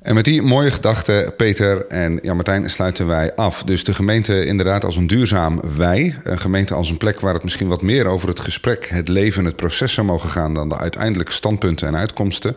En 0.07 0.14
met 0.14 0.24
die 0.24 0.42
mooie 0.42 0.70
gedachten, 0.70 1.34
Peter 1.36 1.86
en 1.86 2.18
Jan 2.22 2.36
Martijn, 2.36 2.70
sluiten 2.70 3.07
wij 3.07 3.34
af. 3.34 3.62
Dus 3.62 3.84
de 3.84 3.94
gemeente 3.94 4.44
inderdaad 4.44 4.84
als 4.84 4.96
een 4.96 5.07
duurzaam 5.07 5.61
wij. 5.76 6.16
Een 6.22 6.38
gemeente 6.38 6.74
als 6.74 6.90
een 6.90 6.96
plek 6.96 7.20
waar 7.20 7.34
het 7.34 7.42
misschien 7.42 7.68
wat 7.68 7.82
meer 7.82 8.07
over 8.07 8.28
het 8.28 8.40
gesprek, 8.40 8.88
het 8.88 9.09
leven, 9.09 9.44
het 9.44 9.57
proces 9.57 9.92
zou 9.92 10.07
mogen 10.07 10.30
gaan 10.30 10.54
dan 10.54 10.68
de 10.68 10.78
uiteindelijke 10.78 11.32
standpunten 11.32 11.88
en 11.88 11.96
uitkomsten. 11.96 12.57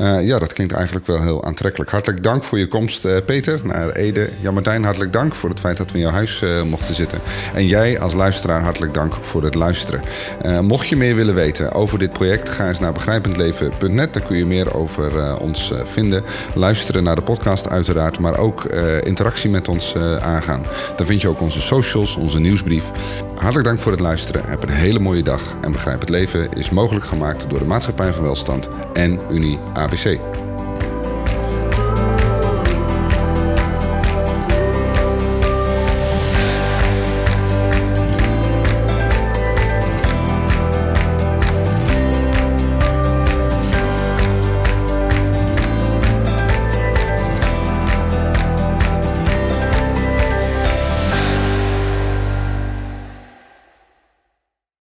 Uh, 0.00 0.26
ja, 0.26 0.38
dat 0.38 0.52
klinkt 0.52 0.72
eigenlijk 0.72 1.06
wel 1.06 1.22
heel 1.22 1.44
aantrekkelijk. 1.44 1.90
Hartelijk 1.90 2.22
dank 2.22 2.44
voor 2.44 2.58
je 2.58 2.68
komst, 2.68 3.04
uh, 3.04 3.16
Peter, 3.26 3.60
naar 3.64 3.90
Ede. 3.90 4.28
Jan 4.40 4.54
Martijn, 4.54 4.84
hartelijk 4.84 5.12
dank 5.12 5.34
voor 5.34 5.48
het 5.48 5.60
feit 5.60 5.76
dat 5.76 5.90
we 5.90 5.98
in 5.98 6.04
jouw 6.04 6.12
huis 6.12 6.42
uh, 6.42 6.62
mochten 6.62 6.94
zitten. 6.94 7.20
En 7.54 7.66
jij 7.66 8.00
als 8.00 8.14
luisteraar, 8.14 8.62
hartelijk 8.62 8.94
dank 8.94 9.14
voor 9.20 9.42
het 9.42 9.54
luisteren. 9.54 10.02
mocht 10.62 10.88
je 10.88 10.96
meer 10.96 11.14
willen 11.14 11.34
weten 11.34 11.72
over 11.72 11.98
dit 11.98 12.12
project, 12.12 12.48
ga 12.48 12.68
eens 12.68 12.80
naar 12.80 12.92
begrijpendleven.net. 12.92 14.12
Daar 14.12 14.22
kun 14.22 14.36
je 14.36 14.46
meer 14.46 14.74
over 14.74 15.38
ons 15.38 15.72
vinden. 15.84 16.24
Luister 16.54 16.79
naar 16.88 17.14
de 17.14 17.22
podcast 17.22 17.68
uiteraard, 17.68 18.18
maar 18.18 18.38
ook 18.38 18.64
uh, 18.64 19.00
interactie 19.00 19.50
met 19.50 19.68
ons 19.68 19.94
uh, 19.96 20.16
aangaan. 20.16 20.62
Dan 20.96 21.06
vind 21.06 21.20
je 21.20 21.28
ook 21.28 21.40
onze 21.40 21.60
socials, 21.60 22.16
onze 22.16 22.40
nieuwsbrief. 22.40 22.90
Hartelijk 23.34 23.64
dank 23.64 23.80
voor 23.80 23.92
het 23.92 24.00
luisteren. 24.00 24.44
Heb 24.44 24.62
een 24.62 24.70
hele 24.70 24.98
mooie 24.98 25.22
dag. 25.22 25.42
En 25.62 25.72
Begrijp 25.72 26.00
het 26.00 26.08
Leven 26.08 26.52
is 26.52 26.70
mogelijk 26.70 27.04
gemaakt 27.04 27.50
door 27.50 27.58
de 27.58 27.64
Maatschappij 27.64 28.12
van 28.12 28.24
Welstand 28.24 28.68
en 28.92 29.20
Unie 29.30 29.58
ABC. 29.72 30.18